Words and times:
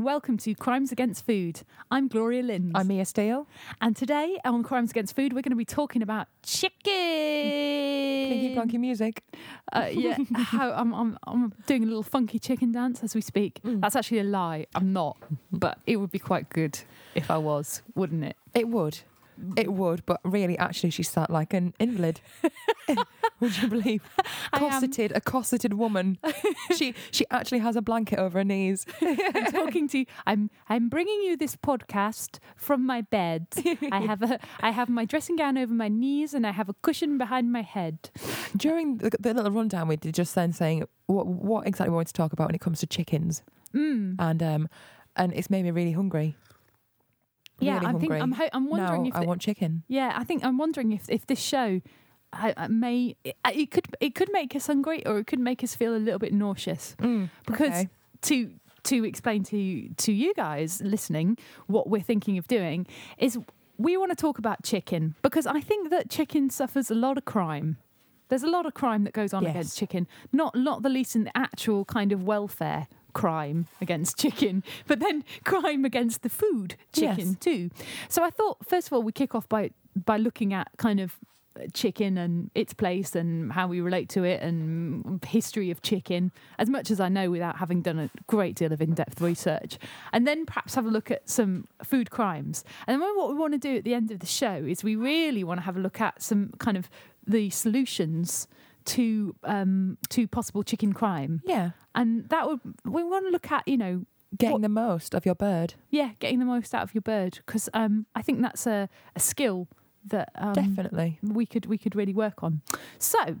And 0.00 0.06
welcome 0.06 0.38
to 0.38 0.54
Crimes 0.54 0.92
Against 0.92 1.26
Food. 1.26 1.60
I'm 1.90 2.08
Gloria 2.08 2.42
Lindh. 2.42 2.72
I'm 2.74 2.88
Mia 2.88 3.04
Steel. 3.04 3.46
and 3.82 3.94
today 3.94 4.40
on 4.46 4.62
Crimes 4.62 4.92
Against 4.92 5.14
Food, 5.14 5.34
we're 5.34 5.42
going 5.42 5.50
to 5.50 5.56
be 5.56 5.66
talking 5.66 6.00
about 6.00 6.26
chicken. 6.42 6.80
Pinky 6.86 8.54
plonky 8.56 8.80
music. 8.80 9.22
Uh, 9.70 9.90
yeah, 9.92 10.16
how 10.36 10.72
I'm, 10.72 10.94
I'm, 10.94 11.18
I'm 11.26 11.52
doing 11.66 11.82
a 11.82 11.86
little 11.86 12.02
funky 12.02 12.38
chicken 12.38 12.72
dance 12.72 13.02
as 13.02 13.14
we 13.14 13.20
speak. 13.20 13.60
Mm. 13.62 13.82
That's 13.82 13.94
actually 13.94 14.20
a 14.20 14.24
lie. 14.24 14.64
I'm 14.74 14.94
not, 14.94 15.18
but 15.52 15.78
it 15.86 15.96
would 15.96 16.10
be 16.10 16.18
quite 16.18 16.48
good 16.48 16.78
if 17.14 17.30
I 17.30 17.36
was, 17.36 17.82
wouldn't 17.94 18.24
it? 18.24 18.38
It 18.54 18.68
would. 18.68 19.00
It 19.56 19.72
would, 19.72 20.04
but 20.06 20.20
really, 20.24 20.56
actually, 20.58 20.90
she 20.90 21.02
sat 21.02 21.30
like 21.30 21.52
an 21.54 21.74
invalid. 21.78 22.20
would 23.40 23.56
you 23.62 23.68
believe? 23.68 24.02
Cosseted, 24.52 25.12
a 25.14 25.20
cosseted 25.20 25.74
woman. 25.74 26.18
she 26.76 26.94
she 27.10 27.24
actually 27.30 27.58
has 27.60 27.76
a 27.76 27.82
blanket 27.82 28.18
over 28.18 28.38
her 28.38 28.44
knees. 28.44 28.86
I'm 29.00 29.46
talking 29.52 29.88
to 29.88 29.98
you. 30.00 30.06
I'm 30.26 30.50
I'm 30.68 30.88
bringing 30.88 31.22
you 31.22 31.36
this 31.36 31.56
podcast 31.56 32.38
from 32.56 32.84
my 32.84 33.00
bed. 33.00 33.46
I 33.92 34.00
have 34.00 34.22
a 34.22 34.38
I 34.60 34.70
have 34.70 34.88
my 34.88 35.04
dressing 35.04 35.36
gown 35.36 35.56
over 35.58 35.72
my 35.72 35.88
knees 35.88 36.34
and 36.34 36.46
I 36.46 36.50
have 36.52 36.68
a 36.68 36.74
cushion 36.82 37.18
behind 37.18 37.52
my 37.52 37.62
head. 37.62 38.10
During 38.56 38.98
the, 38.98 39.10
the 39.18 39.32
little 39.34 39.50
rundown 39.52 39.88
we 39.88 39.96
did, 39.96 40.14
just 40.14 40.34
then 40.34 40.52
saying 40.52 40.84
what 41.06 41.26
what 41.26 41.66
exactly 41.66 41.90
we 41.90 41.96
want 41.96 42.08
to 42.08 42.14
talk 42.14 42.32
about 42.32 42.48
when 42.48 42.54
it 42.54 42.60
comes 42.60 42.80
to 42.80 42.86
chickens, 42.86 43.42
Mm. 43.74 44.16
and 44.18 44.42
um, 44.42 44.68
and 45.16 45.32
it's 45.32 45.48
made 45.48 45.62
me 45.62 45.70
really 45.70 45.92
hungry. 45.92 46.36
Yeah, 47.60 47.74
really 47.80 47.86
I 47.86 47.98
think. 47.98 48.12
I'm 48.12 48.32
ho- 48.32 48.48
I'm 48.52 48.68
wondering 48.68 49.02
now 49.04 49.08
if 49.08 49.14
I 49.16 49.20
the- 49.20 49.26
want 49.26 49.40
chicken. 49.40 49.82
Yeah, 49.88 50.12
I 50.16 50.24
think 50.24 50.44
I'm 50.44 50.58
wondering 50.58 50.92
if 50.92 51.08
if 51.08 51.26
this 51.26 51.40
show 51.40 51.80
I, 52.32 52.54
I 52.56 52.68
may 52.68 53.16
it, 53.24 53.36
it 53.54 53.70
could 53.70 53.86
it 54.00 54.14
could 54.14 54.30
make 54.32 54.54
us 54.54 54.66
hungry 54.66 55.04
or 55.06 55.18
it 55.18 55.26
could 55.26 55.40
make 55.40 55.62
us 55.64 55.74
feel 55.74 55.94
a 55.94 55.98
little 55.98 56.18
bit 56.18 56.32
nauseous 56.32 56.96
mm, 57.00 57.28
because 57.46 57.70
okay. 57.70 57.88
to 58.22 58.52
to 58.84 59.04
explain 59.04 59.42
to 59.44 59.88
to 59.96 60.12
you 60.12 60.32
guys 60.34 60.80
listening 60.82 61.36
what 61.66 61.88
we're 61.90 62.00
thinking 62.02 62.38
of 62.38 62.46
doing 62.48 62.86
is 63.18 63.38
we 63.78 63.96
want 63.96 64.10
to 64.10 64.16
talk 64.16 64.38
about 64.38 64.62
chicken 64.62 65.14
because 65.22 65.46
I 65.46 65.60
think 65.60 65.90
that 65.90 66.08
chicken 66.10 66.50
suffers 66.50 66.90
a 66.90 66.94
lot 66.94 67.18
of 67.18 67.24
crime. 67.24 67.78
There's 68.28 68.42
a 68.44 68.48
lot 68.48 68.64
of 68.64 68.74
crime 68.74 69.02
that 69.04 69.12
goes 69.12 69.32
on 69.34 69.42
Yes. 69.42 69.50
against 69.50 69.78
chicken, 69.78 70.06
not 70.32 70.54
not 70.54 70.82
the 70.82 70.88
least 70.88 71.16
in 71.16 71.24
the 71.24 71.36
actual 71.36 71.84
kind 71.84 72.12
of 72.12 72.22
welfare 72.22 72.86
crime 73.10 73.66
against 73.80 74.18
chicken, 74.18 74.62
but 74.86 75.00
then 75.00 75.24
crime 75.44 75.84
against 75.84 76.22
the 76.22 76.28
food 76.28 76.76
chicken 76.92 77.28
Yes. 77.30 77.36
too. 77.40 77.70
So 78.08 78.22
I 78.24 78.30
thought 78.30 78.58
first 78.66 78.86
of 78.88 78.92
all 78.92 79.02
we 79.02 79.12
kick 79.12 79.34
off 79.34 79.48
by 79.48 79.70
by 79.96 80.16
looking 80.16 80.52
at 80.52 80.68
kind 80.76 81.00
of 81.00 81.18
uh, 81.58 81.62
chicken 81.74 82.16
and 82.16 82.48
its 82.54 82.72
place 82.72 83.16
and 83.16 83.52
how 83.52 83.66
we 83.66 83.80
relate 83.80 84.08
to 84.10 84.22
it 84.22 84.40
and 84.40 85.22
history 85.24 85.68
of 85.72 85.82
chicken 85.82 86.30
as 86.58 86.70
much 86.70 86.92
as 86.92 87.00
I 87.00 87.08
know 87.08 87.28
without 87.28 87.56
having 87.58 87.82
done 87.82 87.98
a 87.98 88.08
great 88.28 88.54
deal 88.54 88.72
of 88.72 88.80
in-depth 88.80 89.20
research 89.20 89.76
and 90.12 90.28
then 90.28 90.46
perhaps 90.46 90.76
have 90.76 90.86
a 90.86 90.90
look 90.90 91.10
at 91.10 91.28
some 91.28 91.66
food 91.82 92.10
crimes 92.10 92.62
and 92.86 93.02
then 93.02 93.16
what 93.16 93.28
we 93.30 93.34
want 93.34 93.52
to 93.54 93.58
do 93.58 93.76
at 93.78 93.82
the 93.82 93.94
end 93.94 94.12
of 94.12 94.20
the 94.20 94.26
show 94.26 94.54
is 94.64 94.84
we 94.84 94.94
really 94.94 95.42
want 95.42 95.58
to 95.58 95.64
have 95.64 95.76
a 95.76 95.80
look 95.80 96.00
at 96.00 96.22
some 96.22 96.52
kind 96.58 96.76
of 96.76 96.88
the 97.26 97.50
solutions 97.50 98.46
to 98.86 99.34
um 99.44 99.98
to 100.08 100.26
possible 100.28 100.62
chicken 100.62 100.92
crime 100.92 101.42
Yeah, 101.44 101.70
and 101.94 102.28
that 102.28 102.46
would 102.46 102.60
we 102.84 103.02
want 103.04 103.26
to 103.26 103.30
look 103.30 103.50
at 103.50 103.66
you 103.68 103.76
know 103.76 104.04
getting 104.36 104.52
What- 104.52 104.62
the 104.62 104.68
most 104.68 105.14
of 105.14 105.26
your 105.26 105.34
bird. 105.34 105.74
yeah 105.90 106.10
getting 106.18 106.38
the 106.38 106.44
most 106.44 106.74
out 106.74 106.82
of 106.82 106.94
your 106.94 107.02
bird 107.02 107.38
because 107.44 107.68
um 107.74 108.06
I 108.14 108.22
think 108.22 108.40
that's 108.42 108.66
a, 108.66 108.88
a 109.16 109.20
skill 109.20 109.68
that 110.06 110.30
um, 110.36 110.54
Definitely. 110.54 111.18
we 111.22 111.44
could 111.46 111.66
we 111.66 111.76
could 111.76 111.94
really 111.94 112.14
work 112.14 112.42
on. 112.42 112.62
So 112.98 113.36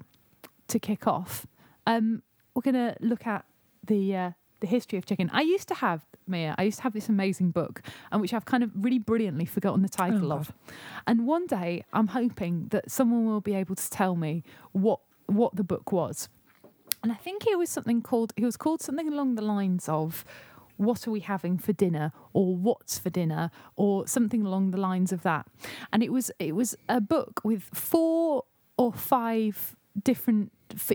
to 0.68 0.78
kick 0.78 1.06
off, 1.06 1.46
um, 1.86 2.22
we're 2.54 2.60
gonna 2.62 2.96
look 3.00 3.26
at 3.26 3.46
the 3.82 4.14
uh, 4.14 4.30
the 4.60 4.66
history 4.66 4.98
of 4.98 5.06
chicken. 5.06 5.30
I 5.32 5.40
used 5.40 5.68
to 5.68 5.74
have 5.76 6.04
Mia. 6.26 6.54
I 6.58 6.64
used 6.64 6.76
to 6.76 6.82
have 6.82 6.92
this 6.92 7.08
amazing 7.08 7.50
book, 7.52 7.80
and 8.12 8.20
which 8.20 8.34
I've 8.34 8.44
kind 8.44 8.62
of 8.62 8.70
really 8.74 8.98
brilliantly 8.98 9.46
forgotten 9.46 9.80
the 9.80 9.88
title 9.88 10.32
Oh, 10.34 10.36
of. 10.36 10.52
And 11.06 11.26
one 11.26 11.46
day, 11.46 11.82
I'm 11.94 12.08
hoping 12.08 12.68
that 12.68 12.90
someone 12.90 13.24
will 13.24 13.40
be 13.40 13.54
able 13.54 13.74
to 13.76 13.88
tell 13.90 14.14
me 14.14 14.44
what 14.72 15.00
what 15.30 15.56
the 15.56 15.64
book 15.64 15.92
was. 15.92 16.28
And 17.02 17.10
I 17.12 17.14
think 17.14 17.46
it 17.46 17.58
was 17.58 17.70
something 17.70 18.02
called 18.02 18.32
it 18.36 18.44
was 18.44 18.56
called 18.56 18.82
something 18.82 19.08
along 19.08 19.34
the 19.34 19.42
lines 19.42 19.88
of 19.88 20.24
what 20.76 21.06
are 21.06 21.10
we 21.10 21.20
having 21.20 21.58
for 21.58 21.72
dinner 21.72 22.12
or 22.32 22.56
what's 22.56 22.98
for 22.98 23.10
dinner 23.10 23.50
or 23.76 24.06
something 24.06 24.44
along 24.44 24.70
the 24.70 24.78
lines 24.78 25.12
of 25.12 25.22
that. 25.22 25.46
And 25.92 26.02
it 26.02 26.12
was 26.12 26.30
it 26.38 26.54
was 26.54 26.74
a 26.88 27.00
book 27.00 27.40
with 27.44 27.64
four 27.72 28.44
or 28.76 28.92
five 28.92 29.76
different 30.02 30.52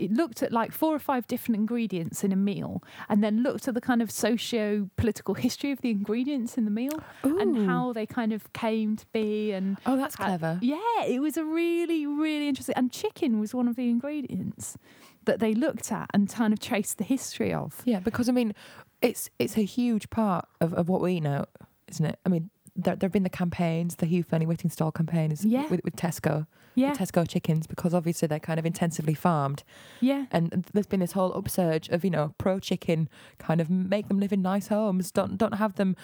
looked 0.09 0.43
at 0.43 0.51
like 0.51 0.71
four 0.71 0.93
or 0.95 0.99
five 0.99 1.27
different 1.27 1.55
ingredients 1.57 2.23
in 2.23 2.31
a 2.31 2.35
meal 2.35 2.81
and 3.09 3.23
then 3.23 3.43
looked 3.43 3.67
at 3.67 3.73
the 3.73 3.81
kind 3.81 4.01
of 4.01 4.09
socio 4.11 4.89
political 4.97 5.33
history 5.33 5.71
of 5.71 5.81
the 5.81 5.89
ingredients 5.91 6.57
in 6.57 6.65
the 6.65 6.71
meal 6.71 6.99
and 7.23 7.67
how 7.69 7.93
they 7.93 8.05
kind 8.05 8.33
of 8.33 8.51
came 8.53 8.95
to 8.95 9.05
be 9.13 9.51
and 9.51 9.77
Oh, 9.85 9.97
that's 9.97 10.15
how- 10.15 10.25
clever. 10.25 10.59
yeah, 10.61 11.03
it 11.05 11.21
was 11.21 11.37
a 11.37 11.43
really, 11.45 12.05
really 12.05 12.47
interesting. 12.47 12.75
And 12.77 12.91
chicken 12.91 13.39
was 13.39 13.53
one 13.53 13.67
of 13.67 13.75
the 13.75 13.89
ingredients 13.89 14.77
that 15.25 15.39
they 15.39 15.53
looked 15.53 15.91
at 15.91 16.07
and 16.13 16.29
kind 16.29 16.53
of 16.53 16.59
traced 16.59 16.97
the 16.97 17.03
history 17.03 17.51
of. 17.53 17.81
Yeah, 17.85 17.99
because 17.99 18.29
I 18.29 18.31
mean, 18.31 18.53
it's 19.01 19.29
it's 19.39 19.57
a 19.57 19.63
huge 19.63 20.09
part 20.09 20.47
of, 20.61 20.73
of 20.73 20.87
what 20.89 21.01
we 21.01 21.19
know, 21.19 21.45
isn't 21.89 22.05
it? 22.05 22.19
I 22.25 22.29
mean, 22.29 22.49
there 22.75 22.95
there 22.95 23.07
have 23.07 23.11
been 23.13 23.23
the 23.23 23.29
campaigns, 23.29 23.95
the 23.95 24.05
Hugh 24.05 24.23
Fearnley-Whittingstall 24.23 24.93
campaign 24.93 25.31
is 25.31 25.43
Yeah. 25.43 25.67
with, 25.69 25.81
with 25.83 25.95
Tesco, 25.95 26.45
Yeah, 26.75 26.93
Tesco 26.93 27.27
chickens, 27.27 27.67
because 27.67 27.93
obviously 27.93 28.27
they're 28.27 28.39
kind 28.39 28.59
of 28.59 28.65
intensively 28.65 29.13
farmed, 29.13 29.63
yeah, 30.01 30.25
and 30.31 30.65
there's 30.73 30.85
been 30.87 30.99
this 30.99 31.13
whole 31.13 31.33
upsurge 31.33 31.89
of 31.89 32.03
you 32.03 32.09
know 32.11 32.33
pro 32.37 32.59
chicken, 32.59 33.09
kind 33.39 33.59
of 33.61 33.69
make 33.69 34.07
them 34.09 34.19
live 34.19 34.33
in 34.33 34.41
nice 34.41 34.67
homes, 34.67 35.11
don't 35.11 35.37
don't 35.37 35.55
have 35.55 35.75
them 35.75 35.95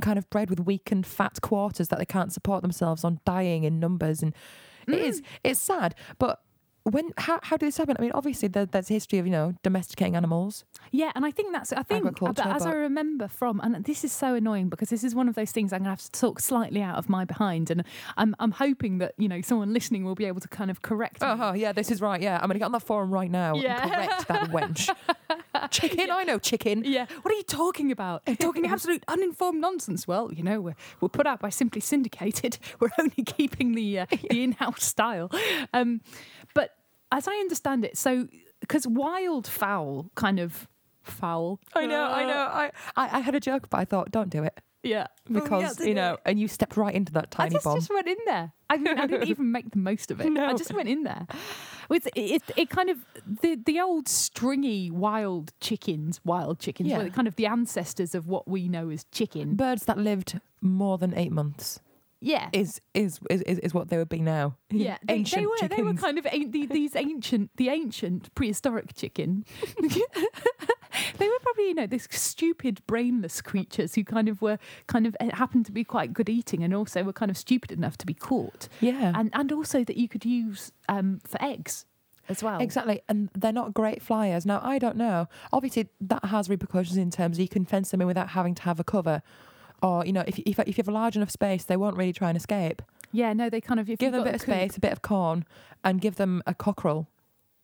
kind 0.00 0.18
of 0.18 0.28
bred 0.30 0.48
with 0.48 0.60
weakened 0.60 1.06
fat 1.06 1.40
quarters 1.42 1.88
that 1.88 1.98
they 1.98 2.06
can't 2.06 2.32
support 2.32 2.62
themselves 2.62 3.04
on, 3.04 3.20
dying 3.24 3.64
in 3.64 3.78
numbers, 3.80 4.22
and 4.22 4.32
it 4.86 4.92
Mm. 4.94 5.02
is 5.04 5.22
it's 5.44 5.60
sad, 5.60 5.94
but. 6.18 6.40
When 6.84 7.12
how 7.16 7.38
how 7.42 7.56
did 7.56 7.66
this 7.68 7.76
happen? 7.76 7.96
I 7.98 8.02
mean, 8.02 8.12
obviously 8.12 8.48
there, 8.48 8.66
there's 8.66 8.90
a 8.90 8.94
history 8.94 9.18
of 9.18 9.26
you 9.26 9.32
know 9.32 9.54
domesticating 9.62 10.16
animals. 10.16 10.64
yeah. 10.90 11.12
And 11.14 11.24
I 11.24 11.30
think 11.30 11.52
that's, 11.52 11.72
I 11.72 11.82
think, 11.82 12.18
but 12.18 12.38
as 12.44 12.66
I 12.66 12.72
remember 12.72 13.28
from, 13.28 13.60
and 13.60 13.84
this 13.84 14.02
is 14.04 14.12
so 14.12 14.34
annoying 14.34 14.68
because 14.68 14.88
this 14.88 15.04
is 15.04 15.14
one 15.14 15.28
of 15.28 15.34
those 15.34 15.52
things 15.52 15.72
I'm 15.72 15.80
going 15.80 15.84
to 15.84 15.90
have 15.90 16.02
to 16.02 16.20
talk 16.20 16.40
slightly 16.40 16.82
out 16.82 16.96
of 16.96 17.08
my 17.08 17.24
behind. 17.24 17.70
And 17.70 17.84
I'm, 18.16 18.34
I'm 18.40 18.50
hoping 18.52 18.98
that, 18.98 19.14
you 19.18 19.28
know, 19.28 19.40
someone 19.42 19.72
listening 19.72 20.04
will 20.04 20.14
be 20.14 20.24
able 20.24 20.40
to 20.40 20.48
kind 20.48 20.70
of 20.70 20.82
correct. 20.82 21.18
Oh, 21.22 21.52
yeah, 21.52 21.72
this 21.72 21.90
is 21.90 22.00
right. 22.00 22.20
Yeah, 22.20 22.36
I'm 22.36 22.46
going 22.48 22.54
to 22.54 22.58
get 22.58 22.64
on 22.66 22.72
that 22.72 22.82
forum 22.82 23.10
right 23.10 23.30
now 23.30 23.54
Yeah. 23.54 23.82
and 23.82 23.92
correct 23.92 24.28
that 24.28 24.50
wench. 24.56 25.70
chicken, 25.70 26.10
I 26.10 26.24
know 26.24 26.38
chicken. 26.38 26.82
Yeah, 26.84 27.06
what 27.22 27.32
are 27.32 27.36
you 27.36 27.42
talking 27.44 27.92
about? 27.92 28.22
You're 28.26 28.36
talking 28.48 28.66
absolute 28.66 29.04
uninformed 29.08 29.60
nonsense. 29.60 30.08
Well, 30.08 30.32
you 30.32 30.42
know, 30.42 30.60
we're, 30.60 30.76
we're 31.00 31.08
put 31.08 31.26
out 31.26 31.40
by 31.40 31.50
Simply 31.50 31.80
Syndicated. 31.80 32.58
We're 32.80 32.90
only 32.98 33.22
keeping 33.24 33.74
the 33.74 34.00
uh, 34.00 34.06
the 34.30 34.42
in-house 34.42 34.84
style. 34.84 35.30
Um, 35.72 36.00
as 37.12 37.28
I 37.28 37.32
understand 37.36 37.84
it, 37.84 37.96
so 37.96 38.26
because 38.60 38.86
wild 38.86 39.46
fowl 39.46 40.10
kind 40.14 40.38
of 40.40 40.68
foul. 41.02 41.60
I 41.74 41.86
know, 41.86 42.04
I 42.04 42.24
know. 42.24 42.36
I, 42.36 42.70
I, 42.96 43.18
I 43.18 43.20
had 43.20 43.34
a 43.34 43.40
joke, 43.40 43.68
but 43.70 43.78
I 43.78 43.84
thought, 43.84 44.10
don't 44.10 44.30
do 44.30 44.42
it. 44.44 44.60
Yeah, 44.84 45.06
Because, 45.30 45.78
you 45.78 45.94
know, 45.94 46.18
and 46.24 46.40
you 46.40 46.48
stepped 46.48 46.76
right 46.76 46.92
into 46.92 47.12
that 47.12 47.26
I 47.38 47.44
tiny 47.44 47.50
just, 47.54 47.64
bomb. 47.64 47.76
just 47.78 47.88
went 47.88 48.08
in 48.08 48.16
there. 48.26 48.52
I, 48.68 48.78
mean, 48.78 48.98
I 48.98 49.06
didn't 49.06 49.28
even 49.28 49.52
make 49.52 49.70
the 49.70 49.78
most 49.78 50.10
of 50.10 50.20
it. 50.20 50.26
I 50.38 50.54
just 50.54 50.74
went 50.74 50.88
in 50.88 51.04
there. 51.04 51.28
With 51.88 52.08
it, 52.08 52.12
it, 52.16 52.42
it 52.56 52.68
kind 52.70 52.90
of 52.90 52.98
the 53.42 53.54
the 53.64 53.80
old 53.80 54.08
stringy 54.08 54.90
wild 54.90 55.52
chickens, 55.60 56.20
wild 56.24 56.58
chickens, 56.58 56.88
Yeah. 56.90 56.98
were 56.98 57.10
kind 57.10 57.28
of 57.28 57.36
the 57.36 57.46
ancestors 57.46 58.12
of 58.16 58.26
what 58.26 58.48
we 58.48 58.68
know 58.68 58.90
as 58.90 59.04
chicken. 59.12 59.54
Birds 59.54 59.84
that 59.84 59.98
lived 59.98 60.40
more 60.60 60.98
than 60.98 61.14
eight 61.16 61.30
months 61.32 61.78
Yeah, 62.24 62.50
is 62.52 62.80
is 62.94 63.18
is, 63.28 63.42
is, 63.42 63.74
what 63.74 63.88
they 63.88 63.98
would 63.98 64.08
be 64.08 64.20
now. 64.20 64.56
Yeah, 64.70 64.98
they, 65.04 65.14
ancient 65.14 65.42
they 65.42 65.46
were 65.46 65.56
chickens. 65.56 65.76
they 65.76 65.82
were 65.82 65.94
kind 65.94 66.18
of 66.18 66.26
these 66.52 66.94
ancient 66.94 67.50
the 67.56 67.68
ancient 67.68 68.32
prehistoric 68.36 68.94
chicken. 68.94 69.44
they 69.82 71.28
were 71.28 71.38
probably 71.40 71.68
you 71.68 71.74
know 71.74 71.88
these 71.88 72.06
stupid 72.12 72.80
brainless 72.86 73.42
creatures 73.42 73.96
who 73.96 74.04
kind 74.04 74.28
of 74.28 74.40
were 74.40 74.58
kind 74.86 75.04
of 75.04 75.16
happened 75.32 75.66
to 75.66 75.72
be 75.72 75.82
quite 75.82 76.12
good 76.12 76.28
eating 76.28 76.62
and 76.62 76.72
also 76.72 77.02
were 77.02 77.12
kind 77.12 77.30
of 77.30 77.36
stupid 77.36 77.72
enough 77.72 77.98
to 77.98 78.06
be 78.06 78.14
caught 78.14 78.68
yeah, 78.80 79.12
and 79.16 79.30
and 79.32 79.50
also 79.50 79.82
that 79.82 79.96
you 79.96 80.08
could 80.08 80.24
use 80.24 80.70
um, 80.88 81.20
for 81.24 81.42
eggs 81.42 81.86
as 82.28 82.42
well. 82.42 82.60
Exactly, 82.60 83.02
and 83.08 83.30
they're 83.34 83.52
not 83.52 83.74
great 83.74 84.02
flyers. 84.02 84.46
Now, 84.46 84.60
I 84.62 84.78
don't 84.78 84.96
know. 84.96 85.28
Obviously, 85.52 85.88
that 86.00 86.24
has 86.26 86.48
repercussions 86.48 86.96
in 86.96 87.10
terms 87.10 87.36
of 87.36 87.42
you 87.42 87.48
can 87.48 87.64
fence 87.64 87.90
them 87.90 88.00
in 88.00 88.06
without 88.06 88.28
having 88.28 88.54
to 88.54 88.62
have 88.62 88.78
a 88.78 88.84
cover, 88.84 89.22
or 89.82 90.06
you 90.06 90.12
know, 90.12 90.24
if 90.26 90.38
if, 90.40 90.58
if 90.58 90.68
you 90.68 90.74
have 90.78 90.88
a 90.88 90.92
large 90.92 91.16
enough 91.16 91.30
space, 91.30 91.64
they 91.64 91.76
won't 91.76 91.96
really 91.96 92.12
try 92.12 92.28
and 92.28 92.36
escape. 92.36 92.82
Yeah, 93.10 93.32
no, 93.34 93.50
they 93.50 93.60
kind 93.60 93.78
of 93.78 93.90
if 93.90 93.98
Give 93.98 94.12
them 94.12 94.22
a 94.22 94.24
bit 94.24 94.34
of 94.36 94.40
coop- 94.40 94.54
space, 94.54 94.76
a 94.76 94.80
bit 94.80 94.92
of 94.92 95.02
corn, 95.02 95.44
and 95.84 96.00
give 96.00 96.16
them 96.16 96.42
a 96.46 96.54
cockerel. 96.54 97.08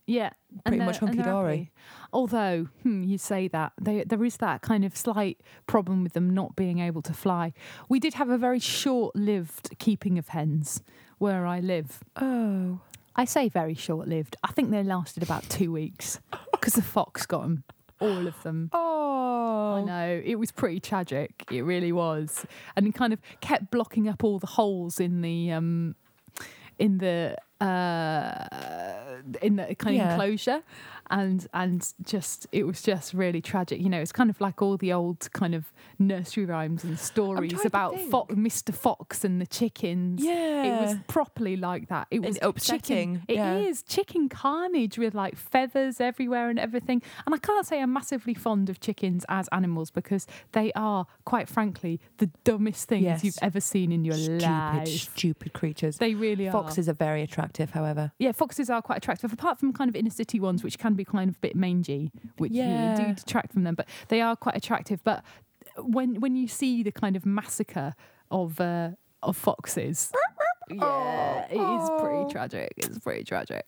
Yeah, 0.07 0.31
Pretty 0.65 0.83
much 0.83 1.01
they're 1.01 1.09
hunky-dory. 1.09 1.71
Although 2.15 2.69
hmm, 2.83 3.03
you 3.03 3.19
say 3.19 3.47
that 3.49 3.73
they, 3.79 4.05
there 4.05 4.25
is 4.25 4.39
that 4.39 4.63
kind 4.63 4.83
of 4.87 4.97
slight 4.97 5.43
problem 5.67 6.03
with 6.03 6.15
them 6.15 6.31
not 6.31 6.57
being 6.57 6.79
able 6.79 7.03
to 7.03 7.13
fly. 7.13 7.53
We 7.91 8.01
did 8.01 8.15
have 8.15 8.31
a 8.31 8.39
very 8.39 8.59
short-lived 8.59 9.79
keeping 9.79 10.19
of 10.19 10.29
hens 10.29 10.83
where 11.19 11.47
I 11.47 11.61
live. 11.61 12.03
Oh, 12.17 12.81
I 13.17 13.27
say 13.27 13.51
very 13.51 13.75
short-lived. 13.75 14.35
I 14.43 14.53
think 14.53 14.71
they 14.71 14.83
lasted 14.83 15.23
about 15.23 15.43
two 15.51 15.73
weeks 15.73 16.21
because 16.53 16.73
the 16.73 16.83
fox 16.83 17.27
got 17.27 17.43
them, 17.43 17.65
all 18.01 18.27
of 18.27 18.43
them. 18.43 18.71
oh. 18.73 19.75
I 19.79 19.83
know 19.83 20.23
it 20.25 20.37
was 20.37 20.51
pretty 20.51 20.81
tragic. 20.81 21.45
It 21.51 21.63
really 21.63 21.93
was, 21.93 22.47
and 22.77 22.87
he 22.87 22.93
kind 22.93 23.13
of 23.13 23.21
kept 23.41 23.71
blocking 23.71 24.09
up 24.09 24.25
all 24.25 24.39
the 24.39 24.47
holes 24.47 24.99
in 25.01 25.21
the 25.21 25.53
um, 25.53 25.95
in 26.79 26.99
the 26.99 27.37
uh, 27.61 29.19
in 29.43 29.57
the 29.57 29.75
kind 29.75 29.97
Yeah. 29.97 30.07
of 30.07 30.11
enclosure, 30.13 30.63
and 31.11 31.47
and 31.55 31.93
just 32.05 32.47
it 32.53 32.67
was 32.67 32.83
just 32.83 33.15
really 33.15 33.41
tragic. 33.41 33.81
You 33.81 33.89
know, 33.89 34.01
it's 34.01 34.13
kind 34.13 34.31
of 34.31 34.41
like 34.41 34.61
all 34.63 34.77
the 34.77 34.93
old 34.93 35.31
kind 35.33 35.55
of 35.55 35.73
nursery 35.99 36.45
rhymes 36.47 36.85
and 36.85 36.99
stories 36.99 37.65
about. 37.65 37.99
Fo- 37.99 38.27
Mr. 38.27 38.73
Fox 38.75 39.25
and 39.25 39.41
the 39.41 39.47
chickens. 39.47 40.23
Yeah. 40.23 40.65
It 40.65 40.81
was 40.81 40.97
properly 41.09 41.57
like 41.57 41.89
that. 41.89 42.07
It 42.11 42.21
was 42.23 42.37
And 42.37 42.45
upsetting, 42.47 43.15
Chicken, 43.21 43.23
It 43.29 43.39
is 43.69 43.85
yeah. 43.87 43.95
chicken 43.95 44.29
carnage 44.29 44.99
with 44.99 45.15
like 45.15 45.37
feathers 45.37 46.01
everywhere 46.01 46.49
and 46.51 46.59
everything. 46.59 47.03
And 47.27 47.35
I 47.35 47.39
can't 47.39 47.67
say 47.67 47.81
I'm 47.81 47.93
massively 47.93 48.35
fond 48.35 48.69
of 48.71 48.81
chickens 48.81 49.25
as 49.29 49.49
animals 49.49 49.91
because 49.91 50.27
they 50.53 50.73
are, 50.75 51.07
quite 51.25 51.49
frankly, 51.49 52.01
the 52.19 52.31
dumbest 52.45 52.89
things 52.89 53.05
Yes. 53.05 53.25
you've 53.25 53.39
ever 53.43 53.61
seen 53.61 53.93
in 53.93 54.05
your 54.05 54.15
stupid, 54.15 54.43
life. 54.43 54.89
stupid 54.89 55.53
creatures. 55.53 55.99
They 55.99 56.15
really 56.15 56.49
are. 56.49 56.53
Foxes 56.53 56.89
are 56.89 56.93
very 56.95 57.23
attractive, 57.23 57.71
however. 57.71 58.13
Yeah, 58.19 58.33
foxes 58.33 58.71
are 58.71 58.83
quite 58.83 58.99
attractive, 58.99 59.33
apart 59.33 59.59
from 59.59 59.73
kind 59.73 59.89
of 59.89 59.97
inner 59.97 60.11
city 60.11 60.39
ones, 60.41 60.63
which 60.63 60.79
can 60.79 60.95
be 60.99 61.05
kind 61.05 61.31
of 61.31 61.37
a 61.37 61.41
bit 61.41 61.57
mangy, 61.57 62.11
which 62.37 62.53
you 62.53 62.63
Yeah. 62.63 62.95
do 62.97 63.15
detract 63.15 63.53
from 63.53 63.65
them. 63.65 63.75
But 63.75 63.89
they 64.09 64.21
are 64.21 64.37
quite 64.37 64.57
attractive. 64.57 65.03
But 65.05 65.25
when 65.77 66.21
when 66.21 66.37
you 66.37 66.49
see 66.49 66.83
the 66.83 66.93
kind 66.93 67.17
of 67.17 67.25
massacre 67.25 67.95
of 68.31 68.61
uh, 68.61 68.91
of 69.23 69.37
foxes. 69.37 70.13
Yeah, 70.71 71.47
it 71.51 71.55
is 71.55 71.89
Oh. 71.91 71.99
pretty 72.03 72.31
tragic. 72.31 72.75
It's 72.77 72.99
pretty 72.99 73.25
tragic. 73.25 73.65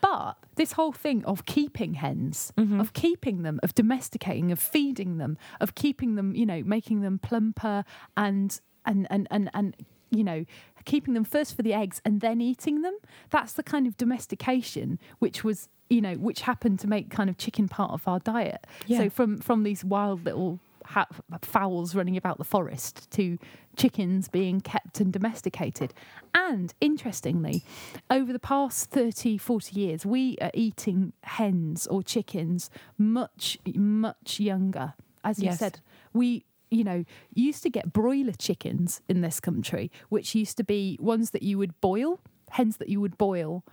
But 0.00 0.34
this 0.54 0.70
whole 0.72 0.92
thing 0.92 1.24
of 1.24 1.46
keeping 1.46 1.94
hens, 1.94 2.52
Mm-hmm. 2.56 2.78
of 2.80 2.92
keeping 2.92 3.42
them, 3.42 3.58
of 3.64 3.74
domesticating, 3.74 4.52
of 4.52 4.60
feeding 4.60 5.16
them, 5.18 5.36
of 5.60 5.74
keeping 5.74 6.14
them, 6.14 6.32
you 6.36 6.46
know, 6.46 6.62
making 6.62 7.00
them 7.00 7.18
plumper 7.18 7.84
and 8.16 8.60
and 8.86 9.08
and 9.10 9.26
and 9.32 9.50
and 9.52 9.74
you 10.10 10.22
know, 10.22 10.44
keeping 10.84 11.14
them 11.14 11.24
first 11.24 11.56
for 11.56 11.62
the 11.62 11.72
eggs 11.74 12.00
and 12.04 12.20
then 12.20 12.40
eating 12.40 12.82
them. 12.82 12.96
That's 13.30 13.54
the 13.54 13.64
kind 13.64 13.84
of 13.88 13.96
domestication 13.96 15.00
which 15.18 15.42
was, 15.42 15.68
you 15.90 16.00
know, 16.00 16.14
which 16.14 16.42
happened 16.42 16.78
to 16.80 16.86
make 16.86 17.10
kind 17.10 17.28
of 17.30 17.36
chicken 17.38 17.68
part 17.68 17.92
of 17.92 18.06
our 18.08 18.18
diet. 18.20 18.66
Yeah. 18.86 18.98
So 18.98 19.10
from 19.10 19.38
from 19.38 19.62
these 19.62 19.84
wild 19.84 20.24
little 20.24 20.60
ha- 20.86 21.06
fowls 21.42 21.94
running 21.94 22.16
about 22.16 22.38
the 22.38 22.44
forest 22.44 23.10
to 23.12 23.38
chickens 23.76 24.28
being 24.28 24.60
kept 24.60 25.00
and 25.00 25.12
domesticated. 25.12 25.92
And 26.34 26.72
interestingly, 26.80 27.64
over 28.10 28.32
the 28.32 28.38
past 28.38 28.90
30, 28.90 29.38
40 29.38 29.80
years, 29.80 30.04
we 30.06 30.36
are 30.40 30.50
eating 30.54 31.12
hens 31.22 31.86
or 31.86 32.02
chickens 32.02 32.70
much, 32.98 33.58
much 33.74 34.38
younger. 34.40 34.94
As 35.24 35.38
you 35.38 35.46
Yes. 35.46 35.58
said, 35.58 35.80
we 36.12 36.44
you 36.70 36.82
know, 36.82 37.04
used 37.32 37.62
to 37.62 37.70
get 37.70 37.92
broiler 37.92 38.32
chickens 38.32 39.00
in 39.08 39.20
this 39.20 39.38
country, 39.38 39.92
which 40.08 40.34
used 40.34 40.56
to 40.56 40.64
be 40.64 40.98
ones 41.00 41.30
that 41.30 41.42
you 41.44 41.56
would 41.56 41.80
boil, 41.80 42.18
hens 42.50 42.78
that 42.78 42.88
you 42.88 43.00
would 43.00 43.16
boil, 43.16 43.64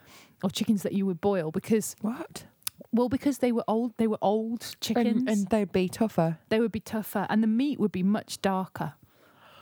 or 0.43 0.49
chickens 0.49 0.83
that 0.83 0.93
you 0.93 1.05
would 1.05 1.21
boil 1.21 1.51
because, 1.51 1.95
What? 2.01 2.45
well, 2.91 3.09
because 3.09 3.37
they 3.39 3.51
were 3.51 3.63
old, 3.67 3.93
they 3.97 4.07
were 4.07 4.17
old 4.21 4.75
chickens. 4.81 5.07
And, 5.21 5.29
and 5.29 5.47
they'd 5.47 5.71
be 5.71 5.87
tougher. 5.89 6.37
they 6.49 6.59
would 6.59 6.71
be 6.71 6.79
tougher, 6.79 7.27
and 7.29 7.41
the 7.43 7.47
meat 7.47 7.79
would 7.79 7.91
be 7.91 8.03
much 8.03 8.41
darker. 8.41 8.93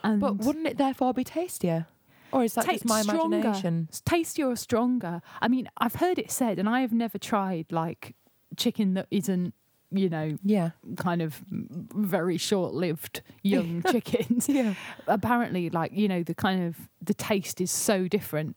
And 0.03 0.19
But 0.21 0.37
wouldn't 0.37 0.65
it 0.67 0.77
therefore 0.77 1.13
be 1.13 1.23
tastier? 1.25 1.87
Or 2.31 2.43
is 2.43 2.53
that 2.53 2.65
just 2.67 2.85
my 2.85 3.01
stronger. 3.01 3.37
imagination? 3.37 3.87
It's 3.89 4.01
tastier 4.01 4.47
or 4.47 4.55
stronger. 4.55 5.21
I 5.41 5.47
mean, 5.47 5.67
I've 5.77 5.95
heard 5.95 6.19
it 6.19 6.29
said, 6.31 6.59
and 6.59 6.69
I 6.69 6.81
have 6.81 6.93
never 6.93 7.17
tried 7.17 7.71
like 7.71 8.15
chicken 8.55 8.93
that 8.93 9.07
isn't, 9.11 9.53
you 9.91 10.07
know, 10.09 10.37
Yeah. 10.43 10.69
kind 10.97 11.21
of 11.23 11.41
very 11.49 12.37
short-lived 12.37 13.21
young 13.41 13.81
chickens. 13.91 14.47
Yeah. 14.47 14.75
Apparently, 15.07 15.69
like 15.71 15.91
you 15.93 16.07
know, 16.07 16.21
the 16.23 16.35
kind 16.35 16.63
of 16.63 16.77
the 17.01 17.13
taste 17.15 17.59
is 17.59 17.71
so 17.71 18.07
different 18.07 18.55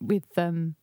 with 0.00 0.26
um 0.38 0.76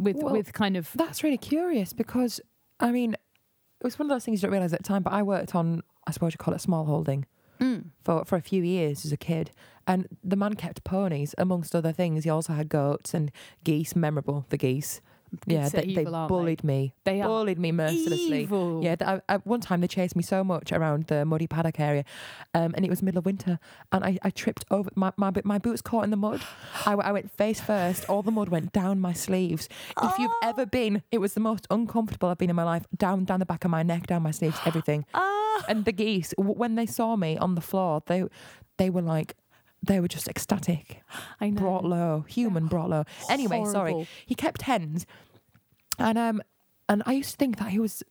with 0.00 0.16
Well, 0.16 0.32
with 0.32 0.52
kind 0.52 0.76
of 0.76 0.90
That's 0.94 1.22
really 1.22 1.38
curious 1.38 1.92
because, 1.92 2.40
I 2.80 2.90
mean, 2.90 3.12
it 3.14 3.84
was 3.84 3.98
one 3.98 4.06
of 4.10 4.14
those 4.14 4.24
things 4.24 4.40
you 4.42 4.46
don't 4.46 4.52
realise 4.52 4.72
at 4.72 4.80
the 4.80 4.88
time, 4.88 5.02
but 5.02 5.12
I 5.12 5.22
worked 5.22 5.54
on, 5.54 5.82
I 6.06 6.10
suppose 6.10 6.32
you 6.32 6.38
call 6.38 6.54
it 6.54 6.60
small 6.60 6.84
holding, 6.86 7.26
Mm. 7.60 7.90
for, 8.02 8.24
for 8.24 8.36
a 8.36 8.40
few 8.40 8.62
years 8.62 9.04
as 9.04 9.12
a 9.12 9.18
kid. 9.18 9.50
And 9.86 10.08
the 10.24 10.36
man 10.36 10.54
kept 10.54 10.82
ponies, 10.82 11.34
amongst 11.36 11.74
other 11.74 11.92
things. 11.92 12.24
He 12.24 12.30
also 12.30 12.54
had 12.54 12.70
goats 12.70 13.12
and 13.12 13.30
geese, 13.64 13.94
memorable, 13.94 14.46
the 14.48 14.56
geese. 14.56 15.02
Yeah, 15.46 15.68
they, 15.68 15.82
they 15.94 16.02
evil, 16.02 16.14
aren't 16.16 16.28
bullied 16.28 16.64
me. 16.64 16.92
They 17.04 17.20
bullied 17.22 17.58
me 17.58 17.72
mercilessly. 17.72 18.42
evil. 18.42 18.80
Yeah, 18.82 18.96
I, 19.00 19.20
I, 19.28 19.36
one 19.38 19.60
time 19.60 19.80
they 19.80 19.86
chased 19.88 20.16
me 20.16 20.22
so 20.22 20.42
much 20.42 20.72
around 20.72 21.06
the 21.06 21.24
muddy 21.24 21.46
paddock 21.46 21.78
area, 21.78 22.04
um, 22.54 22.74
and 22.74 22.84
it 22.84 22.90
was 22.90 23.02
middle 23.02 23.18
of 23.20 23.26
winter, 23.26 23.58
and 23.92 24.04
I, 24.04 24.18
I 24.22 24.30
tripped 24.30 24.64
over 24.70 24.90
my, 24.96 25.12
my 25.16 25.32
my 25.44 25.58
boots 25.58 25.82
caught 25.82 26.04
in 26.04 26.10
the 26.10 26.16
mud. 26.16 26.40
I, 26.86 26.92
I 26.94 27.12
went 27.12 27.30
face 27.30 27.60
first. 27.60 28.08
All 28.08 28.22
the 28.22 28.30
mud 28.32 28.48
went 28.48 28.72
down 28.72 29.00
my 29.00 29.12
sleeves. 29.12 29.68
If 30.02 30.18
you've 30.18 30.30
Oh. 30.32 30.48
ever 30.48 30.66
been, 30.66 31.02
it 31.10 31.18
was 31.18 31.34
the 31.34 31.40
most 31.40 31.66
uncomfortable 31.70 32.28
I've 32.28 32.38
been 32.38 32.50
in 32.50 32.56
my 32.56 32.64
life. 32.64 32.86
Down 32.96 33.24
down 33.24 33.40
the 33.40 33.46
back 33.46 33.64
of 33.64 33.70
my 33.70 33.82
neck, 33.82 34.06
down 34.06 34.22
my 34.22 34.30
sleeves, 34.32 34.58
everything. 34.66 35.04
Ah. 35.14 35.64
And 35.68 35.84
the 35.84 35.92
geese, 35.92 36.32
w- 36.38 36.56
when 36.56 36.74
they 36.74 36.86
saw 36.86 37.16
me 37.16 37.36
on 37.38 37.54
the 37.54 37.60
floor, 37.60 38.02
they 38.06 38.24
they 38.78 38.90
were 38.90 39.02
like. 39.02 39.34
They 39.82 40.00
were 40.00 40.08
just 40.08 40.28
ecstatic, 40.28 41.02
I 41.40 41.50
know. 41.50 41.60
brought 41.60 41.84
low, 41.84 42.24
human 42.28 42.66
brought 42.66 42.90
low. 42.90 43.04
Anyway, 43.30 43.64
sorry 43.64 44.06
he 44.26 44.34
kept 44.34 44.62
hens, 44.62 45.06
and 45.98 46.18
um, 46.18 46.42
and 46.88 47.02
I 47.06 47.12
used 47.12 47.32
to 47.32 47.36
think 47.36 47.58
that 47.58 47.70
he 47.70 47.78
was. 47.78 48.02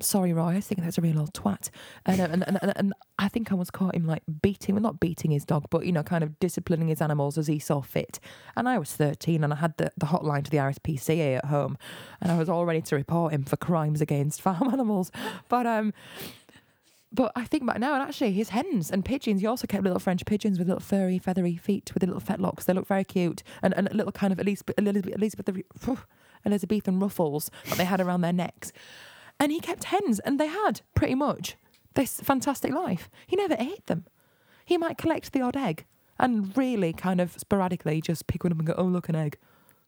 Sorry, 0.00 0.32
Roy. 0.32 0.50
I 0.54 0.60
think 0.60 0.80
that's 0.82 0.96
a 0.96 1.00
real 1.00 1.18
old 1.18 1.34
twat, 1.34 1.70
and, 2.06 2.20
uh, 2.20 2.28
and, 2.30 2.46
and 2.46 2.58
and 2.62 2.72
and 2.76 2.92
I 3.18 3.26
think 3.28 3.50
I 3.50 3.56
once 3.56 3.68
caught 3.68 3.96
him 3.96 4.06
like 4.06 4.22
beating, 4.40 4.76
well, 4.76 4.82
not 4.82 5.00
beating 5.00 5.32
his 5.32 5.44
dog, 5.44 5.66
but 5.70 5.84
you 5.84 5.90
know, 5.90 6.04
kind 6.04 6.22
of 6.22 6.38
disciplining 6.38 6.86
his 6.86 7.02
animals 7.02 7.36
as 7.36 7.48
he 7.48 7.58
saw 7.58 7.80
fit. 7.80 8.20
And 8.56 8.68
I 8.68 8.78
was 8.78 8.92
thirteen, 8.92 9.42
and 9.42 9.52
I 9.52 9.56
had 9.56 9.76
the, 9.76 9.90
the 9.96 10.06
hotline 10.06 10.44
to 10.44 10.50
the 10.52 10.58
RSPCA 10.58 11.38
at 11.38 11.46
home, 11.46 11.76
and 12.20 12.30
I 12.30 12.38
was 12.38 12.48
all 12.48 12.64
ready 12.64 12.80
to 12.82 12.94
report 12.94 13.32
him 13.32 13.42
for 13.42 13.56
crimes 13.56 14.00
against 14.00 14.40
farm 14.42 14.72
animals. 14.72 15.10
But 15.48 15.66
um, 15.66 15.92
but 17.12 17.32
I 17.34 17.44
think 17.44 17.66
back 17.66 17.78
now, 17.78 17.94
and 17.94 18.02
actually, 18.02 18.32
his 18.32 18.50
hens 18.50 18.90
and 18.90 19.04
pigeons. 19.04 19.40
He 19.40 19.46
also 19.46 19.66
kept 19.66 19.82
little 19.82 19.98
French 19.98 20.24
pigeons 20.26 20.58
with 20.58 20.68
little 20.68 20.80
furry, 20.80 21.18
feathery 21.18 21.56
feet 21.56 21.90
with 21.94 22.02
little 22.02 22.20
fetlocks. 22.20 22.64
They 22.64 22.74
look 22.74 22.86
very 22.86 23.04
cute, 23.04 23.42
and, 23.62 23.74
and 23.76 23.88
a 23.88 23.94
little 23.94 24.12
kind 24.12 24.32
of 24.32 24.38
Elizabeth, 24.38 24.74
Elizabeth, 24.78 25.64
Elizabethan 26.44 27.00
ruffles 27.00 27.50
that 27.66 27.78
they 27.78 27.84
had 27.86 28.00
around 28.00 28.20
their 28.20 28.32
necks. 28.32 28.72
And 29.40 29.52
he 29.52 29.60
kept 29.60 29.84
hens, 29.84 30.18
and 30.20 30.38
they 30.38 30.48
had 30.48 30.82
pretty 30.94 31.14
much 31.14 31.56
this 31.94 32.20
fantastic 32.20 32.72
life. 32.72 33.08
He 33.26 33.36
never 33.36 33.56
ate 33.58 33.86
them. 33.86 34.04
He 34.64 34.76
might 34.76 34.98
collect 34.98 35.32
the 35.32 35.40
odd 35.40 35.56
egg, 35.56 35.86
and 36.18 36.54
really 36.56 36.92
kind 36.92 37.20
of 37.20 37.32
sporadically 37.38 38.02
just 38.02 38.26
pick 38.26 38.44
one 38.44 38.52
up 38.52 38.58
and 38.58 38.66
go, 38.66 38.74
"Oh, 38.76 38.84
look, 38.84 39.08
an 39.08 39.16
egg." 39.16 39.38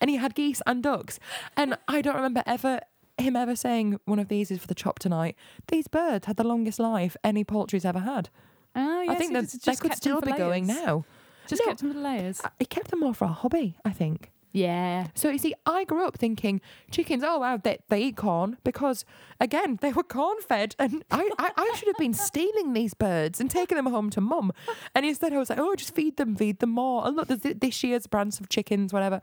and 0.00 0.08
he 0.08 0.16
had 0.16 0.36
geese 0.36 0.62
and 0.66 0.84
ducks, 0.84 1.18
and 1.56 1.76
I 1.88 2.00
don't 2.00 2.14
remember 2.14 2.44
ever 2.46 2.80
him 3.20 3.36
ever 3.36 3.54
saying 3.56 3.98
one 4.04 4.18
of 4.18 4.28
these 4.28 4.50
is 4.50 4.58
for 4.58 4.66
the 4.66 4.74
chop 4.74 4.98
tonight. 4.98 5.36
These 5.68 5.88
birds 5.88 6.26
had 6.26 6.36
the 6.36 6.44
longest 6.44 6.78
life 6.78 7.16
any 7.24 7.44
poultry's 7.44 7.84
ever 7.84 8.00
had. 8.00 8.28
Oh, 8.76 9.04
I 9.08 9.14
think 9.16 9.32
that 9.32 9.42
just- 9.50 9.64
they 9.64 9.76
could 9.76 9.94
still 9.94 10.20
be 10.20 10.32
going 10.32 10.66
now. 10.66 11.04
Just 11.46 11.62
No. 11.64 11.68
kept 11.70 11.80
them 11.80 11.88
for 11.90 11.94
the 11.98 12.00
layers. 12.04 12.40
Uh, 12.44 12.48
He 12.58 12.64
kept 12.66 12.90
them 12.90 13.00
more 13.00 13.14
for 13.14 13.24
a 13.24 13.28
hobby, 13.28 13.76
I 13.84 13.90
think. 13.90 14.30
Yeah. 14.52 15.08
So 15.14 15.30
you 15.30 15.38
see, 15.38 15.54
I 15.64 15.84
grew 15.84 16.04
up 16.04 16.16
thinking 16.18 16.60
chickens. 16.90 17.22
Oh 17.24 17.38
wow, 17.38 17.56
they, 17.56 17.78
they 17.88 18.02
eat 18.02 18.16
corn 18.16 18.56
because 18.64 19.04
again 19.40 19.78
they 19.80 19.92
were 19.92 20.02
corn 20.02 20.40
fed, 20.42 20.74
and 20.78 21.04
I, 21.10 21.30
I, 21.38 21.50
I 21.56 21.72
should 21.76 21.86
have 21.86 21.96
been 21.98 22.14
stealing 22.14 22.72
these 22.72 22.92
birds 22.92 23.40
and 23.40 23.48
taking 23.48 23.76
them 23.76 23.86
home 23.86 24.10
to 24.10 24.20
mum. 24.20 24.50
And 24.94 25.06
instead, 25.06 25.32
I 25.32 25.38
was 25.38 25.50
like, 25.50 25.60
oh, 25.60 25.76
just 25.76 25.94
feed 25.94 26.16
them, 26.16 26.34
feed 26.34 26.58
them 26.58 26.70
more. 26.70 27.06
And 27.06 27.16
look, 27.16 27.28
there's 27.28 27.42
this 27.58 27.84
year's 27.84 28.08
brands 28.08 28.40
of 28.40 28.48
chickens, 28.48 28.92
whatever. 28.92 29.20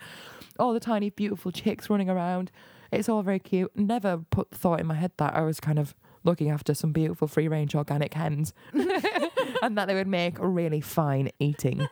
All 0.60 0.74
the 0.74 0.80
tiny 0.80 1.10
beautiful 1.10 1.52
chicks 1.52 1.90
running 1.90 2.10
around. 2.10 2.50
It's 2.92 3.10
all 3.10 3.22
very 3.22 3.40
cute. 3.40 3.72
Never 3.76 4.18
put 4.30 4.52
thought 4.52 4.80
in 4.80 4.88
my 4.88 4.96
head 4.96 5.12
that 5.18 5.36
I 5.36 5.42
was 5.42 5.60
kind 5.60 5.80
of 5.80 5.96
looking 6.24 6.50
after 6.50 6.74
some 6.74 6.92
beautiful 6.92 7.28
free 7.28 7.48
range 7.48 7.76
organic 7.76 8.14
hens, 8.14 8.54
and 9.62 9.78
that 9.78 9.88
they 9.88 9.96
would 9.96 10.08
make 10.08 10.36
really 10.40 10.82
fine 10.82 11.30
eating. 11.40 11.88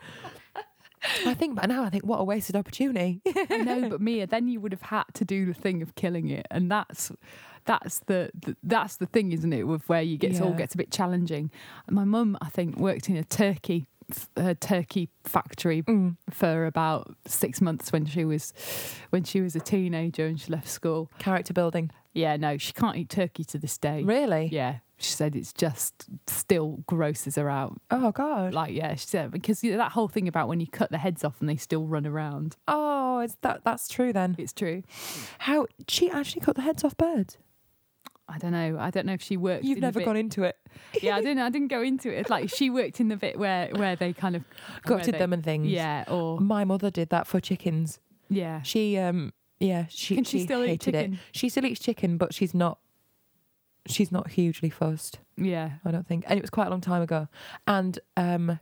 I 1.24 1.34
think, 1.34 1.56
but 1.56 1.68
now 1.68 1.84
I 1.84 1.90
think, 1.90 2.04
what 2.04 2.18
a 2.18 2.24
wasted 2.24 2.56
opportunity. 2.56 3.20
I 3.50 3.58
know, 3.58 3.88
but 3.88 4.00
Mia, 4.00 4.26
then 4.26 4.48
you 4.48 4.60
would 4.60 4.72
have 4.72 4.82
had 4.82 5.04
to 5.14 5.24
do 5.24 5.46
the 5.46 5.54
thing 5.54 5.82
of 5.82 5.94
killing 5.94 6.28
it, 6.28 6.46
and 6.50 6.70
that's 6.70 7.12
that's 7.64 8.00
the, 8.00 8.30
the 8.34 8.56
that's 8.62 8.96
the 8.96 9.06
thing, 9.06 9.32
isn't 9.32 9.52
it? 9.52 9.64
With 9.64 9.88
where 9.88 10.02
you 10.02 10.16
get 10.16 10.32
it 10.34 10.40
all 10.40 10.52
gets 10.52 10.74
a 10.74 10.78
bit 10.78 10.90
challenging. 10.90 11.50
My 11.90 12.04
mum, 12.04 12.36
I 12.40 12.48
think, 12.48 12.76
worked 12.76 13.08
in 13.08 13.16
a 13.16 13.24
turkey 13.24 13.86
a 14.36 14.54
turkey 14.54 15.08
factory 15.24 15.82
Mm. 15.82 16.16
for 16.30 16.66
about 16.66 17.16
six 17.26 17.60
months 17.60 17.92
when 17.92 18.06
she 18.06 18.24
was 18.24 18.52
when 19.10 19.24
she 19.24 19.40
was 19.40 19.56
a 19.56 19.60
teenager 19.60 20.26
and 20.26 20.40
she 20.40 20.50
left 20.52 20.68
school. 20.68 21.10
Character 21.18 21.52
building. 21.52 21.90
Yeah, 22.12 22.36
no, 22.36 22.56
she 22.56 22.72
can't 22.72 22.96
eat 22.96 23.08
turkey 23.10 23.44
to 23.44 23.58
this 23.58 23.76
day. 23.76 24.02
Really? 24.02 24.48
Yeah, 24.50 24.78
she 24.96 25.10
said 25.12 25.36
it's 25.36 25.52
just 25.52 26.06
still 26.26 26.82
grosses 26.86 27.34
her 27.36 27.50
out. 27.50 27.78
Oh 27.90 28.10
God. 28.12 28.54
Like, 28.54 28.72
yeah, 28.72 28.94
she 28.94 29.06
said 29.06 29.30
because 29.30 29.62
you 29.62 29.72
know, 29.72 29.78
that 29.78 29.92
whole 29.92 30.08
thing 30.08 30.26
about 30.28 30.48
when 30.48 30.60
you 30.60 30.66
cut 30.66 30.90
the 30.90 30.98
heads 30.98 31.24
off 31.24 31.40
and 31.40 31.48
they 31.48 31.56
still 31.56 31.84
run 31.86 32.06
around. 32.06 32.56
Oh, 32.68 33.18
it's 33.18 33.36
that 33.42 33.64
that's 33.64 33.88
true 33.88 34.12
then. 34.12 34.34
It's 34.38 34.52
true. 34.54 34.82
How 35.40 35.66
she 35.88 36.10
actually 36.10 36.40
cut 36.40 36.56
the 36.56 36.62
heads 36.62 36.84
off 36.84 36.96
birds? 36.96 37.36
I 38.28 38.38
don't 38.38 38.50
know. 38.52 38.76
I 38.80 38.90
don't 38.90 39.06
know 39.06 39.12
if 39.12 39.22
she 39.22 39.36
worked. 39.36 39.62
You've 39.64 39.78
never 39.78 40.00
gone 40.00 40.16
into 40.16 40.42
it. 40.42 40.56
Yeah, 41.00 41.16
I 41.16 41.20
didn't. 41.22 41.38
I 41.38 41.48
didn't 41.48 41.68
go 41.68 41.80
into 41.82 42.12
it. 42.12 42.18
It's 42.18 42.30
like 42.30 42.50
she 42.50 42.70
worked 42.70 42.98
in 43.00 43.08
the 43.08 43.16
bit 43.16 43.38
where 43.38 43.68
where 43.72 43.94
they 43.96 44.12
kind 44.12 44.34
of 44.36 44.42
Gutted 44.84 45.14
they- 45.14 45.18
them 45.18 45.32
and 45.32 45.44
things. 45.44 45.68
Yeah, 45.68 46.04
or 46.08 46.40
My 46.40 46.64
mother 46.64 46.90
did 46.90 47.10
that 47.10 47.26
for 47.26 47.40
chickens. 47.40 48.00
yeah. 48.28 48.62
She 48.62 48.98
um 48.98 49.32
yeah, 49.60 49.86
she 49.88 50.16
Can 50.16 50.24
she, 50.24 50.40
still 50.44 50.64
eat 50.64 50.80
chicken? 50.82 51.14
it. 51.14 51.18
She 51.32 51.48
still 51.48 51.64
eats 51.64 51.80
chicken, 51.80 52.18
but 52.18 52.34
she's 52.34 52.52
not 52.52 52.78
she's 53.86 54.10
not 54.10 54.30
hugely 54.32 54.68
fussed, 54.70 55.20
Yeah. 55.36 55.74
I 55.84 55.92
don't 55.92 56.06
think. 56.06 56.24
And 56.26 56.36
it 56.38 56.42
was 56.42 56.50
quite 56.50 56.66
a 56.66 56.70
long 56.70 56.80
time 56.80 57.02
ago. 57.02 57.28
And 57.68 57.98
um 58.16 58.58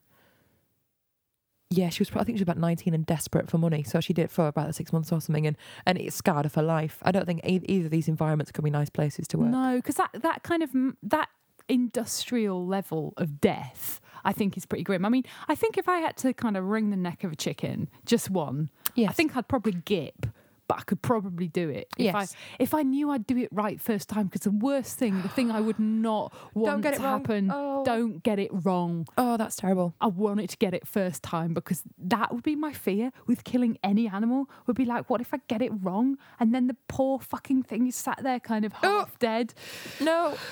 yeah, 1.71 1.89
she 1.89 2.01
was. 2.03 2.11
I 2.11 2.25
think 2.25 2.29
she 2.29 2.33
was 2.35 2.43
about 2.43 2.59
nineteen 2.59 2.95
and 2.95 3.05
desperate 3.07 3.51
for 3.51 3.59
money, 3.59 3.83
so 3.83 4.01
she 4.01 4.13
did 4.13 4.23
it 4.27 4.31
for 4.31 4.47
about 4.47 4.75
six 4.75 4.93
months 4.93 5.11
or 5.13 5.21
something, 5.21 5.47
and 5.47 5.57
and 5.87 5.99
it 5.99 6.13
scarred 6.13 6.45
her 6.45 6.49
for 6.51 6.63
life. 6.63 6.99
I 7.03 7.11
don't 7.13 7.27
think 7.27 7.41
e- 7.45 7.61
either 7.65 7.87
of 7.87 7.91
these 7.91 8.09
environments 8.09 8.53
could 8.53 8.65
be 8.65 8.71
nice 8.71 8.91
places 8.91 9.27
to 9.29 9.39
work. 9.39 9.49
No, 9.51 9.77
because 9.77 9.97
that 9.97 10.11
that 10.23 10.43
kind 10.43 10.63
of 10.63 10.71
that 11.03 11.29
industrial 11.69 12.67
level 12.67 13.15
of 13.17 13.41
death, 13.41 14.01
I 14.25 14.33
think, 14.33 14.57
is 14.57 14.67
pretty 14.67 14.85
grim. 14.85 15.05
I 15.05 15.09
mean, 15.09 15.25
I 15.49 15.55
think 15.55 15.77
if 15.79 15.89
I 15.89 15.99
had 15.99 16.17
to 16.19 16.33
kind 16.35 16.57
of 16.57 16.65
wring 16.65 16.91
the 16.91 16.97
neck 16.97 17.25
of 17.25 17.33
a 17.33 17.37
chicken, 17.37 17.89
just 18.07 18.31
one, 18.31 18.71
Yes. 18.95 19.11
I 19.11 19.13
think 19.13 19.37
I'd 19.37 19.49
probably 19.49 19.73
gip. 19.73 20.27
But 20.67 20.79
I 20.79 20.83
could 20.83 21.03
probably 21.03 21.49
do 21.49 21.69
it 21.69 21.89
if 21.99 22.05
Yes. 22.07 22.35
I 22.35 22.63
if 22.63 22.73
I 22.75 22.83
knew 22.83 23.11
I'd 23.11 23.27
do 23.27 23.37
it 23.37 23.49
right 23.53 23.81
first 23.81 24.09
time. 24.09 24.27
Because 24.27 24.43
the 24.43 24.51
worst 24.51 24.97
thing, 24.99 25.21
the 25.23 25.29
thing 25.29 25.51
I 25.51 25.61
would 25.61 25.79
not 26.09 26.33
want 26.55 26.83
get 26.83 26.95
to 26.95 27.01
it 27.01 27.05
wrong. 27.05 27.21
happen, 27.21 27.51
Oh. 27.53 27.85
don't 27.85 28.23
get 28.23 28.39
it 28.39 28.51
wrong. 28.53 29.07
Oh, 29.19 29.37
that's 29.37 29.57
terrible. 29.57 29.95
I 30.01 30.07
want 30.07 30.41
it 30.41 30.51
to 30.51 30.57
get 30.57 30.73
it 30.75 30.87
first 30.87 31.23
time 31.23 31.53
because 31.55 31.83
that 31.99 32.33
would 32.33 32.43
be 32.43 32.57
my 32.57 32.73
fear 32.73 33.11
with 33.27 33.45
killing 33.45 33.77
any 33.85 34.09
animal. 34.09 34.49
Would 34.67 34.77
be 34.77 34.85
like, 34.87 35.11
what 35.11 35.21
if 35.21 35.35
I 35.35 35.41
get 35.49 35.61
it 35.61 35.73
wrong 35.83 36.17
and 36.41 36.55
then 36.55 36.67
the 36.67 36.77
poor 36.89 37.19
fucking 37.19 37.65
thing 37.65 37.87
is 37.87 37.95
sat 37.97 38.21
there 38.23 38.41
kind 38.41 38.65
of 38.65 38.73
Oh. 38.83 39.01
half 39.01 39.19
dead? 39.19 39.55
No. 40.01 40.35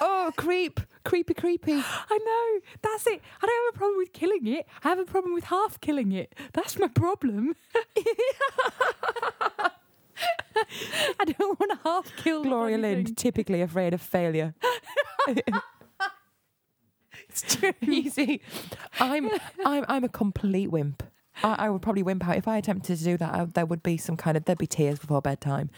Oh, 0.00 0.32
creep, 0.36 0.80
creepy, 1.04 1.34
creepy. 1.34 1.72
I 2.10 2.18
know 2.18 2.60
that's 2.82 3.06
it. 3.06 3.20
I 3.42 3.46
don't 3.46 3.64
have 3.66 3.74
a 3.74 3.78
problem 3.78 3.98
with 3.98 4.12
killing 4.12 4.46
it. 4.46 4.66
I 4.82 4.88
have 4.88 4.98
a 4.98 5.04
problem 5.04 5.34
with 5.34 5.44
half 5.44 5.80
killing 5.80 6.12
it. 6.12 6.34
That's 6.52 6.78
my 6.78 6.88
problem. 6.88 7.54
I 11.18 11.24
don't 11.24 11.58
want 11.58 11.72
to 11.72 11.78
half 11.82 12.14
kill 12.16 12.44
Gloria 12.44 12.78
Lindh, 12.78 13.16
typically 13.16 13.60
afraid 13.60 13.94
of 13.94 14.00
failure. 14.00 14.54
It's 17.34 17.56
true. 17.56 17.72
you 17.80 18.10
see, 18.10 18.40
I'm 19.00 19.28
I'm 19.64 19.84
I'm 19.88 20.04
a 20.04 20.08
complete 20.08 20.70
wimp. 20.70 21.02
I, 21.42 21.66
I 21.66 21.70
would 21.70 21.82
probably 21.82 22.02
wimp 22.02 22.26
out 22.26 22.36
if 22.36 22.46
I 22.46 22.56
attempted 22.58 22.98
to 22.98 23.04
do 23.04 23.16
that. 23.16 23.34
I, 23.34 23.44
there 23.44 23.66
would 23.66 23.82
be 23.82 23.96
some 23.96 24.16
kind 24.16 24.36
of 24.36 24.44
there'd 24.44 24.58
be 24.58 24.66
tears 24.66 24.98
before 24.98 25.20
bedtime. 25.20 25.70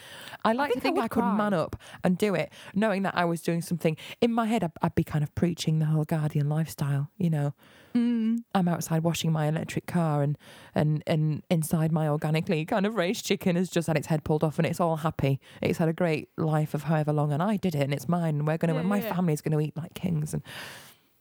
I 0.45 0.53
like 0.53 0.73
to 0.73 0.81
think 0.81 0.99
I 0.99 1.03
think 1.03 1.05
I, 1.05 1.09
could 1.09 1.37
man 1.37 1.55
up 1.55 1.77
and 2.05 2.19
do 2.19 2.35
it, 2.35 2.53
knowing 2.75 3.03
that 3.05 3.17
I 3.17 3.25
was 3.25 3.41
doing 3.43 3.63
something 3.63 3.97
in 4.21 4.33
my 4.33 4.47
head. 4.47 4.63
I'd, 4.65 4.73
I'd 4.83 4.95
be 4.95 5.05
kind 5.05 5.23
of 5.25 5.35
preaching 5.35 5.79
the 5.79 5.87
whole 5.87 6.05
guardian 6.05 6.49
lifestyle. 6.49 7.11
You 7.17 7.31
know, 7.31 7.55
Mm. 7.95 8.43
I'm 8.55 8.69
outside 8.69 9.05
washing 9.05 9.33
my 9.33 9.47
electric 9.47 9.87
car, 9.87 10.23
and 10.23 10.37
and 10.75 11.03
and 11.07 11.43
inside 11.51 11.93
my 11.93 12.09
organically 12.09 12.63
kind 12.67 12.85
of 12.85 12.95
raised 12.95 13.25
chicken 13.25 13.57
has 13.57 13.71
just 13.71 13.87
had 13.87 13.97
its 13.97 14.09
head 14.09 14.23
pulled 14.23 14.45
off, 14.45 14.59
and 14.59 14.67
it's 14.67 14.81
all 14.81 14.97
happy. 14.97 15.41
It's 15.63 15.79
had 15.79 15.89
a 15.89 15.95
great 15.95 16.29
life 16.37 16.75
of 16.75 16.83
however 16.83 17.15
long, 17.15 17.33
and 17.33 17.43
I 17.43 17.57
did 17.57 17.75
it, 17.75 17.81
and 17.81 17.95
it's 17.95 18.07
mine. 18.07 18.35
And 18.35 18.47
we're 18.47 18.59
gonna, 18.59 18.75
Yeah, 18.75 18.83
my 18.83 19.01
yeah. 19.01 19.15
family's 19.15 19.41
gonna 19.41 19.61
eat 19.61 19.79
like 19.79 19.95
kings, 19.95 20.35
and 20.35 20.43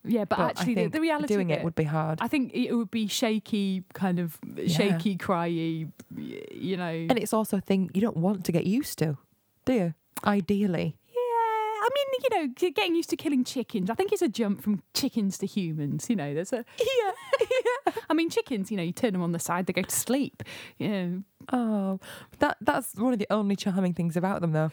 Yeah, 0.06 0.26
but, 0.26 0.38
but 0.38 0.50
actually, 0.52 0.76
the, 0.76 0.88
the 0.88 1.02
reality 1.02 1.34
doing 1.34 1.52
of 1.52 1.60
it 1.60 1.64
would 1.64 1.76
be 1.76 1.84
hard. 1.84 2.20
I 2.22 2.28
think 2.28 2.54
it 2.54 2.74
would 2.74 2.92
be 2.92 3.08
shaky, 3.08 3.84
kind 3.94 4.20
of 4.20 4.38
shaky, 4.68 5.18
cryy, 5.18 5.90
you 6.16 6.78
know. 6.78 6.86
And 7.10 7.18
it's 7.18 7.34
also 7.34 7.58
a 7.58 7.62
thing 7.62 7.90
you 7.94 8.02
don't 8.02 8.18
want 8.18 8.46
to 8.46 8.52
get 8.52 8.66
used 8.66 8.98
to, 9.00 9.18
do 9.66 9.74
you? 9.74 9.94
Ideally. 10.26 10.98
yeah, 11.10 11.18
I 11.18 11.90
mean, 11.94 12.06
you 12.24 12.30
know, 12.40 12.54
getting 12.72 12.96
used 12.96 13.10
to 13.12 13.18
killing 13.18 13.44
chickens. 13.44 13.90
I 13.90 13.96
think 13.96 14.12
it's 14.12 14.22
a 14.22 14.30
jump 14.30 14.62
from 14.62 14.82
chickens 14.94 15.38
to 15.40 15.46
humans. 15.46 16.10
You 16.10 16.16
know, 16.16 16.34
there's 16.34 16.54
a 16.54 16.64
Yeah. 16.80 17.94
I 18.10 18.14
mean, 18.14 18.30
chickens. 18.30 18.72
You 18.72 18.78
know, 18.78 18.84
you 18.84 18.92
turn 18.92 19.14
them 19.14 19.22
on 19.22 19.32
the 19.32 19.40
side, 19.40 19.66
they 19.66 19.74
go 19.74 19.82
to 19.82 19.96
sleep. 19.96 20.44
You 20.78 20.90
know, 20.90 21.24
Oh, 21.52 22.00
that 22.40 22.58
that's 22.62 22.96
one 22.96 23.14
of 23.14 23.20
the 23.20 23.28
only 23.30 23.56
charming 23.56 23.94
things 23.94 24.18
about 24.18 24.42
them, 24.42 24.52
though, 24.52 24.72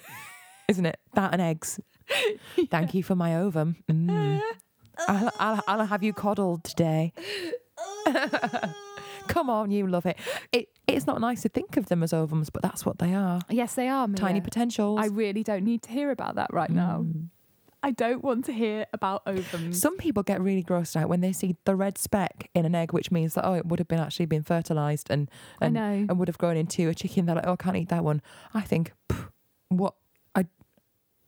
isn't 0.68 0.86
it? 0.86 0.98
That 1.14 1.32
and 1.32 1.42
eggs. 1.42 1.80
Thank 2.70 2.94
you 2.94 3.02
for 3.02 3.14
my 3.14 3.36
ovum. 3.36 3.76
Mm. 3.90 4.40
I'll, 5.08 5.30
I'll, 5.38 5.62
I'll 5.66 5.86
have 5.86 6.02
you 6.02 6.12
coddled 6.12 6.64
today. 6.64 7.12
Come 9.28 9.48
on, 9.48 9.70
you 9.70 9.86
love 9.86 10.06
it. 10.06 10.18
It 10.52 10.68
it's 10.86 11.06
not 11.06 11.20
nice 11.20 11.42
to 11.42 11.48
think 11.48 11.76
of 11.76 11.86
them 11.86 12.02
as 12.02 12.12
ovums, 12.12 12.50
but 12.52 12.62
that's 12.62 12.84
what 12.84 12.98
they 12.98 13.14
are. 13.14 13.40
yes, 13.48 13.74
they 13.74 13.88
are 13.88 14.08
Tiny 14.08 14.40
potentials. 14.40 14.98
I 15.00 15.06
really 15.06 15.42
don't 15.42 15.64
need 15.64 15.82
to 15.82 15.90
hear 15.90 16.10
about 16.10 16.34
that 16.34 16.52
right 16.52 16.70
now. 16.70 17.04
Mm. 17.06 17.28
I 17.84 17.90
don't 17.90 18.22
want 18.22 18.44
to 18.44 18.52
hear 18.52 18.86
about 18.92 19.24
ovums. 19.26 19.74
Some 19.74 19.96
people 19.96 20.22
get 20.22 20.40
really 20.40 20.62
grossed 20.62 20.94
out 20.94 21.08
when 21.08 21.20
they 21.20 21.32
see 21.32 21.56
the 21.64 21.74
red 21.74 21.98
speck 21.98 22.48
in 22.54 22.64
an 22.64 22.74
egg, 22.74 22.92
which 22.92 23.10
means 23.10 23.34
that 23.34 23.44
oh, 23.46 23.54
it 23.54 23.66
would 23.66 23.80
have 23.80 23.88
been 23.88 23.98
actually 23.98 24.26
been 24.26 24.42
fertilized 24.42 25.08
and 25.10 25.30
and, 25.60 25.76
and 25.76 26.18
would 26.18 26.28
have 26.28 26.38
grown 26.38 26.56
into 26.56 26.88
a 26.88 26.94
chicken. 26.94 27.26
They're 27.26 27.36
like, 27.36 27.46
oh, 27.46 27.52
I 27.52 27.56
can't 27.56 27.76
eat 27.76 27.88
that 27.88 28.04
one. 28.04 28.22
I 28.54 28.60
think, 28.60 28.92
what 29.68 29.94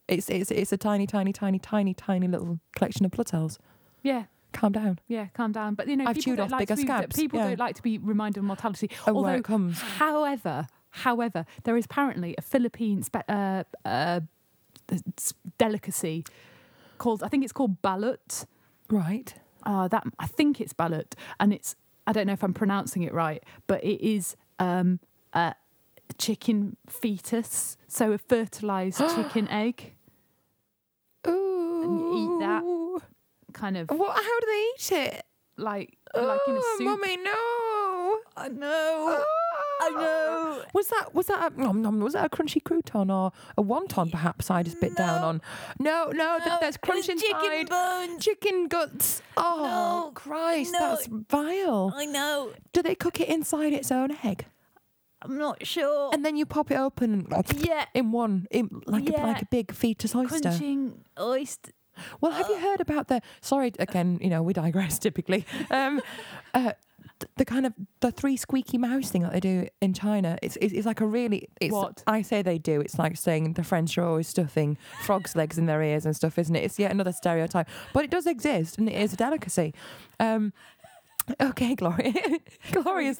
it's 0.07 0.29
it's 0.29 0.51
it's 0.51 0.71
a 0.71 0.77
tiny, 0.77 1.07
tiny, 1.07 1.33
tiny, 1.33 1.59
tiny, 1.59 1.93
tiny 1.93 2.27
little 2.27 2.59
collection 2.75 3.05
of 3.05 3.11
blood 3.11 3.27
cells. 3.29 3.59
Yeah, 4.03 4.25
Calm 4.53 4.71
down. 4.71 4.99
yeah, 5.07 5.27
calm 5.33 5.51
down. 5.51 5.73
But 5.75 5.87
you 5.87 5.97
know, 5.97 6.05
I've 6.05 6.15
people 6.15 6.31
chewed 6.31 6.37
don't 6.37 6.45
off 6.45 6.51
like 6.51 6.59
bigger 6.67 6.75
to 6.75 6.81
be, 6.81 6.87
scabs, 6.87 7.15
People 7.15 7.39
yeah. 7.39 7.47
don't 7.49 7.59
like 7.59 7.75
to 7.75 7.81
be 7.81 7.97
reminded 7.97 8.39
of 8.39 8.45
mortality. 8.45 8.89
Oh, 9.07 9.15
Although, 9.15 9.29
it 9.29 9.43
comes. 9.43 9.81
however, 9.81 10.67
however, 10.91 11.45
there 11.63 11.75
is 11.75 11.85
apparently 11.85 12.35
a 12.37 12.41
Philippine 12.41 13.03
spe- 13.03 13.27
uh, 13.29 13.63
uh, 13.83 14.21
delicacy 15.57 16.23
called 16.97 17.23
I 17.23 17.27
think 17.27 17.43
it's 17.43 17.53
called 17.53 17.81
balut. 17.81 18.45
Right. 18.89 19.33
Uh, 19.63 19.87
that 19.87 20.03
I 20.19 20.27
think 20.27 20.61
it's 20.61 20.73
balut, 20.73 21.13
and 21.39 21.51
it's 21.51 21.75
I 22.05 22.13
don't 22.13 22.27
know 22.27 22.33
if 22.33 22.43
I'm 22.43 22.53
pronouncing 22.53 23.01
it 23.01 23.13
right, 23.13 23.43
but 23.65 23.83
it 23.83 23.99
is 24.05 24.37
um, 24.59 24.99
a 25.33 25.55
chicken 26.19 26.77
fetus, 26.87 27.75
so 27.87 28.11
a 28.11 28.19
fertilized 28.19 28.99
chicken 29.15 29.47
egg, 29.49 29.94
Ooh. 31.85 32.15
you 32.15 32.35
eat 32.35 32.39
that. 32.41 32.63
kind 33.53 33.77
of 33.77 33.89
What? 33.89 34.15
How 34.15 34.39
do 34.39 34.45
they 34.47 34.65
eat 34.75 34.91
it? 34.91 35.25
like 35.57 35.97
like 36.13 36.39
in 36.47 36.55
a 36.55 36.59
Oh, 36.59 36.75
soup. 36.77 36.85
Mummy, 36.85 37.17
no. 37.17 38.19
I 38.37 38.49
know. 38.49 39.23
I 39.81 39.91
ah. 39.93 39.99
know. 39.99 40.63
Was 40.73 40.87
that 40.87 41.13
was 41.13 41.27
that 41.27 41.53
a, 41.53 41.61
nom, 41.61 41.81
nom, 41.81 41.99
was 41.99 42.13
that 42.13 42.25
a 42.25 42.29
crunchy 42.29 42.61
crouton 42.61 43.09
or 43.13 43.31
a 43.57 43.63
wonton? 43.63 44.11
Perhaps 44.11 44.51
I 44.51 44.63
just 44.63 44.79
bit 44.79 44.95
down 44.95 45.23
on. 45.23 45.41
No, 45.79 46.11
no, 46.13 46.39
th- 46.43 46.59
there's 46.59 46.77
crunch 46.77 47.09
it's 47.09 47.21
chicken 47.21 47.65
bones. 47.67 48.23
Chicken 48.23 48.67
guts. 48.67 49.21
Oh 49.37 50.05
No, 50.07 50.11
Christ, 50.13 50.73
no. 50.73 50.79
that's 50.79 51.07
vile. 51.07 51.93
I 51.95 52.05
know. 52.05 52.51
Do 52.73 52.81
they 52.81 52.95
cook 52.95 53.19
it 53.19 53.29
inside 53.29 53.73
its 53.73 53.91
own 53.91 54.17
egg, 54.23 54.45
I'm 55.21 55.37
not 55.37 55.65
sure. 55.65 56.09
and 56.13 56.25
then 56.25 56.35
you 56.35 56.45
pop 56.45 56.71
it 56.71 56.75
open 56.77 57.27
like, 57.29 57.65
yeah, 57.65 57.85
in 57.93 58.11
one, 58.11 58.47
in, 58.51 58.81
like 58.85 59.09
a, 59.09 59.13
like 59.13 59.41
a 59.41 59.47
big 59.49 59.73
fetus 59.73 60.15
oyster? 60.15 60.41
crunching 60.41 61.03
oyster. 61.19 61.71
Well, 62.21 62.31
have 62.31 62.47
you 62.49 62.57
heard 62.59 62.81
about 62.81 63.07
the? 63.07 63.21
Sorry, 63.41 63.71
again, 63.79 64.19
you 64.21 64.29
know 64.29 64.41
we 64.43 64.53
digress 64.53 64.99
typically. 65.07 65.45
Um, 65.71 66.01
uh, 66.53 66.73
th- 67.19 67.31
the 67.37 67.45
kind 67.45 67.65
of 67.65 67.73
the 68.01 68.11
three 68.11 68.37
squeaky 68.37 68.77
mouse 68.77 69.09
thing 69.09 69.21
that 69.23 69.33
they 69.33 69.39
do 69.39 69.67
in 69.81 69.93
China. 69.93 70.37
It's 70.41 70.57
it's, 70.61 70.73
it's 70.73 70.85
like 70.85 71.01
a 71.01 71.05
really. 71.07 71.49
It's, 71.61 71.73
What? 71.73 72.03
I 72.07 72.21
say 72.21 72.41
they 72.41 72.57
do. 72.57 72.81
It's 72.81 72.97
like 72.97 73.17
saying 73.17 73.53
the 73.53 73.63
French 73.63 73.97
are 73.97 74.05
always 74.05 74.27
stuffing 74.27 74.77
frogs' 75.01 75.35
legs 75.35 75.57
in 75.57 75.65
their 75.65 75.81
ears 75.81 76.05
and 76.05 76.15
stuff, 76.15 76.37
isn't 76.37 76.55
it? 76.55 76.63
It's 76.63 76.79
yet 76.79 76.91
another 76.91 77.11
stereotype, 77.13 77.67
but 77.93 78.03
it 78.03 78.11
does 78.11 78.27
exist 78.27 78.77
and 78.77 78.89
it 78.89 78.95
is 78.95 79.13
a 79.13 79.17
delicacy. 79.17 79.73
Um, 80.19 80.53
okay, 81.41 81.75
Gloria. 81.75 82.13
Gloria's 82.71 83.17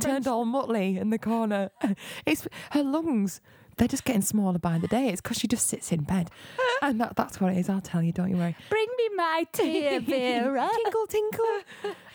turned 0.00 0.26
all 0.26 0.44
muttly 0.44 0.98
in 1.00 1.10
the 1.10 1.18
corner. 1.18 1.70
It's 2.26 2.46
her 2.72 2.82
lungs. 2.82 3.40
They're 3.76 3.88
just 3.88 4.04
getting 4.04 4.22
smaller 4.22 4.58
by 4.58 4.78
the 4.78 4.86
day. 4.88 5.08
It's 5.08 5.20
because 5.20 5.38
she 5.38 5.48
just 5.48 5.66
sits 5.66 5.90
in 5.92 6.02
bed, 6.02 6.30
and 6.82 7.00
that, 7.00 7.16
that's 7.16 7.40
what 7.40 7.52
it 7.52 7.58
is. 7.58 7.68
I'll 7.68 7.80
tell 7.80 8.02
you. 8.02 8.12
Don't 8.12 8.30
you 8.30 8.36
worry. 8.36 8.56
Bring 8.70 8.86
me 8.96 9.08
my 9.16 9.44
tea, 9.52 9.98
Vera. 9.98 10.68
tinkle, 10.84 11.06
tinkle. 11.06 11.60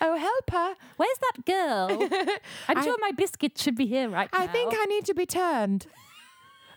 Oh, 0.02 0.16
help 0.18 0.50
her. 0.52 0.76
Where's 0.98 1.18
that 1.20 1.46
girl? 1.46 2.10
I'm 2.68 2.78
I- 2.78 2.84
sure 2.84 2.98
my 3.00 3.12
biscuit 3.12 3.58
should 3.58 3.76
be 3.76 3.86
here 3.88 4.10
right 4.10 4.30
I 4.34 4.46
now. 4.46 4.52
think 4.52 4.74
I 4.78 4.86
need 4.86 5.06
to 5.06 5.14
be 5.14 5.26
turned. 5.26 5.88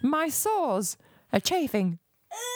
My 0.02 0.28
sores 0.28 0.96
are 1.32 1.40
chafing. 1.40 1.98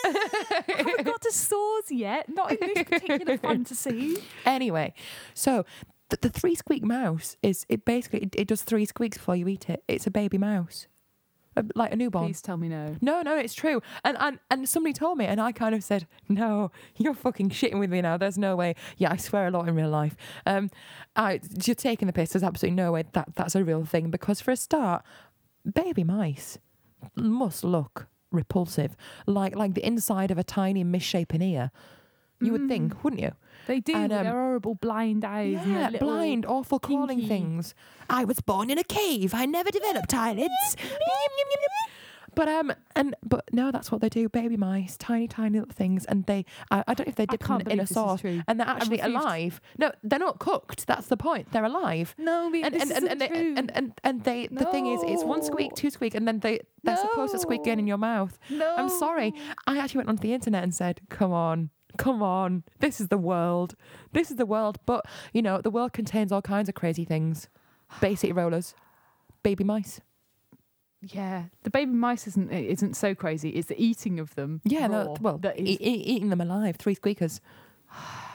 I 0.04 0.62
haven't 0.68 1.04
got 1.04 1.21
to 1.21 1.33
sores 1.33 1.90
yet. 1.90 2.28
Not 2.28 2.50
in 2.52 2.59
this 2.75 2.85
particular 2.88 3.37
fantasy. 3.38 4.16
Anyway, 4.45 4.95
so 5.35 5.64
the, 6.09 6.18
the 6.23 6.30
three 6.30 6.54
squeak 6.54 6.83
mouse 6.83 7.37
is 7.42 7.66
it 7.68 7.85
basically 7.85 8.21
it, 8.21 8.35
it 8.37 8.49
does 8.49 8.62
three 8.62 8.85
squeaks 8.87 9.18
before 9.18 9.37
you 9.37 9.47
eat 9.49 9.68
it. 9.68 9.85
It's 9.87 10.06
a 10.06 10.11
baby 10.11 10.38
mouse, 10.38 10.87
A- 11.57 11.65
like 11.75 11.93
a 11.93 11.97
newborn. 11.97 12.27
Please 12.27 12.43
tell 12.43 12.57
me 12.57 12.69
no. 12.69 12.97
No, 13.01 13.23
no, 13.23 13.37
it's 13.37 13.55
true. 13.55 13.81
And, 14.05 14.17
and 14.21 14.39
and 14.51 14.69
somebody 14.69 14.93
told 14.93 15.19
me, 15.19 15.25
and 15.25 15.41
I 15.41 15.53
kind 15.53 15.75
of 15.75 15.83
said, 15.83 16.07
"No, 16.29 16.71
you're 16.97 17.15
fucking 17.15 17.51
shitting 17.51 17.79
with 17.79 17.91
me 17.91 18.01
now. 18.03 18.17
There's 18.17 18.39
no 18.39 18.57
way." 18.57 18.75
Yeah, 18.99 19.13
I 19.13 19.17
swear 19.17 19.47
a 19.47 19.51
lot 19.51 19.67
in 19.69 19.75
real 19.75 19.89
life. 19.89 20.17
Um, 20.45 20.71
I 21.17 21.41
you're 21.65 21.75
taking 21.75 22.07
the 22.07 22.13
piss. 22.13 22.31
There's 22.31 22.43
absolutely 22.43 22.77
no 22.77 22.93
way 22.93 23.05
that 23.13 23.35
that's 23.35 23.55
a 23.55 23.65
real 23.65 23.85
thing 23.85 24.11
because 24.11 24.41
for 24.41 24.51
a 24.51 24.57
start, 24.57 25.03
baby 25.75 26.05
mice 26.05 26.59
must 27.15 27.65
look 27.65 28.09
repulsive, 28.31 28.97
like 29.27 29.57
like 29.57 29.75
the 29.75 29.87
inside 29.87 30.31
of 30.31 30.39
a 30.39 30.45
tiny 30.45 30.85
misshapen 30.85 31.41
ear. 31.43 31.71
You 32.39 32.53
would 32.53 32.69
think, 32.69 33.03
wouldn't 33.03 33.23
you? 33.23 33.33
They 33.67 33.81
do. 33.81 33.95
And, 33.95 34.13
um, 34.13 34.25
their 34.25 34.33
horrible 34.33 34.75
blind 34.77 35.25
eyes. 35.25 35.59
Yeah, 35.67 35.91
blind, 35.91 36.47
awful 36.47 36.79
crawling 36.79 37.27
things. 37.29 37.75
I 38.09 38.25
was 38.25 38.41
born 38.41 38.71
in 38.71 38.79
a 38.79 38.85
cave. 38.85 39.35
I 39.35 39.47
never 39.47 39.71
developed 39.71 40.15
eyelids. 40.15 40.77
But 42.35 42.49
um 42.49 42.71
and 42.95 43.17
but 43.25 43.49
no, 43.51 43.71
that's 43.71 43.91
what 43.91 44.03
they 44.03 44.11
do. 44.11 44.29
Baby 44.29 44.59
mice, 44.59 44.99
tiny, 44.99 45.27
tiny 45.27 45.59
little 45.59 45.73
things, 45.73 46.05
and 46.05 46.27
they 46.27 46.45
I, 46.71 46.85
I 46.87 46.93
don't 46.93 47.07
know 47.07 47.11
if 47.11 47.17
they 47.17 47.25
dip 47.25 47.43
them 47.43 47.63
in 47.63 47.81
a 47.81 47.87
sauce, 47.87 48.23
and 48.23 48.61
they're 48.61 48.67
actually 48.69 49.01
alive. 49.01 49.59
No, 49.79 49.91
they're 50.03 50.19
not 50.19 50.39
cooked. 50.39 50.87
That's 50.87 51.07
the 51.07 51.17
point. 51.17 51.51
They're 51.53 51.65
alive. 51.65 52.15
No, 52.19 52.53
And 52.53 52.75
and, 52.77 52.93
and, 52.93 53.23
and, 53.23 53.23
and 53.23 53.73
and 53.75 53.93
and 54.05 54.25
they 54.25 54.49
the 54.49 54.67
thing 54.67 54.87
is 54.87 55.01
it's 55.05 55.25
one 55.25 55.43
squeak, 55.43 55.75
two 55.75 55.89
squeak, 55.89 56.15
and 56.15 56.29
then 56.29 56.41
they 56.41 56.61
they're 56.85 56.99
supposed 56.99 57.33
to 57.33 57.39
squeak 57.39 57.63
again 57.63 57.79
in 57.79 57.87
your 57.87 57.97
mouth. 57.97 58.39
no, 58.51 58.75
I'm 58.77 58.91
sorry. 58.91 59.33
I 59.67 59.79
actually 59.79 60.01
went 60.01 60.11
onto 60.11 60.21
the 60.23 60.35
internet 60.35 60.63
and 60.63 60.75
said, 60.75 61.01
"Come 61.09 61.33
on, 61.33 61.71
come 61.97 62.23
on, 62.23 62.65
this 62.81 63.00
is 63.00 63.09
the 63.09 63.19
world. 63.19 63.75
This 64.12 64.31
is 64.31 64.37
the 64.37 64.47
world." 64.47 64.79
But 64.87 65.07
you 65.33 65.43
know, 65.43 65.61
the 65.61 65.71
world 65.71 65.93
contains 65.93 66.33
all 66.33 66.43
kinds 66.43 66.69
of 66.69 66.75
crazy 66.75 67.05
things: 67.05 67.49
Bay 68.00 68.15
City 68.15 68.33
rollers, 68.33 68.75
baby 69.43 69.65
mice. 69.65 70.00
Yeah, 71.03 71.45
the 71.62 71.71
baby 71.71 71.93
mice 71.93 72.26
isn't 72.26 72.50
isn't 72.50 72.95
so 72.95 73.15
crazy. 73.15 73.50
It's 73.50 73.69
the 73.69 73.83
eating 73.83 74.19
of 74.19 74.35
them. 74.35 74.61
Yeah, 74.65 74.87
raw 74.87 75.05
no, 75.05 75.17
well, 75.21 75.38
that 75.38 75.59
e- 75.59 75.79
e- 75.81 76.03
eating 76.05 76.31
them 76.31 76.41
alive, 76.41 76.76
three 76.76 76.95
squeakers. 76.95 77.41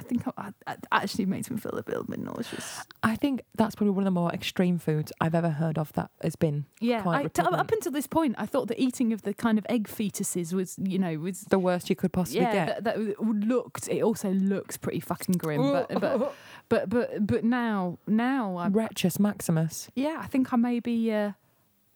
I 0.00 0.02
think 0.02 0.22
I, 0.38 0.76
actually 0.90 1.26
makes 1.26 1.50
me 1.50 1.58
feel 1.58 1.72
a 1.74 1.84
little 1.86 2.04
bit 2.04 2.18
nauseous. 2.20 2.82
I 3.02 3.16
think 3.16 3.42
that's 3.54 3.74
probably 3.74 3.90
one 3.92 4.02
of 4.02 4.06
the 4.06 4.18
more 4.18 4.32
extreme 4.32 4.78
foods 4.78 5.12
I've 5.20 5.34
ever 5.34 5.50
heard 5.50 5.76
of 5.76 5.92
that 5.92 6.10
has 6.22 6.36
been 6.36 6.64
Yeah, 6.80 7.02
Quite 7.02 7.26
I, 7.26 7.28
t- 7.28 7.42
up 7.42 7.70
until 7.70 7.92
this 7.92 8.06
point, 8.06 8.34
I 8.38 8.46
thought 8.46 8.68
the 8.68 8.80
eating 8.82 9.12
of 9.12 9.22
the 9.22 9.34
kind 9.34 9.58
of 9.58 9.66
egg 9.68 9.88
fetuses 9.88 10.54
was, 10.54 10.76
you 10.82 10.98
know, 10.98 11.18
was 11.18 11.42
the 11.42 11.58
worst 11.58 11.90
you 11.90 11.96
could 11.96 12.12
possibly 12.14 12.40
yeah, 12.40 12.52
get. 12.52 12.84
that, 12.84 12.96
that 12.96 13.20
looked. 13.20 13.88
It 13.88 14.02
also 14.02 14.30
looks 14.30 14.78
pretty 14.78 15.00
fucking 15.00 15.34
grim. 15.36 15.60
But 15.60 15.88
but 16.00 16.34
but 16.70 16.88
but 16.88 17.26
but 17.26 17.44
now 17.44 17.98
now 18.06 18.56
I'm 18.56 18.72
Retchus 18.72 19.18
Maximus. 19.20 19.90
yeah. 19.94 20.18
I 20.20 20.26
think 20.26 20.52
I 20.52 20.56
may 20.56 20.80
be. 20.80 21.12
Uh, 21.12 21.32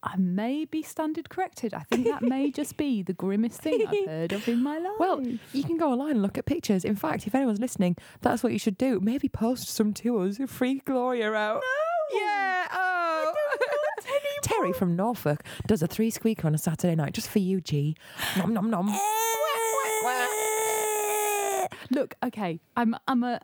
I 0.04 0.16
may 0.16 0.66
be 0.66 0.82
standard 0.82 1.30
corrected. 1.30 1.72
I 1.72 1.80
think 1.90 2.04
that 2.04 2.22
may 2.22 2.50
just 2.50 2.76
be 2.76 3.02
the 3.02 3.14
grimmest 3.14 3.60
thing 3.60 3.86
I've 3.86 4.06
heard 4.06 4.32
of 4.32 4.46
in 4.46 4.62
my 4.62 4.78
life. 4.78 4.92
Well, 4.98 5.22
you 5.52 5.64
can 5.64 5.78
go 5.78 5.92
online 5.92 6.12
and 6.12 6.22
look 6.22 6.36
at 6.36 6.44
pictures. 6.44 6.84
In 6.84 6.94
fact, 6.94 7.26
if 7.26 7.34
anyone's 7.34 7.58
listening, 7.58 7.96
that's 8.20 8.42
what 8.42 8.52
you 8.52 8.58
should 8.58 8.76
do. 8.76 9.00
Maybe 9.00 9.28
post 9.30 9.68
some 9.68 9.94
to 9.94 10.18
us. 10.20 10.38
Free 10.46 10.82
Gloria 10.84 11.32
out. 11.32 11.62
No. 12.12 12.20
Yeah. 12.20 12.66
Oh. 12.72 13.34
Terry 14.42 14.74
from 14.74 14.94
Norfolk 14.94 15.42
does 15.66 15.82
a 15.82 15.86
three 15.86 16.10
squeaker 16.10 16.46
on 16.46 16.54
a 16.54 16.58
Saturday 16.58 16.94
night 16.94 17.14
just 17.14 17.28
for 17.28 17.38
you, 17.38 17.62
G. 17.62 17.96
Nom 18.36 18.52
nom 18.52 18.68
nom. 18.68 18.90
Eh! 18.90 18.98
look, 21.90 22.14
okay, 22.22 22.60
I'm 22.76 22.94
I'm 23.08 23.22
a 23.22 23.40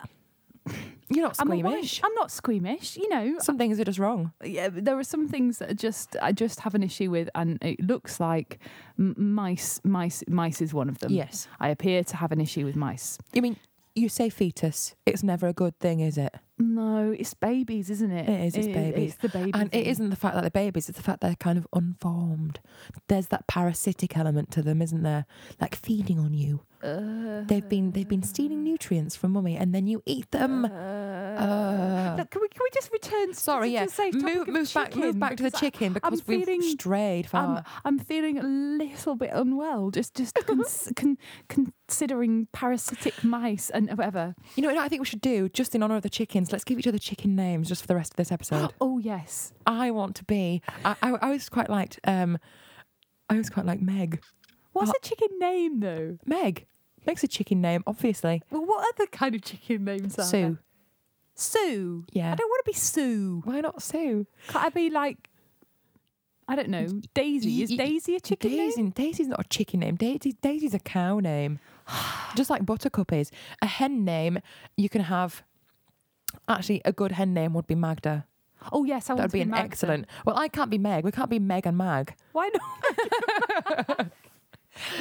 You're 1.13 1.25
not 1.25 1.37
I'm 1.41 1.49
squeamish. 1.49 2.01
I'm 2.05 2.15
not 2.15 2.31
squeamish. 2.31 2.97
You 2.97 3.09
know, 3.09 3.39
Some 3.41 3.59
things 3.59 3.81
are 3.81 3.85
just 3.85 3.99
wrong. 3.99 4.33
yeah, 4.45 4.69
there 4.71 4.97
are 4.97 5.03
some 5.05 5.27
things 5.27 5.59
that 5.59 5.71
are 5.73 5.75
just 5.75 6.17
I 6.23 6.31
just 6.33 6.61
have 6.61 6.75
an 6.77 6.83
issue 6.85 7.11
with, 7.11 7.29
and 7.35 7.59
it 7.63 7.81
looks 7.81 8.21
like 8.21 8.61
mice. 8.97 9.81
Mice. 9.83 10.23
Mice 10.29 10.61
is 10.63 10.73
one 10.73 10.89
of 10.89 10.99
them. 10.99 11.13
Yes. 11.13 11.49
I 11.59 11.71
appear 11.71 12.05
to 12.05 12.17
have 12.17 12.31
an 12.31 12.41
issue 12.41 12.65
with 12.65 12.77
mice. 12.77 13.19
You 13.33 13.43
mean, 13.43 13.57
you 13.97 14.09
say 14.09 14.29
fetus. 14.31 14.95
It's 15.05 15.25
never 15.25 15.49
a 15.49 15.53
good 15.53 15.77
thing, 15.81 15.99
is 15.99 16.17
it? 16.17 16.33
No, 16.59 17.11
it's 17.19 17.35
babies, 17.35 17.91
isn't 17.91 18.11
it? 18.13 18.29
It 18.29 18.41
is, 18.47 18.55
it's 18.55 18.67
babies. 18.69 19.15
It's 19.15 19.23
the 19.23 19.29
babies. 19.31 19.53
And 19.55 19.75
it 19.75 19.87
isn't 19.89 20.11
the 20.11 20.17
fact 20.17 20.35
that 20.35 20.43
they're 20.43 20.51
babies, 20.51 20.89
it's 20.89 20.99
the 20.99 21.03
fact 21.03 21.23
they're 21.23 21.35
kind 21.35 21.59
of 21.59 21.67
unformed. 21.73 22.61
There's 23.09 23.29
that 23.29 23.47
parasitic 23.49 24.17
element 24.17 24.51
to 24.53 24.63
them, 24.63 24.81
isn't 24.83 25.03
there? 25.03 25.25
Like 25.61 25.75
feeding 25.75 26.21
on 26.21 26.35
you. 26.35 26.61
Uh, 26.83 27.43
They've 27.47 27.69
been 27.69 27.91
they've 27.93 28.09
been 28.09 28.23
stealing 28.23 28.63
nutrients 28.65 29.15
from 29.17 29.33
mummy 29.33 29.57
and 29.57 29.75
then 29.75 29.87
you 29.87 30.03
eat 30.07 30.31
them. 30.31 30.65
Uh, 30.65 32.15
Look, 32.19 32.31
can 32.31 32.41
we 32.41 32.49
can 32.49 32.61
we 32.63 32.71
just 32.73 32.91
return? 32.93 33.35
sorry, 33.35 33.71
yeah. 33.71 33.87
Move 34.15 34.49
move 34.49 34.73
back 34.75 34.97
move 34.97 35.19
back 35.19 35.37
to 35.37 35.43
the 35.43 35.51
chicken 35.51 35.93
because 35.93 36.27
we've 36.27 36.45
feeling- 36.45 36.63
strayed 36.63 37.27
I'm, 37.27 37.31
far. 37.31 37.65
I'm 37.85 37.99
feeling 37.99 38.39
a 38.39 38.43
little 38.43 39.15
bit 39.15 39.31
unwell, 39.33 39.91
just 39.91 40.15
just 40.15 40.35
cons- 40.47 40.93
con- 40.97 41.19
considering 41.49 42.49
parasitic 42.53 43.23
mice 43.25 43.71
and 43.71 43.89
whatever. 43.91 44.35
you 44.57 44.63
know 44.63 44.69
what 44.69 44.79
I 44.79 44.89
think 44.89 45.01
we 45.01 45.07
should 45.07 45.21
do, 45.21 45.49
just 45.49 45.75
in 45.75 45.83
honour 45.83 45.97
of 45.97 46.03
the 46.03 46.11
chickens, 46.11 46.53
let's 46.53 46.65
give 46.65 46.79
each 46.79 46.87
other 46.87 46.99
chicken 46.99 47.35
names 47.37 47.69
just 47.69 47.83
for 47.83 47.89
the 47.89 47.95
rest 47.97 48.13
of 48.13 48.17
this 48.17 48.33
episode. 48.33 48.73
Oh 48.81 48.99
yes, 48.99 49.53
I 49.67 49.91
want 49.91 50.17
to 50.17 50.25
be 50.25 50.63
I, 50.85 50.97
I, 51.03 51.11
I 51.23 51.31
was 51.31 51.49
quite 51.49 51.69
liked 51.71 52.01
um 52.05 52.39
I 53.29 53.37
was 53.37 53.49
quite 53.51 53.67
like 53.67 53.81
Meg. 53.81 54.21
What's 54.87 54.99
a 55.05 55.09
chicken 55.09 55.39
name 55.39 55.81
though? 55.81 56.19
Meg. 56.27 56.67
Meg's 57.07 57.25
a 57.25 57.29
chicken 57.29 57.61
name, 57.63 57.83
obviously. 57.87 58.43
Well, 58.51 58.65
what 58.67 58.87
other 58.95 59.07
kind 59.07 59.35
of 59.35 59.43
chicken 59.43 59.85
names 59.85 60.19
are 60.19 60.25
Sue. 60.25 60.41
there? 60.41 60.59
Sue. 61.35 62.05
Yeah. 62.13 62.33
I 62.33 62.35
don't 62.35 62.49
want 62.49 62.65
to 62.65 62.71
be 62.71 62.77
Sue. 62.77 63.41
Why 63.45 63.61
not 63.63 63.83
Sue? 63.83 64.27
Can't 64.49 64.65
I 64.67 64.69
be 64.69 64.91
like? 64.91 65.29
I 66.47 66.57
don't 66.57 66.69
know. 66.69 66.87
Daisy. 67.15 67.63
Is 67.63 67.71
Daisy 67.71 68.17
a 68.17 68.21
chicken 68.21 68.51
name? 68.51 68.69
Daisy, 68.71 68.91
Daisy's 68.91 69.29
not 69.29 69.41
a 69.41 69.49
chicken 69.49 69.81
name. 69.81 69.95
Daisy, 69.97 70.33
Daisy's 70.43 70.75
a 70.75 70.79
cow 70.81 71.21
name. 71.21 71.59
Just 72.37 72.51
like 72.51 72.67
Buttercup 72.67 73.13
is. 73.13 73.31
A 73.63 73.67
hen 73.67 74.05
name, 74.05 74.41
you 74.77 74.89
can 74.89 75.03
have. 75.03 75.43
Actually, 76.49 76.83
a 76.85 76.93
good 76.93 77.13
hen 77.13 77.33
name 77.33 77.55
would 77.55 77.67
be 77.67 77.75
Magda. 77.77 78.27
Oh 78.73 78.85
yes, 78.85 79.09
I 79.09 79.15
That 79.15 79.19
want 79.21 79.23
would 79.27 79.31
to 79.31 79.37
be 79.39 79.41
an 79.43 79.51
Magda. 79.51 79.65
excellent. 79.65 80.07
Well, 80.27 80.37
I 80.37 80.49
can't 80.49 80.71
be 80.71 80.77
Meg. 80.79 81.05
We 81.05 81.13
can't 81.13 81.31
be 81.31 81.39
Meg 81.39 81.67
and 81.67 81.79
Mag. 81.79 82.15
Why 82.33 82.51
not? 82.53 84.11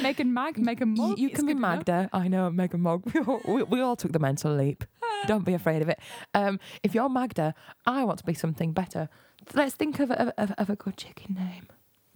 Megan 0.02 0.32
Mag, 0.32 0.58
Megan 0.58 0.94
Mog. 0.96 1.18
you 1.18 1.28
it's 1.28 1.36
can 1.36 1.46
be 1.46 1.52
good 1.54 1.58
enough. 1.58 1.76
Magda. 1.86 2.10
I 2.12 2.28
know, 2.28 2.50
Megan 2.50 2.80
Mog. 2.80 3.02
We 3.14 3.20
all, 3.20 3.40
we, 3.46 3.62
we 3.64 3.80
all 3.80 3.96
took 3.96 4.12
the 4.12 4.18
mental 4.18 4.54
leap. 4.54 4.84
Don't 5.26 5.44
be 5.44 5.54
afraid 5.54 5.82
of 5.82 5.88
it. 5.88 5.98
Um, 6.34 6.58
if 6.82 6.94
you're 6.94 7.08
Magda, 7.08 7.54
I 7.86 8.04
want 8.04 8.18
to 8.18 8.24
be 8.24 8.34
something 8.34 8.72
better. 8.72 9.08
Let's 9.54 9.74
think 9.74 10.00
of 10.00 10.10
a, 10.10 10.32
of, 10.40 10.52
of 10.58 10.70
a 10.70 10.76
good 10.76 10.96
chicken 10.96 11.34
name. 11.34 11.66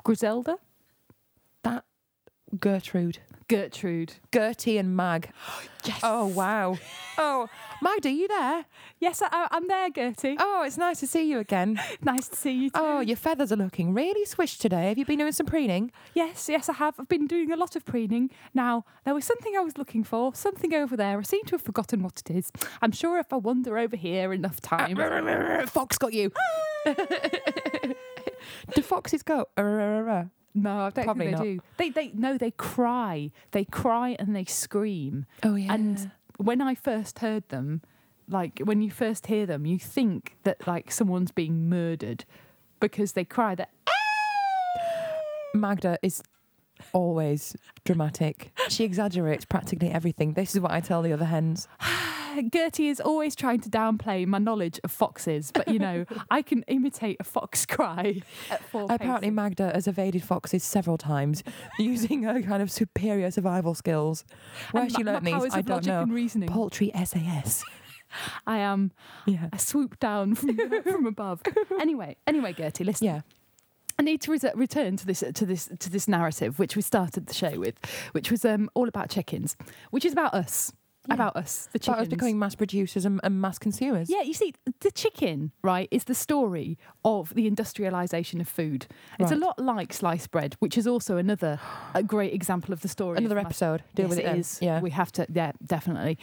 Griselda, 0.05 0.59
That 1.62 1.85
Gertrude. 2.61 3.19
Gertrude. 3.49 4.14
Gertie 4.33 4.79
and 4.79 4.97
Mag. 4.97 5.31
Yes. 5.87 6.01
Oh, 6.03 6.25
wow. 6.25 6.79
Oh, 7.19 7.47
Magda, 7.83 8.11
you 8.11 8.27
there? 8.27 8.64
Yes, 9.01 9.21
I, 9.21 9.49
I'm 9.51 9.69
there, 9.69 9.90
Gertie. 9.90 10.35
Oh, 10.38 10.62
it's 10.67 10.79
nice 10.79 10.99
to 11.01 11.07
see 11.07 11.29
you 11.29 11.40
again. 11.40 11.79
Nice 12.03 12.27
to 12.29 12.37
see 12.37 12.53
you 12.53 12.71
too. 12.71 12.81
Oh, 12.81 13.01
your 13.01 13.19
feathers 13.19 13.53
are 13.53 13.57
looking 13.57 13.93
really 13.93 14.25
swished 14.25 14.62
today. 14.62 14.88
Have 14.88 14.97
you 14.97 15.05
been 15.05 15.19
doing 15.19 15.33
some 15.33 15.45
preening? 15.45 15.93
Yes, 16.14 16.49
yes, 16.49 16.71
I 16.71 16.73
have. 16.73 16.95
I've 16.99 17.09
been 17.11 17.27
doing 17.27 17.53
a 17.53 17.57
lot 17.57 17.77
of 17.77 17.85
preening. 17.85 18.31
Now, 18.55 18.87
there 19.05 19.12
was 19.12 19.27
something 19.27 19.55
I 19.59 19.61
was 19.61 19.77
looking 19.77 20.05
for, 20.05 20.35
something 20.35 20.73
over 20.73 20.97
there. 20.97 21.19
I 21.19 21.23
seem 21.23 21.45
to 21.45 21.51
have 21.51 21.61
forgotten 21.61 22.03
what 22.03 22.19
it 22.25 22.31
is. 22.35 22.51
I'm 22.81 22.93
sure 22.93 23.19
if 23.19 23.31
I 23.31 23.37
wander 23.37 23.77
over 23.77 23.97
here 23.97 24.33
enough 24.33 24.62
time. 24.62 24.97
Fox 25.67 25.99
got 25.99 26.14
you. 26.14 26.33
Do 28.75 28.81
foxes 28.81 29.23
go? 29.23 29.49
No, 30.55 30.79
I 30.79 30.90
don't 30.90 31.05
Probably 31.05 31.27
think 31.27 31.38
they 31.38 31.38
not. 31.38 31.43
do. 31.43 31.61
They, 31.79 31.90
they, 31.90 32.12
no, 32.14 32.38
they 32.38 32.53
cry. 32.53 33.33
They 33.51 33.64
cry 33.64 34.17
and 34.19 34.35
they 34.37 34.45
scream. 34.45 35.27
Oh 35.43 35.57
yeah. 35.57 35.75
And 35.75 36.11
when 36.37 36.61
I 36.61 36.75
first 36.75 37.19
heard 37.19 37.49
them, 37.49 37.83
like 38.29 38.61
when 38.61 38.81
you 38.81 38.90
first 38.90 39.27
hear 39.27 39.47
them, 39.47 39.67
you 39.67 39.79
think 39.79 40.37
that 40.45 40.67
like 40.67 40.90
someone's 40.90 41.33
being 41.33 41.69
murdered 41.69 42.25
because 42.79 43.12
they 43.12 43.25
cry 43.25 43.55
that. 43.57 43.71
Magda 45.55 45.99
is 46.03 46.23
always 46.93 47.57
dramatic. 47.85 48.53
She 48.69 48.85
exaggerates 48.85 49.45
practically 49.45 49.90
everything. 49.90 50.35
This 50.35 50.55
is 50.55 50.61
what 50.61 50.71
I 50.71 50.81
tell 50.81 51.03
the 51.03 51.12
other 51.12 51.27
hens. 51.27 51.67
Gertie 52.55 52.88
is 52.88 53.01
always 53.01 53.35
trying 53.35 53.61
to 53.61 53.68
downplay 53.70 54.27
my 54.27 54.38
knowledge 54.38 54.81
of 54.85 54.90
foxes, 54.90 55.51
but 55.53 55.68
you 55.68 55.79
know, 55.79 56.05
I 56.31 56.42
can 56.42 56.62
imitate 56.68 57.16
a 57.20 57.25
fox 57.25 57.64
cry 57.75 58.20
at 58.51 58.62
four 58.64 58.87
Apparently, 58.90 59.29
paces. 59.29 59.37
Magda 59.37 59.70
has 59.75 59.87
evaded 59.87 60.23
foxes 60.23 60.62
several 60.64 60.99
times 60.99 61.42
using 61.79 62.23
her 62.25 62.40
kind 62.42 62.62
of 62.62 62.70
superior 62.70 63.31
survival 63.31 63.75
skills. 63.75 64.25
Where 64.73 64.85
And 64.85 64.92
she 64.92 65.03
my- 65.03 65.12
my 65.12 65.12
learned 65.12 65.27
these, 65.27 65.55
I 65.55 65.59
of 65.61 65.66
don't 65.66 65.87
logic 65.87 65.87
know. 65.88 66.03
and. 66.03 66.47
Poultry 66.49 66.90
SAS. 67.05 67.64
I 68.47 68.59
am 68.59 68.92
Yeah. 69.27 69.49
a 69.53 69.59
swoop 69.59 69.99
down 69.99 70.35
from 70.37 70.57
from 70.83 71.07
above. 71.07 71.42
Anyway, 71.81 72.16
anyway, 72.27 72.53
Gertie, 72.53 72.85
listen. 72.85 73.07
Yeah. 73.07 73.20
I 73.99 74.03
need 74.03 74.20
to 74.23 74.31
res- 74.33 74.44
return 74.55 74.97
to 74.97 75.07
this 75.07 75.23
to 75.35 75.47
this 75.47 75.68
to 75.79 75.90
this 75.90 76.07
narrative, 76.09 76.59
which 76.59 76.77
we 76.77 76.83
started 76.83 77.27
the 77.27 77.35
show 77.35 77.59
with, 77.59 77.75
which 78.12 78.31
was 78.31 78.44
um, 78.44 78.68
all 78.75 78.88
about 78.88 79.09
check-ins, 79.09 79.57
which 79.90 80.05
is 80.05 80.12
about 80.12 80.35
us, 80.35 80.73
Yeah. 81.09 81.14
about 81.14 81.37
us, 81.37 81.69
the 81.73 81.77
About 81.79 81.83
chickens. 81.85 82.03
us 82.03 82.09
becoming 82.09 82.38
mass 82.38 82.55
producers 82.55 83.05
and, 83.05 83.21
and 83.23 83.40
mass 83.40 83.59
consumers. 83.59 84.09
Yeah, 84.09 84.23
you 84.23 84.33
see, 84.35 84.55
the 84.81 84.90
chicken, 84.90 85.53
right, 85.62 85.88
is 85.90 86.05
the 86.05 86.14
story 86.14 86.79
of 87.05 87.35
the 87.35 87.47
industrialization 87.47 88.40
of 88.40 88.49
food. 88.49 88.87
It's 89.19 89.31
a 89.33 89.37
lot 89.37 89.59
like 89.59 89.93
sliced 89.93 90.31
bread, 90.31 90.57
which 90.61 90.79
is 90.79 90.87
also 90.87 91.17
another 91.17 91.61
a 91.95 92.03
great 92.03 92.33
example 92.33 92.73
of 92.73 92.81
the 92.81 92.88
story. 92.88 93.19
Another 93.19 93.35
mass- 93.37 93.45
episode. 93.47 93.83
Deal 93.95 94.07
yes, 94.07 94.11
with 94.11 94.19
it, 94.21 94.25
it 94.27 94.38
is. 94.38 94.59
Yeah. 94.62 94.81
we 94.81 94.90
have 94.90 95.12
to. 95.12 95.27
Yeah, 95.33 95.53
definitely. 95.64 96.19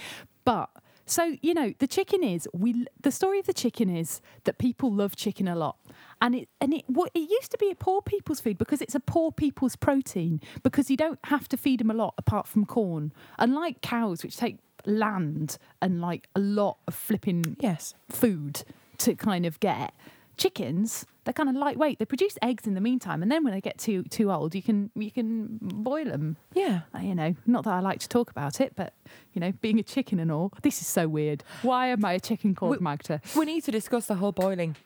But 0.46 0.70
So 1.06 1.36
you 1.41 1.54
know, 1.54 1.74
the 1.80 1.88
chicken 1.88 2.24
is 2.24 2.48
we. 2.54 2.86
The 3.02 3.12
story 3.12 3.39
of 3.39 3.46
the 3.46 3.54
chicken 3.54 3.89
is 3.96 4.22
that 4.46 4.58
people 4.58 4.91
love 4.94 5.15
chicken 5.15 5.48
a 5.48 5.56
lot, 5.56 5.78
and 6.22 6.34
it 6.36 6.48
and 6.62 6.74
it 6.74 6.84
what 6.88 7.12
it 7.13 7.30
used 7.30 7.52
to 7.52 7.58
be 7.58 7.70
a 7.70 7.76
poor 7.76 8.02
people's 8.02 8.39
food 8.39 8.58
because 8.58 8.82
it's 8.82 8.96
a 8.96 9.00
poor 9.00 9.32
people's 9.32 9.76
protein 9.76 10.39
because 10.63 10.89
you 10.89 10.98
don't 10.98 11.20
have 11.26 11.48
to 11.50 11.58
feed 11.58 11.80
them 11.82 11.91
a 11.91 11.94
lot 11.94 12.13
apart 12.17 12.48
from 12.48 12.65
corn, 12.65 13.12
unlike 13.39 13.82
cows 13.82 14.24
which 14.24 14.38
take 14.38 14.58
land 14.86 15.58
and 15.82 16.02
like 16.02 16.28
a 16.36 16.39
lot 16.39 16.78
of 16.88 16.94
flipping 16.96 17.58
Yes. 17.60 17.94
food 18.10 18.63
to 19.00 19.15
kind 19.15 19.46
of 19.46 19.60
get. 19.60 19.94
Chickens, 20.38 21.06
they're 21.24 21.34
kind 21.34 21.50
of 21.50 21.56
lightweight. 21.56 22.00
They 22.00 22.06
produce 22.06 22.36
eggs 22.41 22.65
in 22.65 22.74
the 22.74 22.82
meantime, 22.82 23.22
and 23.22 23.32
then 23.32 23.44
when 23.44 23.54
they 23.54 23.62
get 23.62 23.78
too 23.78 24.02
too 24.04 24.32
old, 24.32 24.56
you 24.56 24.63
can 24.63 24.89
you 24.96 25.12
can 25.12 25.60
boil 25.62 26.06
them. 26.06 26.38
Yeah. 26.54 26.82
Uh, 26.96 27.00
You 27.00 27.13
know, 27.13 27.36
not 27.46 27.63
that 27.65 27.74
I 27.74 27.80
like 27.80 28.00
to 28.00 28.08
talk 28.10 28.32
about 28.32 28.60
it, 28.60 28.74
but 28.76 28.94
you 29.34 29.39
know, 29.41 29.52
being 29.62 29.78
a 29.78 29.84
chicken 29.84 30.20
and 30.20 30.32
all, 30.32 30.52
this 30.63 30.82
is 30.82 30.88
so 30.88 31.08
weird. 31.08 31.44
Why 31.62 31.88
am 31.88 32.04
I 32.06 32.13
a 32.13 32.20
chicken 32.20 32.56
called 32.56 32.72
We- 32.78 32.84
Magda? 32.84 33.22
We 33.36 33.46
need 33.46 33.63
to 33.65 33.72
discuss 33.72 34.08
the 34.08 34.15
whole 34.15 34.32
boiling 34.32 34.78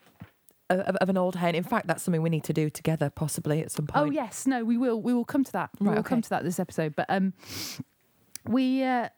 of, 0.68 0.80
of, 0.80 1.08
an 1.08 1.16
old 1.16 1.36
hen. 1.36 1.54
In 1.54 1.62
fact, 1.62 1.86
that's 1.86 2.02
something 2.02 2.20
we 2.20 2.28
need 2.28 2.44
to 2.44 2.52
do 2.52 2.68
together, 2.68 3.08
possibly 3.08 3.62
at 3.62 3.70
some 3.70 3.86
point. 3.86 4.06
Oh 4.06 4.10
yes, 4.10 4.46
no, 4.46 4.62
we 4.62 4.76
will. 4.76 5.00
We 5.00 5.14
will 5.14 5.24
come 5.24 5.44
to 5.44 5.52
that. 5.52 5.70
Right, 5.80 5.90
We 5.90 5.94
will 5.96 6.02
come 6.02 6.20
to 6.20 6.28
that 6.30 6.42
this 6.42 6.58
episode. 6.60 6.94
But 6.96 7.06
um, 7.08 7.32
we 8.46 8.82
uh, 8.82 9.08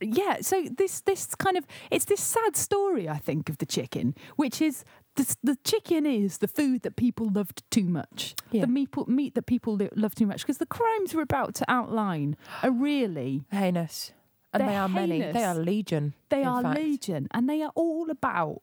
yeah. 0.00 0.38
So 0.40 0.64
this 0.76 1.00
this 1.02 1.34
kind 1.34 1.56
of 1.56 1.66
it's 1.90 2.04
this 2.04 2.20
sad 2.20 2.56
story 2.56 3.08
I 3.08 3.18
think 3.18 3.48
of 3.48 3.58
the 3.58 3.66
chicken, 3.66 4.14
which 4.36 4.60
is 4.60 4.84
the 5.16 5.36
the 5.42 5.56
chicken 5.64 6.06
is 6.06 6.38
the 6.38 6.48
food 6.48 6.82
that 6.82 6.96
people 6.96 7.30
loved 7.30 7.62
too 7.70 7.84
much. 7.84 8.34
Yeah. 8.50 8.62
The 8.62 8.68
meat 8.68 8.88
meat 9.06 9.34
that 9.34 9.46
people 9.46 9.74
li- 9.74 9.90
love 9.94 10.14
too 10.14 10.26
much 10.26 10.42
because 10.42 10.58
the 10.58 10.66
crimes 10.66 11.14
we're 11.14 11.22
about 11.22 11.54
to 11.56 11.64
outline 11.68 12.36
are 12.62 12.70
really 12.70 13.44
Heinous. 13.52 14.12
And 14.52 14.66
they 14.66 14.76
are 14.76 14.88
many. 14.88 15.20
They 15.20 15.44
are 15.44 15.54
legion. 15.54 16.14
they 16.30 16.42
are 16.42 16.62
fact. 16.62 16.78
legion 16.78 17.28
and 17.32 17.48
they 17.48 17.62
are 17.62 17.72
all 17.74 18.10
about 18.10 18.62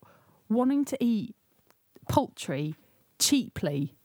wanting 0.50 0.84
to 0.86 0.98
eat 1.04 1.36
poultry 2.10 2.76
cheaply 3.20 3.96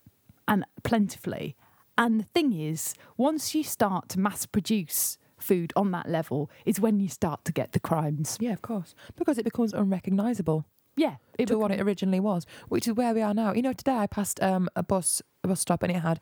and 0.47 0.65
plentifully. 0.83 1.57
And 1.97 2.21
the 2.21 2.25
thing 2.25 2.53
is, 2.53 2.95
once 3.17 3.55
you 3.55 3.63
start 3.63 4.09
to 4.11 4.21
mass 4.21 4.47
produce 4.47 5.19
food 5.41 5.73
on 5.77 5.91
that 5.93 6.09
level, 6.09 6.51
is 6.65 6.81
when 6.81 7.01
you 7.01 7.09
start 7.09 7.45
to 7.47 7.53
get 7.53 7.73
the 7.73 7.81
crimes. 7.81 8.37
Yeah, 8.41 8.53
of 8.53 8.63
course. 8.63 8.95
Because 9.17 9.39
it 9.39 9.45
becomes 9.45 9.73
unrecognisable 9.73 10.65
Yeah, 10.97 11.17
it 11.39 11.47
to 11.47 11.59
what 11.59 11.71
it 11.71 11.81
originally 11.81 12.21
was, 12.21 12.47
which 12.69 12.87
is 12.87 12.95
where 12.95 13.15
we 13.15 13.23
are 13.23 13.35
now. 13.35 13.53
You 13.55 13.63
know, 13.63 13.73
today 13.73 13.97
I 13.97 14.07
passed 14.07 14.43
um, 14.43 14.69
a 14.77 14.83
bus 14.83 15.23
a 15.43 15.49
bus 15.49 15.61
stop 15.61 15.83
and 15.83 15.93
it 15.93 16.01
had 16.01 16.21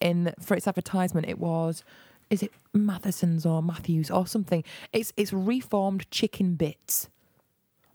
in 0.00 0.32
for 0.40 0.54
its 0.56 0.66
advertisement 0.66 1.28
it 1.28 1.38
was 1.38 1.84
is 2.30 2.42
it 2.42 2.52
Matheson's 2.72 3.46
or 3.46 3.62
Matthews 3.62 4.10
or 4.10 4.26
something? 4.26 4.64
It's 4.92 5.12
it's 5.16 5.32
reformed 5.32 6.10
chicken 6.10 6.54
bits. 6.56 7.08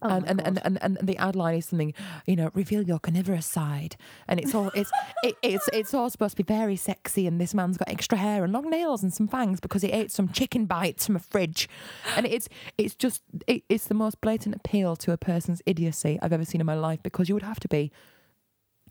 Oh 0.02 0.08
and, 0.10 0.26
and, 0.30 0.42
and, 0.48 0.60
and, 0.64 0.78
and 0.82 0.98
the 1.02 1.18
ad 1.18 1.36
line 1.36 1.56
is 1.58 1.66
something, 1.66 1.94
you 2.26 2.36
know, 2.36 2.52
reveal 2.54 2.82
your 2.82 3.00
carnivorous 3.00 3.46
side, 3.46 3.98
and 4.28 4.40
it's 4.40 4.56
all 4.56 4.70
it's 4.74 4.90
it, 5.24 5.36
it's 5.42 5.70
it's 5.74 5.94
all 5.94 6.10
supposed 6.10 6.38
to 6.38 6.44
be 6.44 6.54
very 6.54 6.76
sexy. 6.76 7.28
And 7.28 7.40
this 7.40 7.54
man's 7.54 7.78
got 7.78 7.90
extra 7.90 8.18
hair 8.18 8.44
and 8.44 8.54
long 8.54 8.70
nails 8.70 9.04
and 9.04 9.14
some 9.14 9.28
fangs 9.28 9.60
because 9.60 9.82
he 9.82 9.92
ate 9.92 10.12
some 10.12 10.30
chicken 10.30 10.66
bites 10.66 11.06
from 11.06 11.16
a 11.18 11.20
fridge, 11.20 11.68
and 12.16 12.26
it's 12.26 12.48
it's 12.78 12.96
just 12.96 13.24
it, 13.48 13.64
it's 13.68 13.88
the 13.88 13.94
most 13.94 14.22
blatant 14.22 14.56
appeal 14.56 14.96
to 14.98 15.12
a 15.12 15.18
person's 15.18 15.62
idiocy 15.66 16.18
I've 16.22 16.34
ever 16.34 16.46
seen 16.46 16.62
in 16.62 16.66
my 16.68 16.76
life 16.76 17.04
because 17.04 17.28
you 17.28 17.36
would 17.36 17.44
have 17.44 17.60
to 17.60 17.68
be 17.68 17.92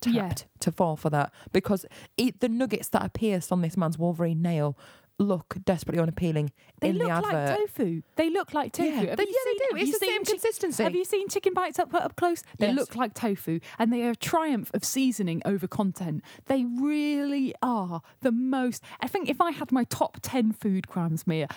tapped 0.01 0.14
Yeah. 0.14 0.33
to 0.61 0.71
fall 0.73 0.97
for 0.97 1.11
that 1.11 1.33
because 1.53 1.85
it, 2.16 2.40
the 2.40 2.49
nuggets 2.49 2.88
that 2.90 3.03
are 3.03 3.09
pierced 3.09 3.51
on 3.51 3.62
this 3.62 3.77
man's 3.77 3.99
Wolverine 3.99 4.42
nail 4.42 4.77
look 5.19 5.57
desperately 5.65 6.01
unappealing 6.01 6.53
they 6.81 6.91
in 6.91 6.99
look 6.99 7.09
the 7.09 7.13
advert. 7.13 7.33
like 7.33 7.59
tofu. 7.75 8.03
They 8.17 8.31
look 8.31 8.55
like 8.55 8.73
tofu. 8.73 8.89
Yeah, 8.89 9.15
they, 9.17 9.25
yeah, 9.25 9.33
seen- 9.45 9.59
they 9.59 9.65
do. 9.71 9.77
It's 9.89 9.99
the 9.99 10.07
same 10.07 10.25
chick- 10.25 10.35
consistency. 10.41 10.83
Have 10.85 10.95
you 10.95 11.05
seen 11.05 11.29
chicken 11.29 11.55
bites 11.55 11.79
up 11.79 11.93
up 11.93 12.15
close? 12.17 12.43
They 12.59 12.69
Yes. 12.69 12.77
look 12.77 12.95
like 12.97 13.15
tofu, 13.15 13.59
and 13.79 13.93
they 13.93 14.03
are 14.05 14.11
a 14.11 14.17
triumph 14.17 14.71
of 14.75 14.85
seasoning 14.85 15.43
over 15.45 15.67
content. 15.67 16.23
They 16.47 16.65
really 16.65 17.55
are 17.63 18.01
the 18.21 18.31
most. 18.33 18.83
I 19.01 19.09
think 19.09 19.29
if 19.29 19.41
I 19.41 19.51
had 19.51 19.73
my 19.73 19.85
top 19.85 20.19
ten 20.23 20.53
food 20.53 20.87
crimes, 20.87 21.27
Mia, 21.27 21.49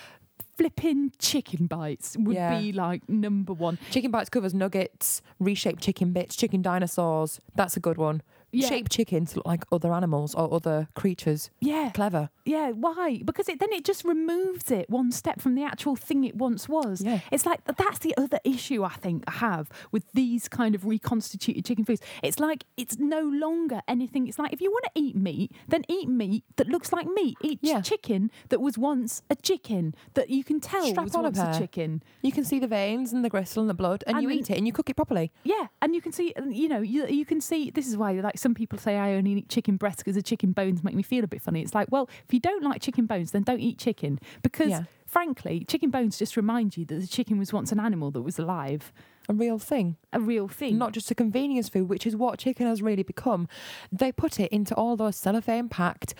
flipping 0.56 1.12
chicken 1.18 1.66
bites 1.66 2.16
would 2.18 2.34
Yeah. 2.36 2.58
be 2.58 2.72
like 2.72 3.08
number 3.08 3.52
one. 3.52 3.78
Chicken 3.90 4.10
bites 4.10 4.28
covers 4.28 4.52
nuggets, 4.54 5.22
reshaped 5.38 5.80
chicken 5.82 6.12
bits, 6.12 6.36
chicken 6.36 6.62
dinosaurs. 6.62 7.40
That's 7.54 7.76
a 7.76 7.80
good 7.80 7.96
one. 7.96 8.22
Yeah. 8.54 8.68
Shape 8.68 8.88
chickens 8.90 9.34
look 9.34 9.46
like 9.46 9.64
other 9.72 9.92
animals 9.94 10.34
or 10.34 10.52
other 10.52 10.88
creatures. 10.94 11.50
Yeah, 11.60 11.90
Clever. 11.94 12.28
yeah. 12.44 12.70
Why? 12.70 13.20
Because 13.24 13.48
it 13.48 13.58
then 13.60 13.72
it 13.72 13.84
just 13.84 14.04
removes 14.04 14.70
it 14.70 14.90
one 14.90 15.10
step 15.10 15.40
from 15.40 15.54
the 15.54 15.62
actual 15.64 15.96
thing 15.96 16.24
it 16.24 16.36
once 16.36 16.68
was. 16.68 17.00
Yeah. 17.00 17.20
It's 17.30 17.46
like 17.46 17.60
that's 17.64 17.98
the 18.00 18.14
other 18.18 18.38
issue 18.44 18.84
I 18.84 18.90
think 18.90 19.24
I 19.26 19.32
have 19.32 19.70
with 19.90 20.04
these 20.12 20.48
kind 20.48 20.74
of 20.74 20.84
reconstituted 20.84 21.64
chicken 21.64 21.84
foods. 21.84 22.02
It's 22.22 22.38
like 22.38 22.64
it's 22.76 22.98
no 22.98 23.20
longer 23.22 23.80
anything. 23.88 24.28
It's 24.28 24.38
like 24.38 24.52
if 24.52 24.60
you 24.60 24.70
want 24.70 24.84
to 24.84 24.90
eat 24.94 25.16
meat, 25.16 25.52
then 25.68 25.84
eat 25.88 26.08
meat 26.08 26.44
that 26.56 26.68
looks 26.68 26.92
like 26.92 27.06
meat. 27.06 27.36
Eat 27.42 27.58
Yeah. 27.62 27.80
chicken 27.80 28.30
that 28.50 28.60
was 28.60 28.76
once 28.76 29.22
a 29.30 29.36
chicken 29.36 29.94
that 30.14 30.28
you 30.30 30.44
can 30.44 30.60
tell 30.60 30.86
Strap 30.86 31.04
was 31.06 31.14
on 31.14 31.24
a 31.24 31.28
once 31.28 31.38
a 31.38 31.44
pair. 31.44 31.54
chicken. 31.54 32.02
You 32.22 32.32
can 32.32 32.44
see 32.44 32.58
the 32.58 32.66
veins 32.68 33.12
and 33.12 33.24
the 33.24 33.30
gristle 33.30 33.62
and 33.62 33.70
the 33.70 33.74
blood, 33.74 34.04
and, 34.06 34.16
And 34.16 34.22
you 34.22 34.30
eat 34.30 34.50
it 34.50 34.58
and 34.58 34.66
you 34.66 34.72
cook 34.72 34.90
it 34.90 34.96
properly. 34.96 35.32
Yeah, 35.42 35.68
and 35.80 35.94
you 35.94 36.02
can 36.02 36.12
see, 36.12 36.34
you 36.50 36.68
know, 36.68 36.80
you 36.80 37.06
you 37.06 37.24
can 37.24 37.40
see. 37.40 37.70
This 37.70 37.86
is 37.86 37.96
why, 37.96 38.12
like, 38.12 38.38
some 38.42 38.54
people 38.54 38.78
say 38.78 38.96
I 38.98 39.14
only 39.14 39.32
eat 39.32 39.48
chicken 39.48 39.76
breasts 39.76 40.02
because 40.02 40.16
the 40.16 40.22
chicken 40.22 40.52
bones 40.52 40.82
make 40.84 40.94
me 40.94 41.02
feel 41.02 41.24
a 41.24 41.28
bit 41.28 41.40
funny. 41.40 41.62
It's 41.62 41.74
like, 41.74 41.88
well, 41.90 42.08
if 42.26 42.32
you 42.34 42.40
don't 42.40 42.62
like 42.62 42.82
chicken 42.82 43.06
bones, 43.06 43.30
then 43.30 43.42
don't 43.42 43.60
eat 43.60 43.78
chicken 43.78 44.18
because, 44.42 44.68
Yeah. 44.70 44.84
frankly, 45.06 45.64
chicken 45.66 45.90
bones 45.90 46.18
just 46.18 46.36
remind 46.36 46.76
you 46.76 46.84
that 46.86 47.00
the 47.00 47.06
chicken 47.06 47.38
was 47.38 47.52
once 47.52 47.72
an 47.72 47.80
animal 47.80 48.10
that 48.10 48.22
was 48.22 48.38
alive, 48.38 48.92
A 49.28 49.32
real 49.34 49.58
thing. 49.58 49.96
a 50.12 50.20
real 50.20 50.48
thing. 50.48 50.76
Not 50.76 50.92
just 50.92 51.10
a 51.10 51.14
convenience 51.14 51.68
food, 51.68 51.88
which 51.88 52.06
is 52.06 52.14
what 52.16 52.38
chicken 52.38 52.66
has 52.66 52.82
really 52.82 53.02
become. 53.04 53.48
They 53.90 54.12
put 54.12 54.38
it 54.40 54.50
into 54.52 54.74
all 54.74 54.96
those 54.96 55.16
cellophane 55.16 55.68
packed, 55.68 56.14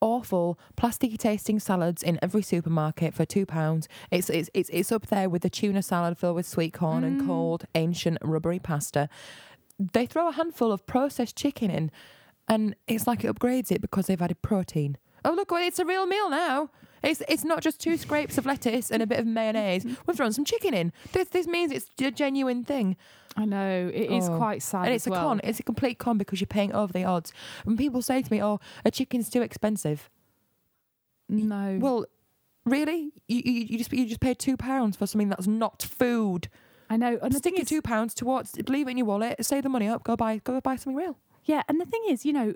awful, 0.00 0.58
plasticky 0.76 1.16
tasting 1.16 1.58
salads 1.58 2.02
in 2.02 2.18
every 2.22 2.42
supermarket 2.42 3.14
for 3.14 3.24
two 3.24 3.46
pounds. 3.46 3.88
It's, 4.10 4.28
it's 4.28 4.50
it's 4.52 4.68
it's 4.70 4.92
up 4.92 5.06
there 5.06 5.28
with 5.30 5.42
the 5.42 5.50
tuna 5.50 5.82
salad 5.82 6.18
filled 6.18 6.36
with 6.36 6.46
sweet 6.46 6.74
corn 6.74 7.04
and 7.04 7.20
Mm. 7.20 7.26
cold 7.26 7.64
ancient 7.74 8.18
rubbery 8.22 8.58
pasta. 8.58 9.08
They 9.78 10.06
throw 10.06 10.28
a 10.28 10.32
handful 10.32 10.70
of 10.72 10.86
processed 10.86 11.36
chicken 11.36 11.70
in, 11.70 11.90
and 12.48 12.74
it's 12.86 13.06
like 13.06 13.24
it 13.24 13.34
upgrades 13.34 13.70
it 13.72 13.80
because 13.80 14.06
they've 14.06 14.20
added 14.22 14.40
protein. 14.42 14.96
Oh 15.24 15.32
look, 15.32 15.50
well, 15.50 15.66
it's 15.66 15.78
a 15.78 15.84
real 15.84 16.06
meal 16.06 16.28
now. 16.30 16.70
It's 17.02 17.22
it's 17.28 17.44
not 17.44 17.60
just 17.62 17.80
two 17.80 17.96
scrapes 17.96 18.38
of 18.38 18.46
lettuce 18.46 18.90
and 18.90 19.02
a 19.02 19.06
bit 19.06 19.18
of 19.18 19.26
mayonnaise. 19.26 19.84
We've 20.06 20.16
thrown 20.16 20.32
some 20.32 20.44
chicken 20.44 20.74
in. 20.74 20.92
This 21.12 21.28
this 21.28 21.46
means 21.46 21.72
it's 21.72 21.86
a 22.00 22.10
genuine 22.10 22.64
thing. 22.64 22.96
I 23.36 23.44
know 23.46 23.90
it 23.92 24.10
is 24.12 24.28
Oh. 24.28 24.36
quite 24.36 24.62
sad. 24.62 24.86
And 24.86 24.94
it's 24.94 25.06
a 25.06 25.10
well. 25.10 25.22
con. 25.28 25.40
It's 25.42 25.58
a 25.58 25.64
complete 25.64 25.98
con 25.98 26.18
because 26.18 26.40
you're 26.40 26.46
paying 26.46 26.72
over 26.72 26.92
the 26.92 27.04
odds. 27.04 27.32
And 27.66 27.76
people 27.76 28.00
say 28.00 28.22
to 28.22 28.32
me, 28.32 28.42
"Oh, 28.42 28.60
a 28.84 28.90
chicken's 28.90 29.28
too 29.28 29.42
expensive," 29.42 30.08
No, 31.28 31.78
well, 31.80 32.04
really, 32.64 33.12
you, 33.28 33.42
you, 33.44 33.52
you 33.70 33.78
just 33.78 33.92
you 33.92 34.06
just 34.06 34.20
paid 34.20 34.38
two 34.38 34.56
pounds 34.56 34.96
for 34.96 35.06
something 35.06 35.30
that's 35.30 35.46
not 35.46 35.82
food. 35.82 36.48
I 36.90 36.96
know. 36.96 37.18
And 37.22 37.34
Stick 37.34 37.56
your 37.56 37.64
two 37.64 37.82
pounds 37.82 38.14
towards, 38.14 38.56
leave 38.68 38.88
it 38.88 38.92
in 38.92 38.98
your 38.98 39.06
wallet, 39.06 39.44
save 39.44 39.62
the 39.62 39.68
money 39.68 39.88
up, 39.88 40.04
go 40.04 40.16
buy 40.16 40.38
go 40.38 40.60
buy 40.60 40.76
something 40.76 40.96
real. 40.96 41.16
Yeah, 41.44 41.62
and 41.68 41.80
the 41.80 41.84
thing 41.84 42.02
is, 42.08 42.24
you 42.24 42.32
know, 42.32 42.54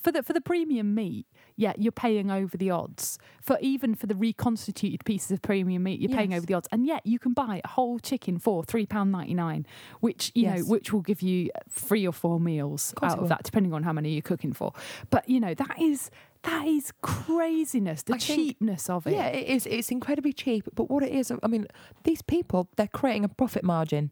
for 0.00 0.12
the 0.12 0.22
for 0.22 0.32
the 0.32 0.40
premium 0.40 0.94
meat, 0.94 1.26
yeah, 1.60 1.74
you're 1.76 1.92
paying 1.92 2.30
over 2.30 2.56
the 2.56 2.70
odds. 2.70 3.18
For 3.42 3.58
even 3.60 3.94
for 3.94 4.06
the 4.06 4.14
reconstituted 4.14 5.04
pieces 5.04 5.30
of 5.30 5.42
premium 5.42 5.82
meat, 5.82 6.00
you're 6.00 6.16
paying 6.16 6.30
Yes. 6.30 6.38
over 6.38 6.46
the 6.46 6.54
odds, 6.54 6.68
and 6.72 6.86
yet 6.86 7.04
you 7.04 7.18
can 7.18 7.32
buy 7.34 7.60
a 7.62 7.68
whole 7.68 7.98
chicken 7.98 8.38
for 8.38 8.64
three 8.64 8.86
pound 8.86 9.12
ninety 9.12 9.34
nine, 9.34 9.66
which 10.00 10.32
you 10.34 10.44
Yes. 10.44 10.60
know, 10.60 10.64
which 10.64 10.92
will 10.92 11.02
give 11.02 11.20
you 11.20 11.50
three 11.68 12.06
or 12.06 12.12
four 12.12 12.40
meals 12.40 12.92
course 12.96 13.12
out 13.12 13.18
of 13.18 13.28
that, 13.28 13.42
depending 13.44 13.74
on 13.74 13.82
how 13.82 13.92
many 13.92 14.12
you're 14.12 14.22
cooking 14.22 14.54
for. 14.54 14.72
But 15.10 15.28
you 15.28 15.38
know, 15.38 15.52
that 15.54 15.78
is 15.80 16.10
that 16.44 16.66
is 16.66 16.92
craziness. 17.02 18.02
The 18.02 18.14
I 18.14 18.18
think- 18.18 18.38
cheapness 18.40 18.88
of 18.88 19.06
it. 19.06 19.12
Yeah, 19.12 19.26
it 19.26 19.46
is. 19.48 19.66
It's 19.66 19.90
incredibly 19.90 20.32
cheap. 20.32 20.64
But 20.74 20.88
what 20.90 21.02
it 21.02 21.12
is, 21.12 21.30
I 21.42 21.46
mean, 21.46 21.66
these 22.04 22.22
people 22.22 22.68
they're 22.76 22.86
creating 22.88 23.24
a 23.24 23.28
profit 23.28 23.62
margin. 23.64 24.10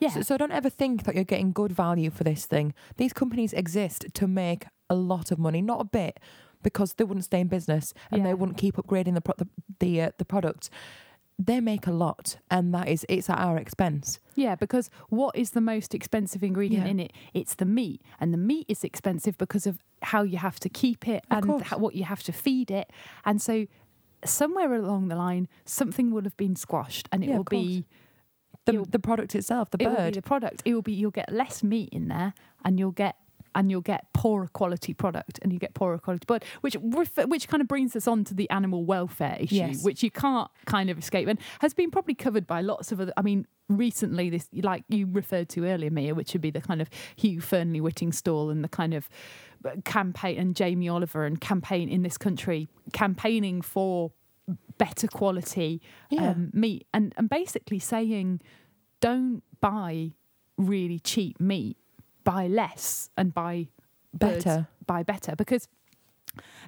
yeah. 0.00 0.10
So, 0.10 0.22
so 0.22 0.36
don't 0.36 0.52
ever 0.52 0.70
think 0.70 1.04
that 1.04 1.14
you're 1.14 1.24
getting 1.24 1.52
good 1.52 1.72
value 1.72 2.10
for 2.10 2.24
this 2.24 2.46
thing. 2.46 2.74
These 2.96 3.12
companies 3.12 3.52
exist 3.52 4.06
to 4.14 4.26
make 4.28 4.66
a 4.90 4.94
lot 4.94 5.30
of 5.32 5.38
money, 5.38 5.60
not 5.60 5.80
a 5.80 5.84
bit, 5.84 6.18
because 6.62 6.94
they 6.94 7.04
wouldn't 7.04 7.24
stay 7.24 7.40
in 7.40 7.48
business 7.48 7.94
and 8.10 8.18
Yeah. 8.22 8.28
they 8.28 8.34
wouldn't 8.34 8.58
keep 8.58 8.76
upgrading 8.76 9.14
the 9.14 9.20
pro- 9.20 9.34
the 9.38 9.48
the, 9.80 10.00
uh, 10.02 10.10
the 10.18 10.24
product. 10.24 10.70
They 11.40 11.60
make 11.60 11.86
a 11.86 11.92
lot, 11.92 12.38
and 12.50 12.74
that 12.74 12.88
is 12.88 13.06
it's 13.08 13.30
at 13.30 13.38
our 13.38 13.56
expense. 13.58 14.18
Yeah, 14.34 14.56
because 14.56 14.90
what 15.08 15.36
is 15.36 15.50
the 15.52 15.60
most 15.60 15.94
expensive 15.94 16.42
ingredient 16.42 16.86
Yeah. 16.86 16.90
in 16.90 16.98
it? 17.00 17.12
It's 17.32 17.54
the 17.54 17.64
meat, 17.64 18.02
and 18.18 18.34
the 18.34 18.38
meat 18.38 18.66
is 18.68 18.82
expensive 18.82 19.38
because 19.38 19.64
of 19.64 19.78
how 20.02 20.22
you 20.24 20.38
have 20.38 20.58
to 20.60 20.68
keep 20.68 21.06
it 21.06 21.24
Of 21.30 21.44
and 21.44 21.62
how, 21.62 21.78
what 21.78 21.94
you 21.94 22.02
have 22.04 22.24
to 22.24 22.32
feed 22.32 22.72
it, 22.72 22.90
and 23.24 23.40
so 23.40 23.66
somewhere 24.24 24.74
along 24.74 25.08
the 25.08 25.14
line, 25.16 25.46
something 25.64 26.10
will 26.10 26.22
have 26.24 26.36
been 26.36 26.56
squashed, 26.56 27.08
and 27.12 27.22
it 27.22 27.28
Yeah, 27.28 27.36
will 27.36 27.44
be 27.44 27.86
The 28.64 28.84
the 28.90 28.98
product 28.98 29.34
itself, 29.36 29.70
the 29.70 29.78
it 29.80 29.86
will 29.86 29.94
be 29.94 30.02
bird. 30.02 30.14
the 30.14 30.22
product. 30.22 30.62
It 30.64 30.74
will 30.74 30.82
be 30.82 30.92
you'll 30.92 31.10
get 31.22 31.32
less 31.32 31.62
meat 31.62 31.88
in 31.90 32.08
there, 32.08 32.34
and 32.64 32.78
you'll 32.80 32.90
get 33.06 33.14
and 33.58 33.70
you'll 33.70 33.82
get 33.82 34.10
poorer 34.14 34.48
quality 34.54 34.94
product 34.94 35.38
and 35.42 35.52
you 35.52 35.58
get 35.58 35.74
poorer 35.74 35.98
quality 35.98 36.24
but 36.26 36.42
which 36.62 36.74
which 36.80 37.48
kind 37.48 37.60
of 37.60 37.68
brings 37.68 37.94
us 37.96 38.06
on 38.06 38.24
to 38.24 38.32
the 38.34 38.48
animal 38.48 38.84
welfare 38.84 39.36
issue 39.40 39.56
Yes. 39.56 39.84
which 39.84 40.02
you 40.02 40.10
can't 40.10 40.48
kind 40.64 40.88
of 40.88 40.96
escape 40.98 41.28
and 41.28 41.38
has 41.60 41.74
been 41.74 41.90
probably 41.90 42.14
covered 42.14 42.46
by 42.46 42.60
lots 42.62 42.92
of 42.92 43.00
other 43.00 43.12
i 43.16 43.22
mean 43.22 43.46
recently 43.68 44.30
this 44.30 44.48
like 44.62 44.84
you 44.88 45.06
referred 45.10 45.48
to 45.50 45.66
earlier 45.66 45.90
mia 45.90 46.14
which 46.14 46.32
would 46.32 46.40
be 46.40 46.50
the 46.50 46.60
kind 46.62 46.80
of 46.80 46.88
hugh 47.16 47.40
Fearnley-Whittingstall 47.40 48.50
and 48.50 48.64
the 48.64 48.68
kind 48.68 48.94
of 48.94 49.08
uh, 49.64 49.70
campaign 49.84 50.38
and 50.38 50.56
jamie 50.56 50.88
oliver 50.88 51.24
and 51.24 51.40
campaign 51.40 51.88
in 51.88 52.02
this 52.02 52.16
country 52.16 52.68
campaigning 52.92 53.60
for 53.60 54.12
better 54.78 55.06
quality 55.08 55.82
Yeah. 56.10 56.30
um, 56.30 56.50
meat 56.54 56.86
and 56.94 57.12
and 57.18 57.28
basically 57.28 57.78
saying 57.80 58.40
don't 59.00 59.42
buy 59.60 60.12
really 60.56 60.98
cheap 61.00 61.40
meat 61.40 61.76
buy 62.32 62.46
less 62.46 63.10
and 63.16 63.32
buy 63.32 63.54
birds- 64.12 64.44
Better. 64.44 64.66
buy 64.86 65.02
better 65.02 65.34
because 65.36 65.64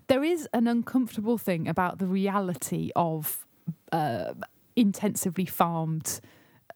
there 0.06 0.22
is 0.24 0.48
an 0.52 0.66
uncomfortable 0.66 1.38
thing 1.38 1.68
about 1.68 1.98
the 1.98 2.06
reality 2.06 2.90
of 2.96 3.46
uh, 3.92 4.32
intensively 4.74 5.46
farmed 5.46 6.20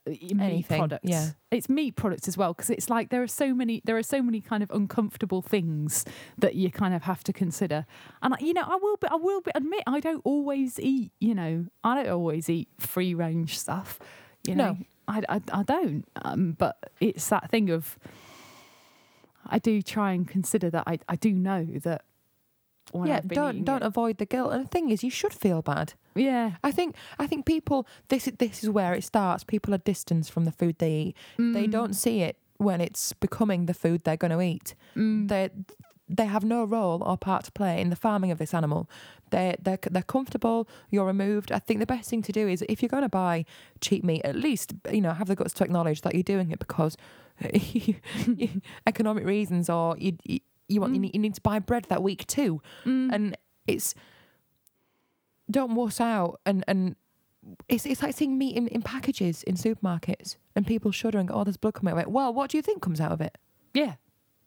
uh, 0.06 0.10
meat 0.10 0.36
Anything, 0.40 0.78
products. 0.78 1.08
yeah. 1.14 1.30
It's 1.50 1.68
meat 1.68 1.96
products 1.96 2.28
as 2.28 2.36
well 2.36 2.52
because 2.52 2.68
it's 2.70 2.90
like 2.90 3.08
there 3.08 3.22
are 3.22 3.26
so 3.42 3.54
many 3.54 3.80
there 3.84 3.96
are 3.96 4.02
so 4.16 4.20
many 4.22 4.40
kind 4.40 4.62
of 4.62 4.70
uncomfortable 4.70 5.40
things 5.40 6.04
that 6.38 6.54
you 6.54 6.70
kind 6.70 6.94
of 6.94 7.02
have 7.04 7.24
to 7.24 7.32
consider. 7.32 7.86
And 8.22 8.34
I- 8.34 8.38
you 8.40 8.52
know, 8.52 8.66
I 8.74 8.76
will 8.76 8.96
be, 8.98 9.06
I 9.08 9.16
will 9.16 9.40
be, 9.40 9.50
admit 9.54 9.82
I 9.86 10.00
don't 10.00 10.20
always 10.24 10.78
eat, 10.78 11.10
you 11.20 11.34
know, 11.34 11.54
I 11.82 11.94
don't 11.96 12.12
always 12.12 12.50
eat 12.50 12.68
free 12.78 13.14
range 13.14 13.58
stuff. 13.58 13.98
You 14.46 14.54
know, 14.56 14.72
No. 14.72 14.78
I, 15.08 15.22
I, 15.36 15.40
I 15.60 15.62
don't. 15.62 16.04
Um, 16.22 16.52
but 16.58 16.76
it's 17.00 17.26
that 17.28 17.50
thing 17.50 17.70
of 17.70 17.98
I 19.46 19.58
do 19.58 19.82
try 19.82 20.12
and 20.12 20.26
consider 20.26 20.70
that 20.70 20.84
I, 20.86 20.98
I 21.08 21.16
do 21.16 21.32
know 21.32 21.64
that 21.84 22.02
when 22.92 23.08
yeah, 23.08 23.16
I've 23.16 23.28
don't 23.28 23.64
don't 23.64 23.82
it- 23.82 23.86
avoid 23.86 24.18
the 24.18 24.26
guilt. 24.26 24.52
And 24.52 24.64
the 24.64 24.68
thing 24.68 24.90
is, 24.90 25.02
you 25.02 25.10
should 25.10 25.32
feel 25.32 25.62
bad. 25.62 25.94
yeah 26.14 26.52
I 26.62 26.70
think 26.70 26.94
I 27.18 27.26
think 27.26 27.46
people 27.46 27.86
this 28.08 28.26
is 28.28 28.34
this 28.38 28.62
is 28.62 28.70
where 28.70 28.94
it 28.94 29.04
starts. 29.04 29.44
People 29.44 29.74
are 29.74 29.78
distanced 29.84 30.30
from 30.32 30.44
the 30.44 30.52
food 30.52 30.76
they 30.78 30.92
eat. 30.92 31.16
They 31.38 31.66
Mm, 31.66 31.70
don't 31.70 31.94
see 31.94 32.20
it 32.22 32.36
when 32.58 32.80
it's 32.80 33.12
becoming 33.14 33.66
the 33.66 33.74
food 33.74 34.04
they're 34.04 34.16
going 34.16 34.30
to 34.38 34.40
eat. 34.40 34.74
mm, 34.96 35.28
They 35.28 35.50
they 36.08 36.26
have 36.26 36.44
no 36.44 36.64
role 36.64 37.02
or 37.02 37.16
part 37.16 37.44
to 37.44 37.52
play 37.52 37.80
in 37.80 37.88
the 37.90 37.96
farming 37.96 38.30
of 38.30 38.38
this 38.38 38.52
animal. 38.54 38.88
They 39.30 39.56
they 39.60 39.78
they're 39.90 40.02
comfortable. 40.02 40.68
You're 40.90 41.06
removed. 41.06 41.50
I 41.50 41.58
think 41.58 41.80
the 41.80 41.86
best 41.86 42.10
thing 42.10 42.22
to 42.22 42.32
do 42.32 42.46
is 42.46 42.62
if 42.68 42.82
you're 42.82 42.88
going 42.90 43.02
to 43.02 43.08
buy 43.08 43.44
cheap 43.80 44.04
meat, 44.04 44.22
at 44.24 44.36
least 44.36 44.74
you 44.92 45.00
know 45.00 45.12
have 45.12 45.28
the 45.28 45.34
guts 45.36 45.54
to 45.54 45.64
acknowledge 45.64 46.02
that 46.02 46.14
you're 46.14 46.22
doing 46.22 46.50
it 46.50 46.58
because 46.58 46.96
economic 48.86 49.24
reasons 49.24 49.68
or 49.70 49.96
you 49.98 50.16
you, 50.24 50.40
you 50.68 50.80
want 50.80 50.92
you, 50.94 50.98
Mm. 50.98 51.02
need, 51.02 51.14
you 51.14 51.20
need 51.20 51.34
to 51.34 51.40
buy 51.40 51.58
bread 51.58 51.84
that 51.88 52.02
week 52.02 52.26
too 52.26 52.60
mm. 52.84 53.12
and 53.12 53.36
it's 53.66 53.94
don't 55.50 55.74
wuss 55.74 56.00
out 56.00 56.40
and 56.46 56.64
and 56.68 56.96
it's 57.68 57.84
it's 57.86 58.02
like 58.02 58.14
seeing 58.14 58.38
meat 58.38 58.56
in, 58.56 58.68
in 58.68 58.82
packages 58.82 59.42
in 59.42 59.56
supermarkets 59.56 60.36
and 60.56 60.66
people 60.66 60.90
shuddering 60.90 61.30
oh 61.30 61.44
there's 61.44 61.56
blood 61.56 61.74
coming 61.74 61.92
out 61.92 61.98
of 61.98 62.02
it 62.02 62.10
well 62.10 62.32
what 62.32 62.50
do 62.50 62.56
you 62.56 62.62
think 62.62 62.80
comes 62.80 63.00
out 63.00 63.12
of 63.12 63.20
it 63.20 63.36
yeah 63.74 63.94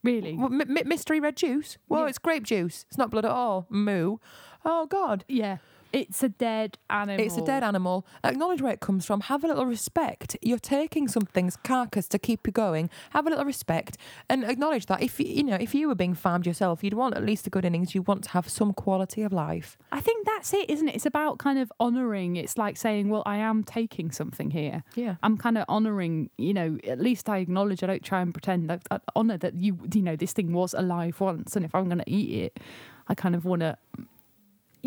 really? 0.03 0.35
Well, 0.35 0.47
m- 0.47 0.61
m- 0.61 0.87
mystery 0.87 1.19
red 1.19 1.35
juice. 1.37 1.77
Well 1.89 2.01
Yeah. 2.01 2.07
it's 2.09 2.17
grape 2.19 2.43
juice. 2.43 2.85
It's 2.89 2.97
not 2.97 3.09
blood 3.11 3.25
at 3.25 3.31
all. 3.31 3.65
Moo. 3.69 4.17
Oh 4.65 4.85
god. 4.85 5.23
Yeah 5.27 5.57
it's 5.93 6.23
a 6.23 6.29
dead 6.29 6.77
animal 6.89 7.25
it's 7.25 7.37
a 7.37 7.41
dead 7.41 7.63
animal. 7.63 8.05
Acknowledge 8.23 8.61
where 8.61 8.73
it 8.73 8.79
comes 8.79 9.05
from. 9.05 9.21
Have 9.21 9.43
a 9.43 9.47
little 9.47 9.65
respect. 9.65 10.37
You're 10.41 10.59
taking 10.59 11.07
something's 11.07 11.57
carcass 11.57 12.07
to 12.09 12.19
keep 12.19 12.47
you 12.47 12.53
going. 12.53 12.89
Have 13.11 13.27
a 13.27 13.29
little 13.29 13.45
respect 13.45 13.97
and 14.29 14.43
acknowledge 14.43 14.85
that 14.87 15.01
if 15.01 15.19
you 15.19 15.25
you 15.27 15.43
know 15.43 15.57
if 15.59 15.73
you 15.73 15.87
were 15.87 15.95
being 15.95 16.13
farmed 16.13 16.45
yourself, 16.45 16.83
you'd 16.83 16.93
want 16.93 17.15
at 17.15 17.23
least 17.23 17.47
a 17.47 17.49
good 17.49 17.65
innings. 17.65 17.95
You 17.95 18.01
want 18.01 18.23
to 18.25 18.29
have 18.31 18.49
some 18.49 18.73
quality 18.73 19.23
of 19.23 19.33
life. 19.33 19.77
I 19.91 19.99
think 19.99 20.25
that's 20.25 20.53
it, 20.53 20.69
isn't 20.69 20.87
it? 20.87 20.95
It's 20.95 21.05
about 21.05 21.37
kind 21.37 21.59
of 21.59 21.71
honouring. 21.79 22.35
It's 22.35 22.57
like 22.57 22.77
saying, 22.77 23.09
well, 23.09 23.23
I 23.25 23.37
am 23.37 23.63
taking 23.63 24.11
something 24.11 24.51
here. 24.51 24.83
Yeah. 24.95 25.15
I'm 25.23 25.37
kind 25.37 25.57
of 25.57 25.65
honouring, 25.69 26.29
you 26.37 26.53
know, 26.53 26.77
at 26.85 26.99
least 26.99 27.29
I 27.29 27.37
acknowledge, 27.37 27.83
I 27.83 27.87
don't 27.87 28.03
try 28.03 28.21
and 28.21 28.33
pretend. 28.33 28.71
I, 28.71 28.79
I 28.91 28.99
honour 29.15 29.37
that 29.37 29.55
you, 29.55 29.77
you 29.93 30.01
know, 30.01 30.15
this 30.15 30.33
thing 30.33 30.53
was 30.53 30.73
alive 30.73 31.19
once. 31.19 31.55
And 31.55 31.65
if 31.65 31.73
I'm 31.73 31.85
going 31.85 31.99
to 31.99 32.09
eat 32.09 32.43
it, 32.45 32.59
I 33.07 33.15
kind 33.15 33.35
of 33.35 33.45
want 33.45 33.61
to, 33.61 33.77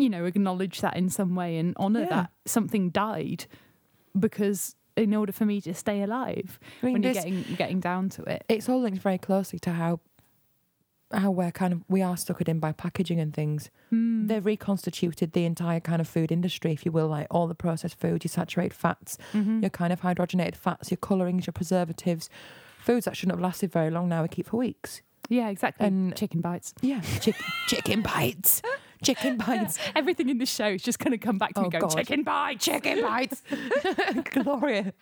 you 0.01 0.09
know, 0.09 0.25
acknowledge 0.25 0.81
that 0.81 0.95
in 0.97 1.09
some 1.09 1.35
way 1.35 1.57
and 1.57 1.75
honour 1.77 2.01
Yeah. 2.01 2.09
that 2.09 2.31
something 2.45 2.89
died 2.89 3.45
because 4.19 4.75
in 4.97 5.13
order 5.15 5.31
for 5.31 5.45
me 5.45 5.61
to 5.61 5.73
stay 5.73 6.01
alive, 6.01 6.59
I 6.81 6.85
mean, 6.87 6.93
when 6.93 7.03
you're 7.03 7.13
getting, 7.13 7.43
getting 7.55 7.79
down 7.79 8.09
to 8.09 8.23
it. 8.23 8.43
it's 8.49 8.67
all 8.67 8.81
linked 8.81 9.01
very 9.01 9.17
closely 9.17 9.59
to 9.59 9.71
how 9.71 9.99
how 11.13 11.29
we're 11.29 11.51
kind 11.51 11.73
of 11.73 11.83
we 11.89 12.01
are 12.01 12.15
stuck 12.15 12.39
in 12.41 12.59
by 12.59 12.71
packaging 12.71 13.19
and 13.19 13.33
things. 13.33 13.69
Mm. 13.91 14.29
They've 14.29 14.45
reconstituted 14.45 15.33
the 15.33 15.43
entire 15.43 15.81
kind 15.81 15.99
of 15.99 16.07
food 16.07 16.31
industry, 16.31 16.71
if 16.71 16.85
you 16.85 16.91
will, 16.93 17.07
like 17.09 17.27
all 17.29 17.47
the 17.47 17.55
processed 17.55 17.99
food, 17.99 18.23
your 18.23 18.29
saturated 18.29 18.73
fats, 18.73 19.17
Mhm. 19.33 19.59
your 19.61 19.69
kind 19.69 19.91
of 19.91 20.01
hydrogenated 20.01 20.55
fats, 20.55 20.89
your 20.89 20.97
colourings, 20.99 21.45
your 21.47 21.51
preservatives, 21.51 22.29
foods 22.79 23.03
that 23.05 23.17
shouldn't 23.17 23.35
have 23.37 23.43
lasted 23.43 23.71
very 23.73 23.89
long 23.91 24.07
now 24.07 24.21
we 24.21 24.29
keep 24.29 24.47
for 24.47 24.55
weeks. 24.57 25.01
Yeah, 25.27 25.49
exactly. 25.49 25.85
And- 25.85 26.15
Chicken 26.15 26.39
bites. 26.39 26.73
Yeah, 26.81 27.01
Chick- 27.19 27.35
chicken 27.67 28.01
bites, 28.03 28.61
chicken 29.03 29.37
bites, 29.45 29.77
Everything 29.95 30.29
in 30.29 30.37
this 30.37 30.49
show 30.53 30.67
is 30.67 30.81
just 30.81 30.99
going 30.99 31.11
to 31.11 31.17
come 31.17 31.37
back 31.37 31.53
to 31.55 31.61
me 31.61 31.67
Oh, 31.67 31.69
going, 31.69 31.81
God. 31.81 31.97
chicken 31.97 32.23
bites. 32.23 32.65
chicken 32.65 33.01
bites. 33.03 33.41
Gloria, 34.31 34.93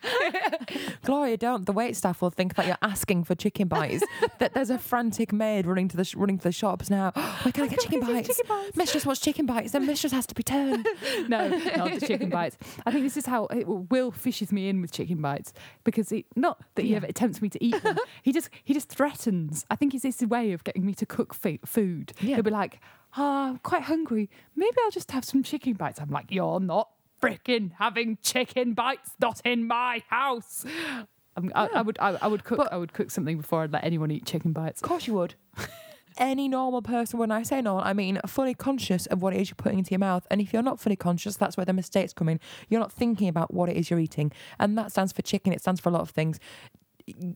Gloria, 1.04 1.36
don't. 1.36 1.66
The 1.66 1.72
wait 1.72 1.96
staff 1.96 2.20
will 2.22 2.30
think 2.30 2.54
that 2.54 2.66
you're 2.66 2.78
asking 2.82 3.24
for 3.24 3.34
chicken 3.34 3.68
bites. 3.68 4.04
that 4.38 4.54
there's 4.54 4.70
a 4.70 4.78
frantic 4.78 5.32
maid 5.32 5.66
running 5.66 5.88
to 5.88 5.96
the 5.96 6.04
sh- 6.04 6.14
running 6.14 6.38
to 6.38 6.44
the 6.44 6.52
shops 6.52 6.90
now. 6.90 7.10
Where 7.42 7.52
can 7.52 7.64
I 7.64 7.66
get 7.68 7.80
chicken 7.80 8.00
bites? 8.00 8.28
Chicken 8.28 8.46
bites. 8.48 8.76
Mistress 8.76 9.06
wants 9.06 9.20
chicken 9.20 9.46
bites. 9.46 9.72
Then 9.72 9.86
mistress 9.86 10.12
has 10.12 10.26
to 10.26 10.34
be 10.34 10.42
turned. 10.42 10.86
no, 11.28 11.48
not 11.48 11.98
the 12.00 12.06
chicken 12.06 12.30
bites. 12.30 12.56
I 12.86 12.90
think 12.90 13.04
this 13.04 13.16
is 13.16 13.26
how 13.26 13.46
it, 13.46 13.66
Will 13.66 14.10
fishes 14.10 14.52
me 14.52 14.68
in 14.68 14.80
with 14.80 14.92
chicken 14.92 15.20
bites 15.20 15.52
because 15.84 16.12
it 16.12 16.26
not 16.36 16.60
that 16.74 16.82
he 16.82 16.90
Yeah. 16.90 16.98
ever 16.98 17.06
attempts 17.06 17.40
me 17.42 17.48
to 17.50 17.64
eat 17.64 17.82
them. 17.82 17.96
he 18.22 18.32
just 18.32 18.50
he 18.64 18.74
just 18.74 18.88
threatens. 18.88 19.64
I 19.70 19.76
think 19.76 19.94
it's 19.94 20.02
this 20.02 20.20
way 20.22 20.52
of 20.52 20.64
getting 20.64 20.84
me 20.86 20.94
to 20.94 21.06
cook 21.06 21.36
f- 21.44 21.58
food. 21.64 22.12
Yeah. 22.20 22.36
He'll 22.36 22.44
be 22.44 22.50
like, 22.50 22.80
"Ah, 23.16 23.48
I'm 23.50 23.58
quite 23.58 23.82
hungry. 23.82 24.30
Maybe 24.56 24.76
I'll 24.84 24.90
just 24.90 25.10
have 25.12 25.24
some 25.24 25.42
chicken 25.42 25.74
bites." 25.74 26.00
I'm 26.00 26.10
like, 26.10 26.26
"You're 26.30 26.60
not 26.60 26.90
freaking 27.20 27.72
having 27.78 28.18
chicken 28.22 28.74
bites. 28.74 29.12
Not 29.20 29.40
in 29.44 29.66
my 29.66 30.02
house." 30.08 30.64
I'm, 31.36 31.52
I, 31.54 31.68
I 31.68 31.82
would 31.82 31.98
I, 32.00 32.18
I 32.22 32.26
would 32.26 32.44
cook 32.44 32.58
But- 32.58 32.72
I 32.72 32.76
would 32.76 32.92
cook 32.92 33.10
something 33.10 33.36
before 33.36 33.62
I'd 33.62 33.72
let 33.72 33.84
anyone 33.84 34.10
eat 34.10 34.26
chicken 34.26 34.52
bites. 34.52 34.82
Of 34.82 34.88
course 34.88 35.06
you 35.06 35.14
would. 35.14 35.34
Any 36.18 36.48
normal 36.48 36.82
person, 36.82 37.18
when 37.20 37.30
I 37.30 37.44
say 37.44 37.62
normal, 37.62 37.84
I 37.84 37.92
mean 37.92 38.20
fully 38.26 38.52
conscious 38.52 39.06
of 39.06 39.22
what 39.22 39.32
it 39.32 39.40
is 39.40 39.48
you're 39.48 39.54
putting 39.54 39.78
into 39.78 39.92
your 39.92 40.00
mouth. 40.00 40.26
And 40.30 40.40
if 40.40 40.52
you're 40.52 40.60
not 40.60 40.80
fully 40.80 40.96
conscious, 40.96 41.36
that's 41.36 41.56
where 41.56 41.64
the 41.64 41.72
mistakes 41.72 42.12
come 42.12 42.28
in. 42.28 42.40
You're 42.68 42.80
not 42.80 42.92
thinking 42.92 43.28
about 43.28 43.54
what 43.54 43.68
it 43.70 43.76
is 43.76 43.88
you're 43.90 44.00
eating. 44.00 44.32
And 44.58 44.76
that 44.76 44.90
stands 44.90 45.12
for 45.12 45.22
chicken, 45.22 45.52
it 45.52 45.60
stands 45.60 45.80
for 45.80 45.88
a 45.88 45.92
lot 45.92 46.02
of 46.02 46.10
things. 46.10 46.38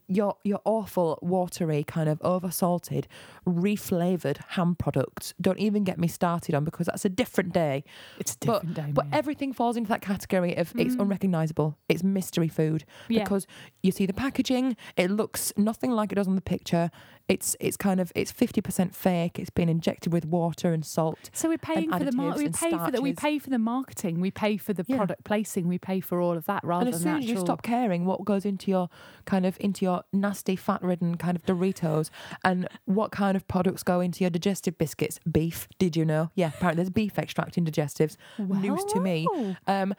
Your 0.08 0.36
your 0.44 0.60
awful, 0.64 1.18
watery, 1.22 1.84
kind 1.84 2.08
of 2.08 2.20
over 2.22 2.50
salted, 2.50 3.06
reflavoured 3.46 4.38
ham 4.50 4.74
products. 4.74 5.34
Don't 5.40 5.58
even 5.58 5.84
get 5.84 5.98
me 5.98 6.08
started 6.08 6.54
on 6.54 6.64
because 6.64 6.86
that's 6.86 7.04
a 7.04 7.08
different 7.08 7.52
day. 7.52 7.84
It's 8.18 8.34
a 8.34 8.46
But- 8.46 8.52
different 8.66 8.74
day. 8.76 8.90
But 8.92 9.06
everything 9.12 9.52
falls 9.52 9.76
into 9.76 9.88
that 9.88 10.02
category 10.02 10.56
of 10.56 10.72
it's 10.76 10.96
Mm. 10.96 11.00
unrecognisable. 11.02 11.76
It's 11.88 12.02
mystery 12.02 12.48
food 12.48 12.84
yeah. 13.08 13.22
because 13.22 13.46
you 13.82 13.92
see 13.92 14.06
the 14.06 14.12
packaging 14.12 14.76
it 14.96 15.10
looks 15.10 15.52
nothing 15.56 15.90
like 15.90 16.12
it 16.12 16.16
does 16.16 16.28
on 16.28 16.34
the 16.34 16.40
picture 16.40 16.90
it's 17.28 17.56
it's 17.58 17.76
kind 17.78 18.00
of 18.00 18.12
it's 18.14 18.30
50% 18.30 18.94
fake 18.94 19.38
it's 19.38 19.48
been 19.48 19.68
injected 19.70 20.12
with 20.12 20.26
water 20.26 20.72
and 20.74 20.84
salt 20.84 21.30
So 21.32 21.48
we're 21.48 21.56
paying 21.56 21.90
for 21.90 22.04
the 22.04 22.12
mar- 22.12 22.36
we 22.36 22.50
pay 22.50 22.70
for 22.76 22.90
the 22.90 23.00
we 23.00 23.14
pay 23.14 23.38
for 23.38 23.48
the 23.48 23.58
marketing, 23.58 24.20
we 24.20 24.30
pay 24.30 24.58
for 24.58 24.74
the 24.74 24.84
Yeah. 24.86 24.96
product 24.98 25.24
placing, 25.24 25.66
we 25.66 25.78
pay 25.78 26.00
for 26.00 26.20
all 26.20 26.36
of 26.36 26.44
that 26.44 26.62
rather 26.64 26.86
and 26.86 26.94
as 26.94 27.02
than 27.02 27.14
soon 27.14 27.22
as 27.22 27.30
you 27.30 27.38
stop 27.38 27.62
caring 27.62 28.04
what 28.04 28.24
goes 28.26 28.44
into 28.44 28.70
your 28.70 28.90
kind 29.24 29.46
of 29.46 29.56
into 29.58 29.86
your 29.86 30.02
nasty 30.12 30.54
fat 30.54 30.82
ridden 30.82 31.16
kind 31.16 31.34
of 31.36 31.44
doritos 31.46 32.10
and 32.44 32.68
what 32.84 33.10
kind 33.10 33.36
of 33.36 33.48
products 33.48 33.82
go 33.82 34.00
into 34.00 34.22
your 34.22 34.30
digestive 34.30 34.76
biscuits? 34.76 35.18
Beef 35.30 35.66
did 35.78 35.96
you 35.96 36.04
know? 36.04 36.30
Yeah 36.34 36.48
apparently 36.48 36.82
there's 36.84 36.90
beef 36.90 37.18
extract 37.18 37.56
in 37.56 37.64
digestives. 37.64 38.16
News 38.38 38.84
to 38.92 39.00
me. 39.00 39.26
Um 39.66 39.94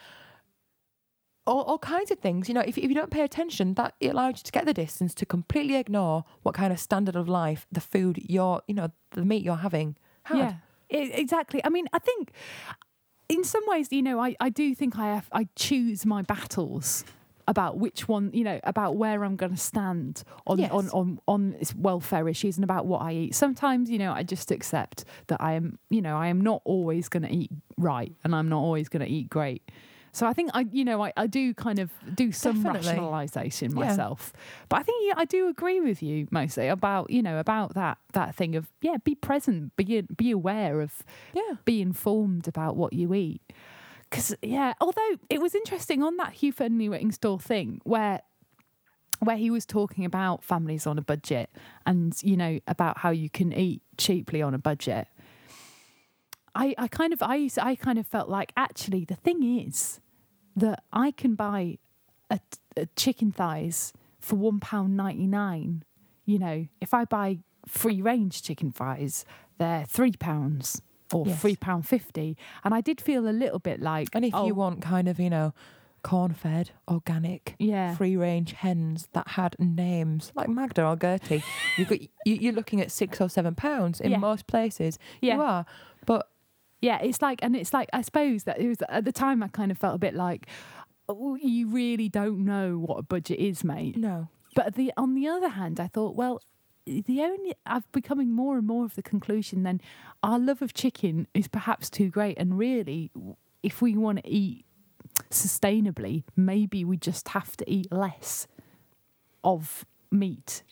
all, 1.47 1.61
all 1.63 1.77
kinds 1.77 2.11
of 2.11 2.19
things. 2.19 2.47
You 2.47 2.55
know, 2.55 2.61
if, 2.61 2.77
if 2.77 2.85
you 2.85 2.95
don't 2.95 3.11
pay 3.11 3.21
attention, 3.21 3.73
that 3.75 3.93
it 3.99 4.09
allows 4.09 4.37
you 4.39 4.43
to 4.43 4.51
get 4.51 4.65
the 4.65 4.73
distance 4.73 5.13
to 5.15 5.25
completely 5.25 5.75
ignore 5.75 6.23
what 6.43 6.55
kind 6.55 6.71
of 6.73 6.79
standard 6.79 7.15
of 7.15 7.27
life 7.29 7.67
the 7.71 7.81
food 7.81 8.17
you're, 8.27 8.61
you 8.67 8.73
know, 8.73 8.89
the 9.11 9.23
meat 9.25 9.43
you're 9.43 9.55
having 9.57 9.95
had. 10.23 10.37
Yeah, 10.91 10.99
e- 10.99 11.11
exactly. 11.13 11.61
I 11.63 11.69
mean, 11.69 11.87
I 11.93 11.99
think 11.99 12.31
in 13.29 13.43
some 13.43 13.63
ways, 13.67 13.87
you 13.91 14.01
know, 14.03 14.19
I, 14.19 14.35
I 14.39 14.49
do 14.49 14.75
think 14.75 14.97
I 14.97 15.07
have, 15.13 15.27
I 15.31 15.47
choose 15.55 16.05
my 16.05 16.21
battles 16.21 17.03
about 17.47 17.77
which 17.77 18.07
one, 18.07 18.31
you 18.33 18.43
know, 18.43 18.59
about 18.63 18.95
where 18.95 19.23
I'm 19.23 19.35
going 19.35 19.51
to 19.51 19.57
stand 19.57 20.23
on, 20.47 20.57
Yes. 20.57 20.71
on 20.71 20.89
on 20.89 21.19
on 21.27 21.51
this 21.59 21.75
welfare 21.75 22.27
issues 22.27 22.57
and 22.57 22.63
about 22.63 22.87
what 22.87 23.03
I 23.03 23.11
eat. 23.13 23.35
Sometimes, 23.35 23.87
you 23.89 23.99
know, 23.99 24.13
I 24.13 24.23
just 24.23 24.49
accept 24.49 25.05
that 25.27 25.39
I 25.39 25.53
am, 25.53 25.77
you 25.91 26.01
know, 26.01 26.17
I 26.17 26.27
am 26.29 26.41
not 26.41 26.63
always 26.65 27.07
going 27.07 27.21
to 27.21 27.31
eat 27.31 27.51
right 27.77 28.11
and 28.23 28.33
I'm 28.35 28.49
not 28.49 28.61
always 28.61 28.89
going 28.89 29.05
to 29.05 29.11
eat 29.11 29.29
great. 29.29 29.61
So 30.15 30.25
I 30.25 30.31
think 30.31 30.49
I, 30.53 30.65
you 30.71 30.85
know, 30.85 31.03
I, 31.03 31.11
I 31.17 31.27
do 31.27 31.53
kind 31.53 31.77
of 31.77 31.91
do 32.15 32.31
some 32.31 32.63
Definitely. 32.63 32.93
rationalisation 32.93 33.69
Yeah. 33.77 33.87
myself, 33.87 34.31
but 34.69 34.79
I 34.79 34.83
think 34.83 35.03
yeah, 35.07 35.15
I 35.17 35.25
do 35.25 35.49
agree 35.49 35.81
with 35.81 36.01
you 36.01 36.27
mostly 36.31 36.69
about 36.69 37.09
you 37.09 37.21
know 37.21 37.37
about 37.37 37.73
that 37.73 37.97
that 38.13 38.33
thing 38.33 38.55
of 38.55 38.67
yeah, 38.81 38.95
be 39.03 39.13
present, 39.13 39.75
be 39.75 40.01
be 40.15 40.31
aware 40.31 40.79
of, 40.79 41.03
Yeah. 41.33 41.55
be 41.65 41.81
informed 41.81 42.47
about 42.47 42.77
what 42.77 42.93
you 42.93 43.13
eat. 43.13 43.41
Because 44.09 44.33
yeah, 44.41 44.71
although 44.79 45.17
it 45.29 45.41
was 45.41 45.53
interesting 45.53 46.01
on 46.01 46.15
that 46.15 46.31
Hugh 46.31 46.53
Ferdinand 46.53 46.91
Whittingstall 46.91 47.41
thing 47.41 47.81
where 47.83 48.21
where 49.19 49.35
he 49.37 49.49
was 49.51 49.65
talking 49.65 50.05
about 50.05 50.43
families 50.45 50.87
on 50.87 50.97
a 50.97 51.01
budget 51.01 51.49
and 51.85 52.15
you 52.23 52.37
know 52.37 52.59
about 52.69 52.99
how 52.99 53.09
you 53.09 53.29
can 53.29 53.51
eat 53.51 53.81
cheaply 53.97 54.41
on 54.41 54.53
a 54.53 54.57
budget. 54.59 55.07
I, 56.53 56.73
I 56.77 56.87
kind 56.87 57.11
of 57.11 57.21
I 57.21 57.35
used- 57.35 57.59
I 57.59 57.75
kind 57.75 57.99
of 57.99 58.07
felt 58.07 58.29
like 58.29 58.53
actually 58.55 59.03
the 59.03 59.15
thing 59.15 59.43
is 59.67 59.99
that 60.55 60.83
I 60.93 61.11
can 61.11 61.35
buy 61.35 61.77
a, 62.29 62.39
a 62.77 62.85
chicken 62.95 63.31
thighs 63.31 63.93
for 64.19 64.35
one 64.35 64.59
pound 64.59 64.95
ninety 64.97 65.27
nine. 65.27 65.83
You 66.25 66.39
know, 66.39 66.67
if 66.81 66.93
I 66.93 67.05
buy 67.05 67.39
free 67.67 68.01
range 68.01 68.41
chicken 68.41 68.71
thighs, 68.71 69.25
they're 69.57 69.85
three 69.85 70.13
pounds 70.13 70.81
or 71.13 71.27
Yes. 71.27 71.39
three 71.41 71.55
pound 71.55 71.87
fifty. 71.87 72.35
And 72.63 72.73
I 72.73 72.81
did 72.81 72.99
feel 72.99 73.27
a 73.27 73.31
little 73.31 73.59
bit 73.59 73.79
like, 73.81 74.09
And 74.13 74.25
if 74.25 74.33
oh, 74.33 74.47
you 74.47 74.55
want 74.55 74.81
kind 74.81 75.07
of, 75.07 75.19
you 75.19 75.29
know, 75.29 75.53
corn 76.01 76.33
fed, 76.33 76.71
organic, 76.87 77.55
yeah, 77.59 77.95
free 77.95 78.15
range 78.15 78.53
hens 78.53 79.07
that 79.13 79.27
had 79.29 79.55
names 79.59 80.31
like 80.35 80.49
Magda 80.49 80.85
or 80.85 80.95
Gertie, 80.95 81.43
you've 81.77 81.89
got, 81.89 82.01
you, 82.01 82.09
you're 82.25 82.53
looking 82.53 82.81
at 82.81 82.91
six 82.91 83.19
or 83.21 83.29
seven 83.29 83.55
pounds 83.55 83.99
in 84.01 84.11
Yeah. 84.11 84.17
most 84.17 84.47
places. 84.47 84.97
Yeah. 85.21 85.35
You 85.35 85.41
are. 85.41 85.65
But 86.05 86.29
Yeah, 86.81 86.99
it's 87.01 87.21
like, 87.21 87.39
and 87.41 87.55
it's 87.55 87.73
like, 87.73 87.89
I 87.93 88.01
suppose 88.01 88.43
that 88.43 88.59
it 88.59 88.67
was 88.67 88.77
at 88.89 89.05
the 89.05 89.11
time 89.11 89.41
I 89.41 89.47
kind 89.47 89.71
of 89.71 89.77
felt 89.77 89.95
a 89.95 89.99
bit 89.99 90.13
like, 90.13 90.47
oh, 91.09 91.35
you 91.35 91.67
really 91.67 92.09
don't 92.09 92.45
know 92.45 92.77
what 92.77 92.97
a 92.99 93.03
budget 93.03 93.39
is, 93.39 93.63
mate. 93.63 93.97
no. 93.97 94.29
But 94.55 94.75
the 94.75 94.93
on 94.95 95.15
the 95.15 95.27
other 95.27 95.49
hand, 95.49 95.81
I 95.81 95.87
thought, 95.87 96.15
well, 96.15 96.39
the 96.85 97.21
only 97.21 97.53
I'm 97.65 97.83
becoming 97.91 98.31
more 98.31 98.57
and 98.57 98.65
more 98.65 98.85
of 98.85 98.95
the 98.95 99.03
conclusion 99.03 99.63
then 99.63 99.81
our 100.23 100.39
love 100.39 100.61
of 100.61 100.73
chicken 100.73 101.27
is 101.33 101.49
perhaps 101.49 101.89
too 101.89 102.09
great, 102.09 102.37
and 102.37 102.57
really, 102.57 103.11
if 103.63 103.81
we 103.81 103.97
want 103.97 104.23
to 104.23 104.29
eat 104.29 104.65
sustainably, 105.29 106.23
maybe 106.37 106.85
we 106.85 106.95
just 106.97 107.29
have 107.29 107.57
to 107.57 107.69
eat 107.69 107.91
less 107.91 108.47
of 109.43 109.85
meat. 110.11 110.63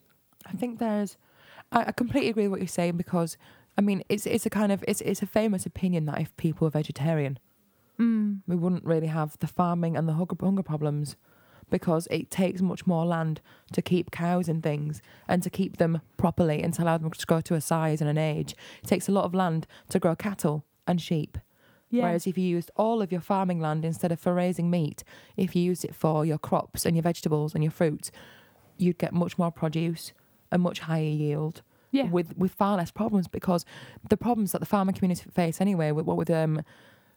I 0.46 0.54
think 0.54 0.80
there's. 0.80 1.18
I, 1.72 1.86
I 1.88 1.92
completely 1.92 2.30
agree 2.30 2.44
with 2.44 2.52
what 2.52 2.60
you're 2.62 2.68
saying 2.68 2.98
because, 2.98 3.38
I 3.78 3.82
mean, 3.82 4.04
it's 4.10 4.26
it's 4.26 4.46
a 4.46 4.50
kind 4.50 4.72
of 4.72 4.84
it's 4.88 5.02
it's 5.02 5.22
a 5.22 5.26
famous 5.26 5.66
opinion 5.66 6.06
that 6.06 6.22
if 6.22 6.36
people 6.38 6.66
were 6.66 6.70
vegetarian, 6.72 7.40
Mm. 8.00 8.42
we 8.48 8.56
wouldn't 8.56 8.84
really 8.86 9.08
have 9.08 9.38
the 9.40 9.46
farming 9.48 9.96
and 9.96 10.08
the 10.10 10.14
hunger, 10.14 10.36
hunger 10.40 10.64
problems 10.64 11.16
because 11.70 12.08
it 12.10 12.32
takes 12.32 12.60
much 12.62 12.88
more 12.88 13.06
land 13.06 13.40
to 13.72 13.82
keep 13.84 14.10
cows 14.10 14.50
and 14.50 14.64
things 14.64 15.00
and 15.28 15.44
to 15.44 15.50
keep 15.50 15.78
them 15.78 16.02
properly 16.18 16.64
and 16.64 16.74
to 16.74 16.84
allow 16.84 16.98
them 16.98 17.12
to 17.12 17.26
grow 17.26 17.40
to 17.42 17.54
a 17.54 17.62
size 17.62 18.02
and 18.02 18.10
an 18.10 18.18
age. 18.18 18.56
It 18.84 18.88
takes 18.88 19.08
a 19.08 19.12
lot 19.12 19.26
of 19.26 19.34
land 19.36 19.68
to 19.90 20.00
grow 20.00 20.16
cattle 20.16 20.66
and 20.88 21.00
sheep. 21.00 21.38
Yeah, 21.92 22.04
Whereas 22.06 22.26
if 22.26 22.36
you 22.38 22.48
used 22.48 22.72
all 22.76 23.00
of 23.04 23.12
your 23.12 23.22
farming 23.22 23.60
land 23.60 23.86
instead 23.86 24.12
of 24.12 24.20
for 24.20 24.34
raising 24.34 24.72
meat, 24.72 25.04
if 25.38 25.56
you 25.56 25.62
used 25.62 25.86
it 25.86 25.94
for 25.96 26.26
your 26.26 26.40
crops 26.40 26.86
and 26.88 26.96
your 26.96 27.04
vegetables 27.04 27.54
and 27.54 27.64
your 27.64 27.72
fruits, 27.72 28.12
you'd 28.78 28.98
get 28.98 29.14
much 29.14 29.38
more 29.38 29.52
produce 29.52 30.14
and 30.52 30.64
much 30.64 30.80
higher 30.80 31.04
yield 31.04 31.62
yeah, 31.94 32.08
with 32.10 32.38
with 32.38 32.52
far 32.52 32.76
less 32.78 32.92
problems 32.92 33.28
because 33.30 33.64
the 34.10 34.18
problems 34.18 34.52
that 34.52 34.60
the 34.60 34.66
farming 34.66 34.96
community 34.96 35.24
face 35.34 35.62
anyway 35.62 35.92
with 35.92 36.06
what 36.06 36.18
with 36.18 36.30
um 36.30 36.62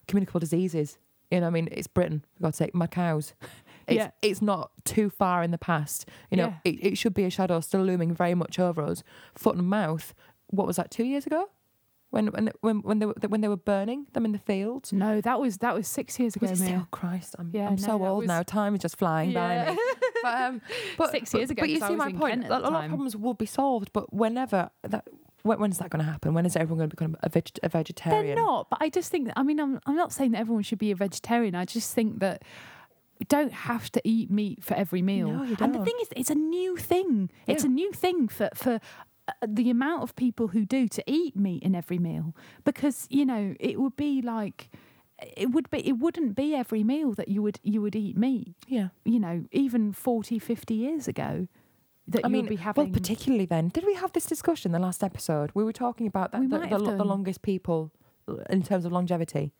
communicable 0.06 0.38
diseases 0.38 0.98
you 1.32 1.40
know 1.40 1.48
I 1.48 1.50
mean 1.50 1.68
it's 1.72 1.88
Britain 1.88 2.24
for 2.36 2.42
God's 2.44 2.58
sake 2.58 2.74
mad 2.74 2.90
cows. 2.92 3.34
It's, 3.88 3.96
Yeah. 3.98 4.10
it's 4.20 4.42
not 4.42 4.72
too 4.84 5.08
far 5.10 5.44
in 5.44 5.52
the 5.52 5.58
past 5.58 6.08
you 6.30 6.36
know 6.36 6.48
Yeah. 6.64 6.70
it, 6.72 6.76
it 6.88 6.98
should 6.98 7.14
be 7.14 7.22
a 7.24 7.30
shadow 7.30 7.60
still 7.60 7.82
looming 7.84 8.12
very 8.14 8.34
much 8.34 8.58
over 8.58 8.82
us. 8.82 9.02
Foot 9.36 9.54
and 9.56 9.68
mouth 9.68 10.12
what 10.48 10.66
was 10.66 10.74
that 10.76 10.90
two 10.90 11.04
years 11.04 11.24
ago? 11.26 11.48
When 12.10 12.26
when 12.28 12.50
when 12.62 12.76
when 12.82 12.98
they 13.00 13.06
were 13.06 13.14
when 13.28 13.40
they 13.42 13.48
were 13.48 13.56
burning 13.72 14.06
them 14.12 14.24
in 14.24 14.32
the 14.32 14.38
fields? 14.40 14.92
No, 14.92 15.20
that 15.20 15.40
was 15.40 15.58
that 15.58 15.74
was 15.74 15.86
six 15.86 16.18
years 16.20 16.34
ago, 16.36 16.46
was 16.48 16.60
it 16.60 16.64
still? 16.66 16.86
Christ 16.90 17.34
I'm, 17.38 17.50
Yeah, 17.52 17.68
I'm 17.68 17.76
no, 17.76 17.82
so 17.90 18.04
old 18.06 18.18
was- 18.22 18.28
now. 18.28 18.42
Time 18.42 18.74
is 18.74 18.80
just 18.80 18.96
flying 18.96 19.32
by 19.32 19.70
me 19.70 19.78
um 20.26 20.60
but 20.98 21.10
Six 21.10 21.34
years 21.34 21.50
ago, 21.50 21.60
but 21.62 21.68
you 21.70 21.80
see 21.80 21.96
my 21.96 22.12
point 22.12 22.44
a 22.44 22.48
lot 22.48 22.64
of 22.84 22.88
problems 22.88 23.16
will 23.16 23.34
be 23.34 23.46
solved 23.46 23.92
but 23.92 24.12
whenever 24.12 24.70
that 24.82 25.04
when, 25.42 25.60
when's 25.60 25.78
that 25.78 25.90
going 25.90 26.04
to 26.04 26.10
happen? 26.10 26.34
When 26.34 26.44
is 26.44 26.56
everyone 26.56 26.78
going 26.78 26.90
to 26.90 26.96
become 26.96 27.16
a, 27.22 27.28
veg- 27.28 27.60
a 27.62 27.68
vegetarian? 27.68 28.26
They're 28.26 28.34
not, 28.44 28.68
but 28.68 28.78
I 28.82 28.88
just 28.88 29.12
think. 29.12 29.30
I 29.36 29.44
mean, 29.44 29.60
I'm 29.60 29.78
I'm 29.86 29.94
not 29.94 30.12
saying 30.12 30.32
that 30.32 30.40
everyone 30.40 30.64
should 30.64 30.80
be 30.80 30.90
a 30.90 30.96
vegetarian. 30.96 31.54
I 31.54 31.64
just 31.64 31.94
think 31.94 32.18
that 32.18 32.42
we 33.20 33.26
don't 33.28 33.52
have 33.52 33.88
to 33.92 34.00
eat 34.04 34.28
meat 34.28 34.64
for 34.64 34.74
every 34.74 35.02
meal. 35.02 35.28
No, 35.30 35.44
you 35.44 35.56
And 35.60 35.72
the 35.72 35.84
thing 35.84 35.94
is, 36.02 36.08
it's 36.16 36.30
a 36.30 36.34
new 36.34 36.76
thing. 36.76 37.30
It's 37.46 37.62
a 37.62 37.68
new 37.68 37.92
thing 37.92 38.26
for 38.26 38.48
for. 38.54 38.80
uh, 39.28 39.32
The 39.46 39.70
amount 39.70 40.02
of 40.02 40.16
people 40.16 40.48
who 40.48 40.64
do 40.64 40.88
to 40.88 41.02
eat 41.06 41.36
meat 41.36 41.62
in 41.62 41.74
every 41.76 41.98
meal, 41.98 42.34
because 42.64 43.06
you 43.08 43.24
know 43.24 43.54
it 43.60 43.78
would 43.80 43.96
be 43.96 44.22
like, 44.22 44.68
it 45.36 45.50
would 45.50 45.70
be 45.70 45.86
it 45.86 45.98
wouldn't 45.98 46.34
be 46.36 46.54
every 46.54 46.84
meal 46.84 47.12
that 47.14 47.28
you 47.28 47.42
would 47.42 47.58
you 47.62 47.80
would 47.82 47.96
eat 47.96 48.16
meat. 48.16 48.54
Yeah. 48.66 48.88
You 49.04 49.18
know, 49.20 49.44
even 49.52 49.92
40, 49.92 50.38
50 50.38 50.74
years 50.74 51.08
ago, 51.08 51.48
that 52.08 52.24
I 52.24 52.28
you 52.28 52.32
mean, 52.32 52.42
would 52.42 52.50
be 52.50 52.56
having. 52.56 52.84
well, 52.84 52.92
particularly 52.92 53.46
then, 53.46 53.68
did 53.68 53.84
we 53.84 53.94
have 53.94 54.12
this 54.12 54.26
discussion 54.26 54.72
the 54.72 54.78
last 54.78 55.02
episode? 55.02 55.50
We 55.54 55.64
were 55.64 55.72
talking 55.72 56.06
about 56.06 56.32
that 56.32 56.48
the, 56.48 56.58
the, 56.58 56.96
the 56.96 57.04
longest 57.04 57.42
people 57.42 57.92
uh, 58.28 58.34
in 58.50 58.62
terms 58.62 58.84
of 58.84 58.92
longevity. 58.92 59.52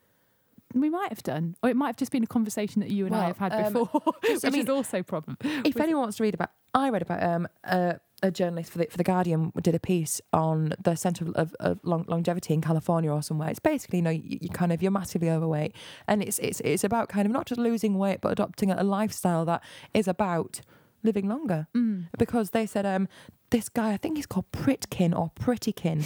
we 0.75 0.90
might 0.90 1.09
have 1.09 1.23
done, 1.23 1.57
or 1.62 1.71
it 1.71 1.77
might 1.77 1.88
have 1.88 1.97
just 1.97 2.12
been 2.12 2.23
a 2.23 2.27
conversation 2.27 2.81
that 2.81 2.90
you 2.90 3.07
and 3.07 3.14
I 3.16 3.27
have 3.27 3.38
had 3.38 3.53
um, 3.53 3.73
before, 3.73 4.03
which 4.29 4.45
I 4.45 4.51
mean, 4.51 4.62
is 4.62 4.69
also 4.69 4.99
a 4.99 5.05
problem. 5.05 5.38
If 5.64 5.77
anyone 5.81 6.03
wants 6.03 6.19
to 6.19 6.23
read 6.23 6.35
about, 6.35 6.51
I 6.75 6.90
read 6.90 7.03
about 7.03 7.23
um 7.23 7.49
a, 7.64 7.99
a 8.22 8.31
journalist 8.31 8.72
for 8.72 8.79
the 8.79 8.87
for 8.90 8.96
the 8.96 9.05
Guardian 9.05 9.52
did 9.62 9.74
a 9.74 9.81
piece 9.81 10.20
on 10.33 10.74
the 10.83 10.94
centre 10.94 11.26
of, 11.26 11.35
of, 11.35 11.55
of 11.61 11.81
long, 11.83 12.05
longevity 12.09 12.55
in 12.55 12.61
California 12.61 13.11
or 13.11 13.22
somewhere. 13.22 13.50
It's 13.50 13.59
basically 13.59 13.98
you 13.98 14.02
know 14.02 14.11
you, 14.11 14.38
you 14.40 14.48
kind 14.48 14.72
of 14.72 14.83
you're 14.83 14.90
massively 14.90 15.31
overweight, 15.31 15.74
and 16.09 16.22
it's 16.22 16.38
it's 16.38 16.61
it's 16.61 16.85
about 16.85 17.09
kind 17.09 17.26
of 17.26 17.33
not 17.33 17.46
just 17.46 17.61
losing 17.61 17.98
weight 17.98 18.20
but 18.20 18.33
adopting 18.33 18.70
a 18.70 18.83
lifestyle 18.83 19.44
that 19.44 19.62
is 19.92 20.09
about 20.09 20.61
living 21.02 21.29
longer. 21.29 21.68
Mm. 21.74 22.07
because 22.18 22.50
they 22.50 22.66
said 22.66 22.87
um 22.87 23.07
this 23.50 23.68
guy 23.68 23.92
I 23.92 23.96
think 23.96 24.16
he's 24.16 24.26
called 24.26 24.50
Pritkin 24.50 25.16
or 25.16 25.31
Prettykin. 25.38 26.00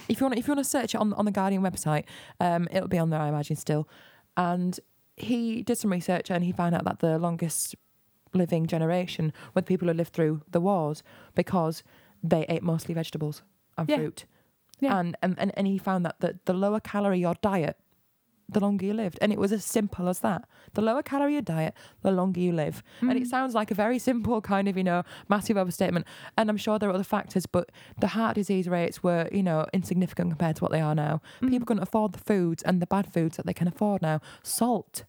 if 0.08 0.20
you 0.20 0.26
want 0.26 0.38
if 0.38 0.46
you 0.46 0.54
want 0.54 0.64
to 0.64 0.70
search 0.70 0.94
it 0.94 1.00
on 1.00 1.12
on 1.14 1.24
the 1.24 1.32
Guardian 1.32 1.62
website, 1.62 2.04
um 2.38 2.68
it'll 2.70 2.88
be 2.88 2.98
on 2.98 3.10
there 3.10 3.20
I 3.20 3.28
imagine 3.28 3.56
still. 3.56 3.88
And 4.36 4.78
he 5.16 5.62
did 5.62 5.78
some 5.78 5.90
research 5.90 6.30
and 6.30 6.44
he 6.44 6.52
found 6.52 6.74
out 6.74 6.84
that 6.84 6.98
the 6.98 7.18
longest 7.18 7.74
living 8.36 8.66
generation 8.66 9.32
the 9.54 9.62
people 9.62 9.88
who 9.88 9.94
lived 9.94 10.12
through 10.12 10.42
the 10.50 10.60
wars 10.60 11.02
because 11.34 11.82
they 12.22 12.44
ate 12.48 12.62
mostly 12.62 12.94
vegetables 12.94 13.42
and 13.78 13.88
Yeah. 13.88 13.96
fruit. 13.96 14.24
Yeah. 14.80 14.98
And, 14.98 15.16
and 15.22 15.34
and 15.38 15.52
and 15.56 15.66
he 15.66 15.78
found 15.78 16.04
that 16.04 16.20
the, 16.20 16.38
the 16.44 16.52
lower 16.52 16.80
calorie 16.80 17.20
your 17.20 17.34
diet, 17.40 17.76
the 18.48 18.60
longer 18.60 18.84
you 18.86 18.92
lived. 18.92 19.18
And 19.22 19.32
it 19.32 19.38
was 19.38 19.52
as 19.52 19.64
simple 19.64 20.08
as 20.08 20.20
that. 20.20 20.44
The 20.74 20.82
lower 20.82 21.02
calorie 21.02 21.32
your 21.32 21.42
diet, 21.42 21.74
the 22.02 22.10
longer 22.12 22.40
you 22.40 22.52
live. 22.52 22.82
And 23.00 23.12
it 23.12 23.22
Mm. 23.24 23.26
sounds 23.26 23.54
like 23.54 23.70
a 23.72 23.74
very 23.74 23.98
simple 23.98 24.40
kind 24.40 24.68
of, 24.68 24.76
you 24.76 24.84
know, 24.84 25.02
massive 25.28 25.56
overstatement. 25.56 26.06
And 26.36 26.48
I'm 26.50 26.56
sure 26.58 26.78
there 26.78 26.90
are 26.90 26.94
other 26.94 27.02
factors, 27.16 27.46
but 27.46 27.70
the 27.98 28.08
heart 28.08 28.34
disease 28.34 28.68
rates 28.68 29.02
were, 29.02 29.28
you 29.32 29.42
know, 29.42 29.66
insignificant 29.72 30.30
compared 30.30 30.56
to 30.56 30.62
what 30.62 30.72
they 30.72 30.80
are 30.82 30.94
now. 30.94 31.20
Mm. 31.42 31.48
People 31.50 31.66
couldn't 31.66 31.82
afford 31.82 32.12
the 32.12 32.18
foods 32.32 32.62
and 32.62 32.80
the 32.82 32.86
bad 32.86 33.12
foods 33.12 33.36
that 33.36 33.46
they 33.46 33.54
can 33.54 33.66
afford 33.68 34.02
now. 34.02 34.20
Salt 34.42 35.04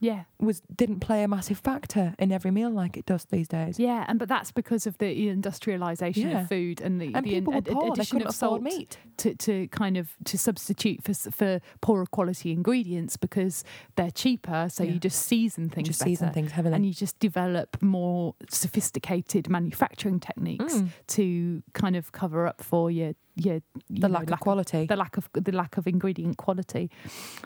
Yeah, 0.00 0.24
was 0.38 0.60
didn't 0.74 1.00
play 1.00 1.24
a 1.24 1.28
massive 1.28 1.58
factor 1.58 2.14
in 2.18 2.30
every 2.30 2.50
meal 2.52 2.70
like 2.70 2.96
it 2.96 3.04
does 3.04 3.24
these 3.24 3.48
days. 3.48 3.80
yeah, 3.80 4.04
and 4.08 4.18
but 4.18 4.28
that's 4.28 4.52
because 4.52 4.86
of 4.86 4.96
the 4.98 5.28
industrialization 5.28 6.30
Yeah. 6.30 6.42
of 6.42 6.48
food 6.48 6.80
and 6.80 7.00
the 7.00 7.12
And 7.14 7.24
the 7.26 7.30
people 7.34 7.52
were 7.52 7.58
ad- 7.58 7.92
addition 7.92 8.22
of 8.22 8.34
salt 8.34 8.62
meat. 8.62 8.98
to 9.18 9.34
to 9.34 9.66
kind 9.68 9.96
of 9.96 10.16
to 10.24 10.38
substitute 10.38 11.02
for 11.02 11.14
for 11.14 11.60
poorer 11.80 12.06
quality 12.06 12.52
ingredients 12.52 13.16
because 13.16 13.64
they're 13.96 14.12
cheaper. 14.12 14.68
So 14.70 14.84
Yeah. 14.84 14.92
you 14.92 14.98
just 15.00 15.20
season 15.26 15.68
things 15.68 15.88
Just 15.88 16.00
better. 16.00 16.10
season 16.10 16.32
things 16.32 16.52
heavily. 16.52 16.74
and 16.76 16.86
you 16.86 16.92
just 16.94 17.18
develop 17.18 17.82
more 17.82 18.34
sophisticated 18.50 19.48
manufacturing 19.48 20.20
techniques 20.20 20.74
Mm. 20.74 20.88
to 21.08 21.62
kind 21.72 21.96
of 21.96 22.12
cover 22.12 22.46
up 22.46 22.62
for 22.62 22.90
your 22.90 23.14
you 23.38 23.62
the 23.88 24.08
know, 24.08 24.18
lack 24.18 24.30
of 24.30 24.40
quality. 24.40 24.86
the 24.86 24.96
lack 24.96 25.16
of 25.16 25.28
the 25.32 25.52
lack 25.52 25.76
of 25.76 25.86
ingredient 25.86 26.36
quality. 26.36 26.90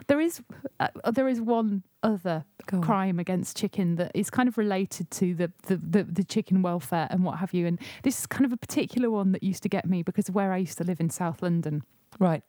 There 0.06 0.20
is 0.20 0.42
uh, 0.80 0.88
there 1.10 1.28
is 1.28 1.40
one 1.40 1.82
other 2.02 2.44
on. 2.72 2.82
crime 2.82 3.18
against 3.18 3.56
chicken 3.56 3.96
that 3.96 4.10
is 4.14 4.30
kind 4.30 4.48
of 4.48 4.58
related 4.58 5.10
to 5.12 5.34
the, 5.34 5.52
the, 5.66 5.76
the, 5.76 6.04
the 6.04 6.24
chicken 6.24 6.62
welfare 6.62 7.06
and 7.10 7.24
what 7.24 7.38
have 7.38 7.54
you. 7.54 7.66
And 7.66 7.78
this 8.02 8.18
is 8.18 8.26
kind 8.26 8.44
of 8.44 8.52
a 8.52 8.56
particular 8.56 9.10
one 9.10 9.32
that 9.32 9.42
used 9.42 9.62
to 9.62 9.68
get 9.68 9.86
me 9.86 10.02
because 10.02 10.28
of 10.28 10.34
where 10.34 10.52
I 10.52 10.58
used 10.58 10.78
to 10.78 10.84
live 10.84 11.00
in 11.00 11.10
South 11.10 11.42
London. 11.42 11.82
Right. 12.18 12.42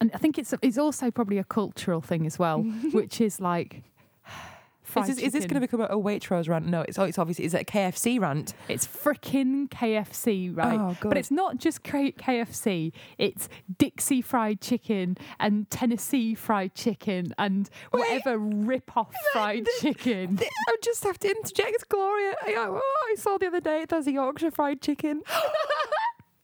And 0.00 0.10
I 0.14 0.18
think 0.18 0.38
it's 0.38 0.54
it's 0.62 0.78
also 0.78 1.10
probably 1.10 1.38
a 1.38 1.44
cultural 1.44 2.00
thing 2.00 2.26
as 2.26 2.38
well, 2.38 2.58
which 2.92 3.20
is 3.20 3.40
like 3.40 3.82
fried 4.94 5.08
is 5.10 5.16
this, 5.16 5.32
this 5.32 5.44
going 5.44 5.54
to 5.54 5.60
become 5.60 5.80
a 5.80 5.88
Waitrose 5.88 6.48
rant? 6.48 6.66
No, 6.66 6.82
it's 6.82 6.98
it's 6.98 7.18
obviously 7.18 7.44
it's 7.44 7.54
a 7.54 7.64
KFC 7.64 8.20
rant. 8.20 8.54
It's 8.68 8.86
frickin' 8.86 9.68
KFC, 9.68 10.56
right? 10.56 10.78
Oh, 10.78 10.96
but 11.02 11.18
it's 11.18 11.30
not 11.30 11.58
just 11.58 11.82
KFC. 11.82 12.92
It's 13.18 13.48
Dixie 13.76 14.22
fried 14.22 14.60
chicken 14.60 15.16
and 15.38 15.68
Tennessee 15.70 16.34
fried 16.34 16.74
chicken 16.74 17.34
and 17.38 17.68
Wait, 17.92 18.00
whatever 18.00 18.38
rip-off 18.38 19.12
fried 19.32 19.66
chicken. 19.80 20.38
I 20.68 20.76
just 20.82 21.04
have 21.04 21.18
to 21.18 21.28
interject, 21.28 21.88
Gloria. 21.88 22.36
I, 22.42 22.54
oh, 22.56 22.80
I 23.10 23.14
saw 23.16 23.38
the 23.38 23.46
other 23.46 23.60
day 23.60 23.84
there's 23.88 24.06
a 24.06 24.12
Yorkshire 24.12 24.50
fried 24.50 24.80
chicken. 24.80 25.22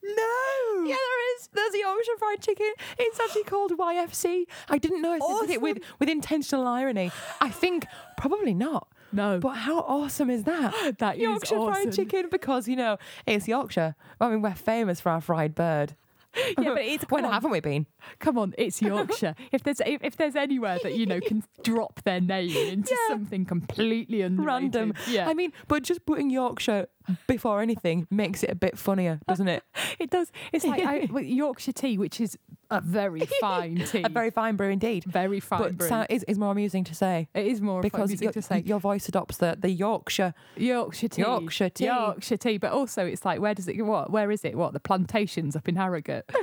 no. 0.03 0.83
Yeah, 0.85 0.95
there 0.95 1.35
is. 1.35 1.49
There's 1.53 1.71
the 1.71 1.79
Yorkshire 1.79 2.17
fried 2.17 2.41
chicken. 2.41 2.71
It's 2.97 3.19
actually 3.19 3.43
called 3.43 3.71
YFC. 3.71 4.45
I 4.69 4.77
didn't 4.77 5.01
know 5.01 5.11
they 5.13 5.47
did 5.47 5.53
it 5.55 5.61
with, 5.61 5.79
with 5.99 6.09
intentional 6.09 6.67
irony. 6.67 7.11
I 7.39 7.49
think 7.49 7.85
probably 8.17 8.53
not. 8.53 8.87
No. 9.13 9.39
But 9.39 9.55
how 9.57 9.79
awesome 9.79 10.29
is 10.29 10.43
that? 10.43 10.73
That 10.99 11.17
Yorkshire 11.17 11.55
awesome. 11.55 11.73
fried 11.73 11.93
chicken 11.93 12.27
because, 12.29 12.67
you 12.67 12.75
know, 12.75 12.97
it's 13.25 13.47
Yorkshire. 13.47 13.95
I 14.19 14.29
mean, 14.29 14.41
we're 14.41 14.53
famous 14.53 14.99
for 15.01 15.09
our 15.09 15.21
fried 15.21 15.55
bird. 15.55 15.95
Yeah, 16.35 16.73
but 16.73 16.81
it's 16.83 17.03
when 17.09 17.25
on. 17.25 17.31
haven't 17.33 17.51
we 17.51 17.59
been? 17.59 17.87
Come 18.19 18.37
on, 18.37 18.53
it's 18.57 18.81
Yorkshire. 18.81 19.35
if 19.51 19.63
there's 19.63 19.81
if, 19.85 20.03
if 20.03 20.15
there's 20.17 20.35
anywhere 20.35 20.79
that 20.83 20.95
you 20.95 21.05
know 21.05 21.19
can 21.19 21.43
drop 21.63 22.01
their 22.03 22.21
name 22.21 22.55
into 22.55 22.91
Yeah. 22.91 23.13
something 23.13 23.45
completely 23.45 24.23
unrelated, 24.23 24.75
Random. 24.75 24.93
yeah, 25.09 25.27
I 25.27 25.33
mean, 25.33 25.51
but 25.67 25.83
just 25.83 26.05
putting 26.05 26.29
Yorkshire 26.29 26.87
before 27.27 27.61
anything 27.61 28.07
makes 28.09 28.43
it 28.43 28.49
a 28.49 28.55
bit 28.55 28.77
funnier, 28.77 29.19
doesn't 29.27 29.47
it? 29.47 29.63
it 29.99 30.09
does. 30.09 30.31
It's 30.53 30.65
like 30.65 30.83
I, 30.85 30.99
Yorkshire 31.19 31.73
tea, 31.73 31.97
which 31.97 32.21
is 32.21 32.37
a 32.71 32.81
very 32.81 33.19
fine 33.41 33.75
tea, 33.85 34.03
a 34.03 34.09
very 34.09 34.31
fine 34.31 34.55
brew 34.55 34.69
indeed. 34.69 35.03
very 35.03 35.39
fine. 35.39 35.61
But 35.61 35.77
brew. 35.77 35.89
so, 35.89 36.05
is, 36.09 36.23
is 36.23 36.39
more 36.39 36.51
amusing 36.51 36.83
to 36.85 36.95
say 36.95 37.27
it 37.33 37.45
is 37.45 37.61
more 37.61 37.81
because 37.81 38.19
your, 38.21 38.31
to 38.31 38.41
say 38.41 38.63
your 38.65 38.79
voice 38.79 39.07
adopts 39.07 39.37
the, 39.37 39.57
the 39.59 39.69
Yorkshire. 39.69 40.33
Yorkshire 40.55 41.09
tea, 41.09 41.21
Yorkshire 41.21 41.69
tea. 41.69 41.85
Yorkshire 41.85 42.37
tea. 42.37 42.57
But 42.57 42.71
also, 42.71 43.05
it's 43.05 43.25
like 43.25 43.39
where 43.39 43.53
does 43.53 43.67
it? 43.67 43.79
What? 43.85 44.09
Where 44.09 44.31
is 44.31 44.43
it? 44.43 44.55
What 44.55 44.73
the 44.73 44.79
plantations 44.79 45.55
up 45.55 45.67
in 45.67 45.75
Harrogate? 45.75 46.29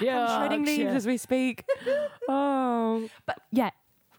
yeah. 0.00 0.26
I'm 0.26 0.40
shredding 0.48 0.64
leaves 0.64 0.92
as 0.94 1.06
we 1.06 1.16
speak. 1.16 1.64
Oh. 2.28 3.08
But 3.26 3.38
yeah, 3.50 3.70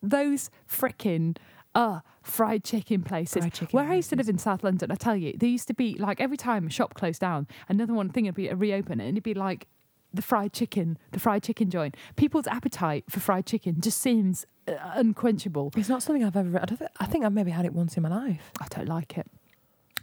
those 0.02 0.50
fricking 0.70 1.38
uh 1.74 2.02
fried 2.24 2.64
chicken 2.64 3.04
places. 3.04 3.42
Fried 3.42 3.54
chicken 3.54 3.78
Where 3.78 3.92
I 3.92 3.96
used 3.96 4.10
to 4.10 4.16
live 4.16 4.30
in 4.30 4.38
South 4.38 4.64
London, 4.64 4.92
I 4.92 4.96
tell 4.96 5.16
you, 5.16 5.34
there 5.38 5.50
used 5.50 5.68
to 5.68 5.74
be 5.74 5.96
like 5.96 6.20
every 6.20 6.38
time 6.38 6.68
a 6.68 6.70
shop 6.70 6.94
closed 6.96 7.22
down, 7.22 7.48
another 7.70 7.94
one 7.94 8.10
thing 8.10 8.26
would 8.26 8.36
be 8.36 8.52
reopen, 8.52 9.00
and 9.00 9.10
it'd 9.10 9.24
be 9.24 9.34
like 9.34 9.68
the 10.14 10.22
fried 10.22 10.54
chicken, 10.54 10.98
the 11.12 11.20
fried 11.20 11.44
chicken 11.44 11.70
joint. 11.70 11.96
People's 12.16 12.48
appetite 12.48 13.06
for 13.10 13.20
fried 13.20 13.46
chicken 13.46 13.82
just 13.82 14.00
seems 14.00 14.46
uh, 14.68 14.74
unquenchable. 14.94 15.72
It's 15.76 15.90
not 15.90 16.04
something 16.04 16.24
I've 16.24 16.36
ever. 16.36 16.60
I, 16.60 16.66
don't 16.66 16.78
think, 16.78 16.92
I 17.00 17.06
think 17.06 17.26
I've 17.26 17.34
maybe 17.34 17.52
had 17.52 17.66
it 17.66 17.74
once 17.74 17.98
in 17.98 18.04
my 18.04 18.10
life. 18.10 18.52
I 18.62 18.68
don't 18.70 18.88
like 18.88 19.18
it. 19.18 19.28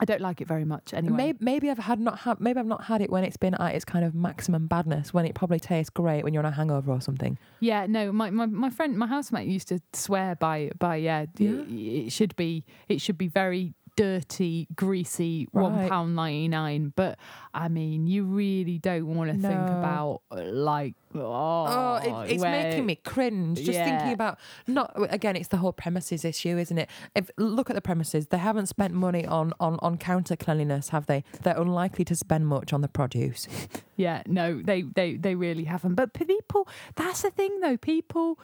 I 0.01 0.05
don't 0.07 0.21
like 0.23 0.41
it 0.41 0.49
very 0.49 0.65
much. 0.65 0.95
Anyway, 0.95 1.15
Maybe, 1.17 1.39
maybe 1.43 1.71
I've 1.71 1.79
had 1.79 2.01
not 2.01 2.21
had. 2.21 2.41
Maybe 2.41 2.59
I've 2.59 2.67
not 2.67 2.85
had 2.85 3.03
it 3.03 3.11
when 3.11 3.23
it's 3.23 3.37
been 3.37 3.55
at 3.55 3.75
its 3.75 3.85
kind 3.85 4.05
of 4.05 4.15
maximum 4.15 4.67
badness. 4.67 5.13
When 5.13 5.27
it 5.27 5.35
probably 5.35 5.61
tastes 5.61 5.91
great 5.91 6.25
when 6.25 6.33
you're 6.33 6.43
on 6.45 6.51
a 6.51 6.57
hangover 6.57 6.91
or 6.91 7.01
something. 7.01 7.39
Yeah, 7.61 7.87
no, 7.87 8.11
my, 8.11 8.31
my, 8.31 8.47
my 8.47 8.71
friend, 8.71 8.97
my 8.97 9.07
housemate 9.07 9.47
used 9.47 9.69
to 9.69 9.81
swear 9.93 10.35
by 10.37 10.71
by 10.79 10.97
yeah, 10.97 11.27
Yeah. 11.37 11.63
it 11.69 12.11
should 12.13 12.35
be 12.35 12.65
it 12.89 13.01
should 13.01 13.19
be 13.19 13.29
very 13.29 13.75
dirty, 14.01 14.67
greasy, 14.75 15.47
one 15.53 15.89
pound 15.89 16.17
ninety 16.17 16.49
nine. 16.49 16.93
But 16.97 17.19
I 17.53 17.69
mean, 17.69 18.07
you 18.07 18.25
really 18.25 18.79
don't 18.79 19.15
want 19.15 19.31
to 19.31 19.37
think 19.39 19.53
about 19.61 20.23
like 20.31 20.95
oh, 21.15 21.21
Oh, 21.21 22.01
it, 22.27 22.33
it's 22.33 22.43
where- 22.43 22.51
making 22.51 22.87
me 22.87 22.95
cringe 22.97 23.59
just 23.59 23.79
thinking 23.79 24.13
about 24.13 24.39
not 24.67 24.93
again. 25.13 25.37
It's 25.37 25.49
the 25.49 25.59
whole 25.59 25.73
premises 25.73 26.25
issue, 26.25 26.57
isn't 26.57 26.79
it? 26.79 26.89
If 27.15 27.31
look 27.37 27.69
at 27.69 27.75
the 27.77 27.83
premises, 27.83 28.29
they 28.29 28.39
haven't 28.39 28.67
spent 28.67 28.95
money 28.95 29.27
on 29.27 29.53
on 29.61 29.79
on 29.81 29.99
counter 29.99 30.37
cleanliness, 30.37 30.89
have 30.91 31.07
they? 31.07 31.23
They're 31.43 31.61
unlikely 31.61 32.05
to 32.07 32.17
spend 32.17 32.47
much 32.47 32.73
on 32.73 32.81
the 32.81 32.89
produce. 32.89 33.47
Yeah, 33.97 34.23
no, 34.27 34.63
they 34.63 34.81
they 34.81 35.17
they 35.17 35.35
really 35.35 35.65
haven't. 35.65 35.95
But 35.95 36.15
people, 36.15 36.67
that's 36.97 37.21
the 37.21 37.31
thing 37.31 37.61
though. 37.61 37.77
People, 37.77 38.39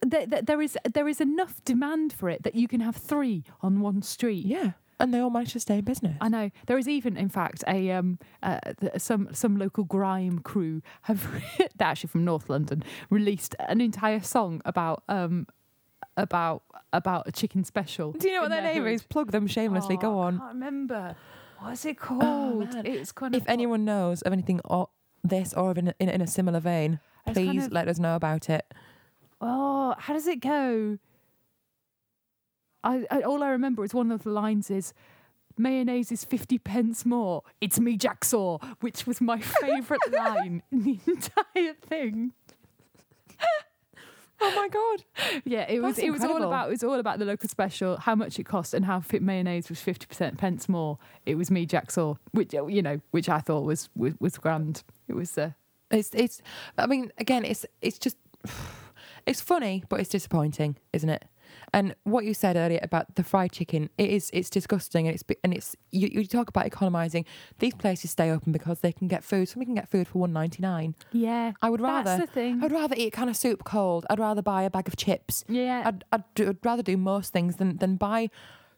there, 0.00 0.60
is 0.60 0.76
there 0.92 1.08
is 1.08 1.20
enough 1.20 1.62
demand 1.64 2.12
for 2.12 2.28
it 2.28 2.42
that 2.44 2.54
you 2.54 2.68
can 2.68 2.80
have 2.80 2.96
three 2.96 3.44
on 3.60 3.80
one 3.80 4.02
street. 4.02 4.44
Yeah, 4.46 4.72
and 5.00 5.12
they 5.12 5.18
all 5.20 5.30
manage 5.30 5.52
to 5.54 5.60
stay 5.60 5.78
in 5.78 5.84
business. 5.84 6.16
I 6.20 6.28
know 6.28 6.50
there 6.66 6.78
is 6.78 6.88
even, 6.88 7.16
in 7.16 7.28
fact, 7.28 7.64
a 7.66 7.90
um, 7.92 8.18
uh, 8.42 8.58
th- 8.80 8.92
some 8.98 9.28
some 9.32 9.56
local 9.58 9.84
grime 9.84 10.38
crew 10.40 10.82
have 11.02 11.26
they're 11.58 11.88
actually 11.88 12.08
from 12.08 12.24
North 12.24 12.48
London 12.48 12.82
released 13.10 13.54
an 13.60 13.80
entire 13.80 14.20
song 14.20 14.60
about 14.64 15.02
um 15.08 15.46
about 16.16 16.62
about 16.92 17.26
a 17.28 17.32
chicken 17.32 17.64
special. 17.64 18.12
Do 18.12 18.28
you 18.28 18.34
know 18.34 18.40
what 18.42 18.52
in 18.52 18.62
their 18.62 18.74
name 18.74 18.82
hood. 18.84 18.92
is? 18.92 19.02
Plug 19.02 19.30
them 19.32 19.46
shamelessly. 19.46 19.96
Oh, 19.98 20.00
Go 20.00 20.18
on. 20.18 20.36
I 20.36 20.38
can't 20.38 20.54
remember. 20.54 21.16
What's 21.60 21.84
it 21.84 21.96
Oh, 22.02 22.04
called? 22.06 22.74
man. 22.74 22.86
it's 22.86 23.10
kind 23.12 23.34
of 23.34 23.42
If 23.42 23.48
anyone 23.48 23.84
knows 23.84 24.22
of 24.22 24.32
anything 24.32 24.60
or 24.64 24.88
this 25.24 25.52
or 25.54 25.72
of 25.72 25.78
in, 25.78 25.92
in, 25.98 26.08
in 26.08 26.20
a 26.20 26.26
similar 26.26 26.60
vein, 26.60 27.00
It's 27.26 27.34
kind 27.36 27.48
please 27.50 27.66
of- 27.66 27.72
let 27.72 27.88
us 27.88 27.98
know 27.98 28.14
about 28.14 28.48
it. 28.48 28.72
Oh, 29.40 29.94
how 29.98 30.14
does 30.14 30.26
it 30.26 30.40
go? 30.40 30.98
I, 32.84 33.06
I 33.10 33.22
all 33.22 33.42
I 33.42 33.50
remember 33.50 33.84
is 33.84 33.94
one 33.94 34.10
of 34.10 34.22
the 34.22 34.30
lines 34.30 34.70
is 34.70 34.92
mayonnaise 35.56 36.12
is 36.12 36.24
50 36.24 36.58
pence 36.58 37.04
more. 37.04 37.42
It's 37.60 37.80
me, 37.80 37.96
Jacksaw, 37.96 38.58
which 38.80 39.06
was 39.06 39.20
my 39.20 39.40
favourite 39.40 40.12
line 40.12 40.62
in 40.70 40.82
the 40.82 40.98
entire 41.06 41.74
thing. 41.74 42.32
Oh 44.40 44.54
my 44.54 44.68
god! 44.68 45.42
Yeah, 45.44 45.66
it 45.68 45.82
was 45.82 45.96
That's 45.96 46.06
it 46.06 46.12
was 46.12 46.22
all 46.22 46.44
about 46.44 46.68
it 46.68 46.70
was 46.70 46.84
all 46.84 47.00
about 47.00 47.18
the 47.18 47.24
local 47.24 47.48
special, 47.48 47.96
how 47.96 48.14
much 48.14 48.38
it 48.38 48.44
cost, 48.44 48.72
and 48.72 48.84
how 48.84 49.00
fit 49.00 49.20
mayonnaise 49.20 49.68
was 49.68 49.80
50% 49.80 50.38
pence 50.38 50.68
more. 50.68 50.96
It 51.26 51.34
was 51.34 51.50
me, 51.50 51.66
Jacksaw, 51.66 52.18
which 52.30 52.52
you 52.52 52.80
know, 52.80 53.00
which 53.10 53.28
I 53.28 53.40
thought 53.40 53.64
was 53.64 53.88
was, 53.96 54.14
was 54.20 54.38
grand. 54.38 54.84
It 55.08 55.16
was 55.16 55.36
uh, 55.36 55.50
It's 55.90 56.10
it's. 56.14 56.40
I 56.78 56.86
mean, 56.86 57.10
again, 57.18 57.44
it's 57.44 57.66
it's 57.82 57.98
just 57.98 58.16
it's 59.28 59.40
funny, 59.40 59.84
but 59.88 60.00
it's 60.00 60.08
disappointing, 60.08 60.76
isn't 60.92 61.08
it? 61.08 61.24
And 61.72 61.94
what 62.04 62.24
you 62.24 62.34
said 62.34 62.56
earlier 62.56 62.80
about 62.82 63.14
the 63.16 63.22
fried 63.22 63.52
chicken, 63.52 63.90
it 63.98 64.10
is 64.10 64.30
it's 64.32 64.50
disgusting, 64.50 65.06
and 65.06 65.14
it's 65.14 65.24
and 65.44 65.52
it's 65.54 65.76
you, 65.90 66.08
you 66.10 66.26
talk 66.26 66.48
about 66.48 66.66
economizing. 66.66 67.24
These 67.58 67.74
places 67.74 68.10
stay 68.10 68.30
open 68.30 68.52
because 68.52 68.80
they 68.80 68.92
can 68.92 69.08
get 69.08 69.24
food. 69.24 69.48
Somebody 69.48 69.66
can 69.66 69.74
get 69.74 69.88
food 69.88 70.08
for 70.08 70.18
one 70.18 70.32
ninety 70.32 70.62
nine. 70.62 70.94
yeah. 71.12 71.52
I 71.60 71.70
would 71.70 71.80
rather. 71.80 72.16
That's 72.16 72.26
the 72.26 72.32
thing. 72.32 72.62
I'd 72.62 72.72
rather 72.72 72.94
eat 72.98 73.12
kind 73.12 73.28
of 73.30 73.36
soup 73.36 73.64
cold. 73.64 74.06
I'd 74.10 74.18
rather 74.18 74.42
buy 74.42 74.62
a 74.62 74.70
bag 74.70 74.88
of 74.88 74.96
chips. 74.96 75.44
yeah. 75.48 75.82
I'd, 75.86 76.04
I'd, 76.12 76.24
do, 76.34 76.48
I'd 76.50 76.64
rather 76.64 76.82
do 76.82 76.96
most 76.96 77.32
things 77.32 77.56
than, 77.56 77.76
than 77.78 77.96
buy 77.96 78.30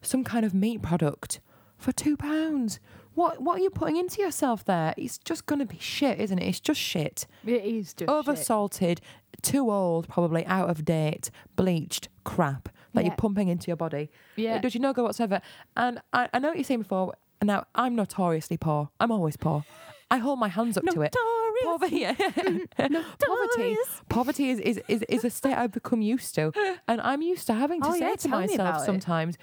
some 0.03 0.25
kind 0.25 0.45
of 0.45 0.55
meat 0.55 0.83
product 0.83 1.41
for 1.79 1.93
two 1.93 2.17
pounds. 2.17 2.81
What 3.15 3.41
what 3.43 3.59
are 3.59 3.63
you 3.63 3.71
putting 3.71 3.97
into 3.97 4.23
yourself 4.23 4.65
there? 4.65 4.95
It's 4.97 5.19
just 5.19 5.47
gonna 5.47 5.67
be 5.67 5.79
shit, 5.79 6.21
isn't 6.21 6.39
it? 6.39 6.47
It's 6.49 6.61
just 6.61 6.81
shit. 6.81 7.27
it 7.45 7.65
is 7.65 7.93
just 7.95 8.09
Over 8.11 8.37
shit. 8.37 8.47
salted, 8.47 9.01
too 9.43 9.71
old, 9.71 10.09
probably 10.09 10.47
out 10.47 10.71
of 10.71 10.85
date, 10.85 11.31
bleached 11.57 12.09
crap 12.25 12.69
that 12.95 13.03
Yeah. 13.03 13.09
you're 13.09 13.17
pumping 13.17 13.49
into 13.49 13.67
your 13.69 13.77
body. 13.77 14.11
Yeah. 14.37 14.57
It 14.57 14.63
does 14.63 14.75
you 14.75 14.81
no 14.81 14.93
good 14.93 15.05
whatsoever. 15.05 15.41
And 15.77 16.01
I, 16.13 16.29
I 16.33 16.39
know 16.39 16.49
what 16.49 16.57
you're 16.57 16.65
saying 16.65 16.83
before. 16.83 17.15
Now 17.43 17.67
I'm 17.75 17.95
notoriously 17.97 18.57
poor. 18.57 18.91
I'm 19.01 19.11
always 19.11 19.37
poor. 19.37 19.65
I 20.11 20.19
hold 20.19 20.39
my 20.39 20.49
hands 20.49 20.77
up 20.77 20.85
to 20.87 21.03
it. 21.03 21.15
Poverty, 21.63 22.05
poverty, 22.77 23.77
poverty 24.09 24.51
is, 24.51 24.59
is, 24.61 24.81
is, 24.89 25.03
is 25.09 25.25
a 25.25 25.31
state 25.31 25.55
I've 25.55 25.73
become 25.73 26.01
used 26.01 26.35
to, 26.37 26.53
and 26.89 27.01
I'm 27.03 27.23
used 27.23 27.47
to 27.49 27.55
having 27.55 27.83
to 27.83 27.89
Oh, 27.89 27.93
say 27.93 28.01
yeah, 28.01 28.15
to 28.17 28.29
me 28.29 28.33
myself 28.35 28.85
sometimes, 28.85 29.37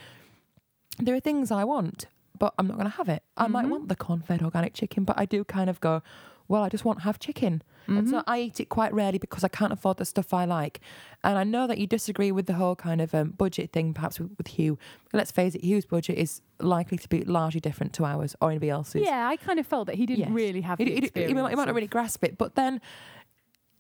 there 1.00 1.16
are 1.16 1.20
things 1.20 1.52
I 1.52 1.64
want, 1.64 2.08
but 2.40 2.54
I'm 2.58 2.68
not 2.68 2.78
going 2.78 2.90
to 2.90 2.98
have 2.98 3.10
it. 3.10 3.24
I 3.36 3.48
might 3.48 3.66
Mhm. 3.66 3.70
want 3.72 3.90
the 3.90 3.96
corn-fed 3.96 4.42
organic 4.42 4.74
chicken, 4.74 5.04
but 5.04 5.20
I 5.20 5.26
do 5.26 5.44
kind 5.44 5.70
of 5.70 5.80
go, 5.80 6.02
well, 6.50 6.64
I 6.64 6.70
just 6.70 6.86
want 6.86 7.00
to 7.00 7.04
have 7.04 7.20
chicken, 7.20 7.62
and 7.88 8.08
so 8.10 8.18
Mhm. 8.20 8.24
I 8.28 8.40
eat 8.40 8.60
it 8.62 8.70
quite 8.70 8.94
rarely 8.94 9.18
because 9.18 9.44
I 9.44 9.50
can't 9.50 9.74
afford 9.74 9.98
the 9.98 10.06
stuff 10.06 10.34
I 10.34 10.46
like. 10.46 10.80
And 11.24 11.38
I 11.38 11.44
know 11.44 11.68
that 11.68 11.78
you 11.78 11.88
disagree 11.88 12.32
with 12.32 12.46
the 12.46 12.54
whole 12.54 12.76
kind 12.76 13.02
of 13.02 13.14
um, 13.14 13.32
budget 13.32 13.72
thing, 13.74 13.94
perhaps 13.94 14.18
with, 14.20 14.32
with 14.38 14.48
Hugh. 14.48 14.78
Let's 15.14 15.32
face 15.32 15.56
it, 15.56 15.64
Hugh's 15.64 15.86
budget 15.86 16.18
is 16.18 16.42
likely 16.60 16.98
to 16.98 17.10
be 17.10 17.24
largely 17.26 17.60
different 17.60 17.92
to 17.94 18.06
ours 18.06 18.34
or 18.42 18.50
anybody 18.50 18.70
else's. 18.70 19.04
Yeah, 19.06 19.28
I 19.28 19.36
kind 19.36 19.60
of 19.60 19.68
felt 19.68 19.88
that 19.88 19.96
he 19.96 20.06
didn't 20.06 20.20
Yes. 20.20 20.32
really 20.32 20.62
have 20.62 20.80
He, 20.80 20.86
the 20.86 20.92
he, 21.14 21.26
he, 21.28 21.34
might, 21.34 21.50
he 21.50 21.56
might 21.56 21.66
not 21.68 21.76
really 21.76 21.88
grasp 21.88 22.24
it, 22.24 22.38
but 22.38 22.56
then 22.56 22.80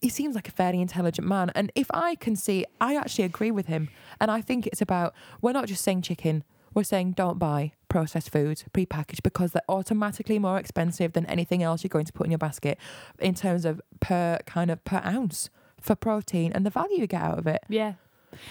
he 0.01 0.09
seems 0.09 0.35
like 0.35 0.47
a 0.47 0.51
fairly 0.51 0.79
intelligent 0.81 1.27
man. 1.27 1.49
And 1.55 1.71
if 1.73 1.87
I 1.93 2.15
can 2.15 2.35
see, 2.35 2.65
I 2.79 2.95
actually 2.95 3.23
agree 3.23 3.51
with 3.51 3.67
him. 3.67 3.89
And 4.19 4.29
I 4.29 4.41
think 4.41 4.67
it's 4.67 4.81
about, 4.81 5.13
we're 5.41 5.53
not 5.53 5.67
just 5.67 5.83
saying 5.83 6.01
chicken, 6.03 6.43
we're 6.77 6.83
saying 6.83 7.13
don't 7.13 7.39
buy 7.39 7.73
processed 7.89 8.31
foods, 8.31 8.63
prepackaged, 8.71 9.23
because 9.23 9.51
they're 9.51 9.63
automatically 9.67 10.37
more 10.37 10.59
expensive 10.59 11.13
than 11.13 11.25
anything 11.25 11.63
else 11.63 11.83
you're 11.83 11.89
going 11.89 12.05
to 12.05 12.13
put 12.13 12.27
in 12.27 12.31
your 12.31 12.37
basket 12.37 12.77
in 13.19 13.33
terms 13.33 13.65
of 13.65 13.81
per 13.99 14.37
kind 14.45 14.69
of 14.69 14.83
per 14.85 15.01
ounce 15.03 15.49
for 15.81 15.95
protein 15.95 16.51
and 16.53 16.65
the 16.65 16.69
value 16.69 16.99
you 16.99 17.07
get 17.07 17.21
out 17.21 17.39
of 17.39 17.47
it. 17.47 17.63
Yeah, 17.67 17.93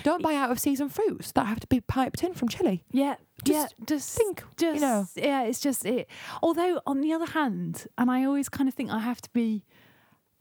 Don't 0.03 0.23
buy 0.23 0.35
out 0.35 0.51
of 0.51 0.59
season 0.59 0.89
fruits 0.89 1.31
that 1.33 1.47
have 1.47 1.61
to 1.61 1.67
be 1.69 1.81
piped 1.81 2.25
in 2.25 2.35
from 2.35 2.49
Chile. 2.49 2.83
yeah, 2.91 3.15
Just 3.45 3.75
yeah. 3.79 3.85
Just 3.87 4.17
think, 4.19 4.43
just 4.57 4.75
you 4.75 4.81
know. 4.81 5.07
yeah. 5.15 5.43
It's 5.45 5.61
just 5.61 5.85
it. 5.87 6.09
Although 6.43 6.81
on 6.85 7.01
the 7.03 7.13
other 7.13 7.27
hand, 7.27 7.87
and 7.97 8.11
I 8.11 8.25
always 8.25 8.49
kind 8.49 8.69
of 8.69 8.75
think 8.75 8.91
I 8.91 8.99
have 8.99 9.21
to 9.23 9.31
be 9.33 9.65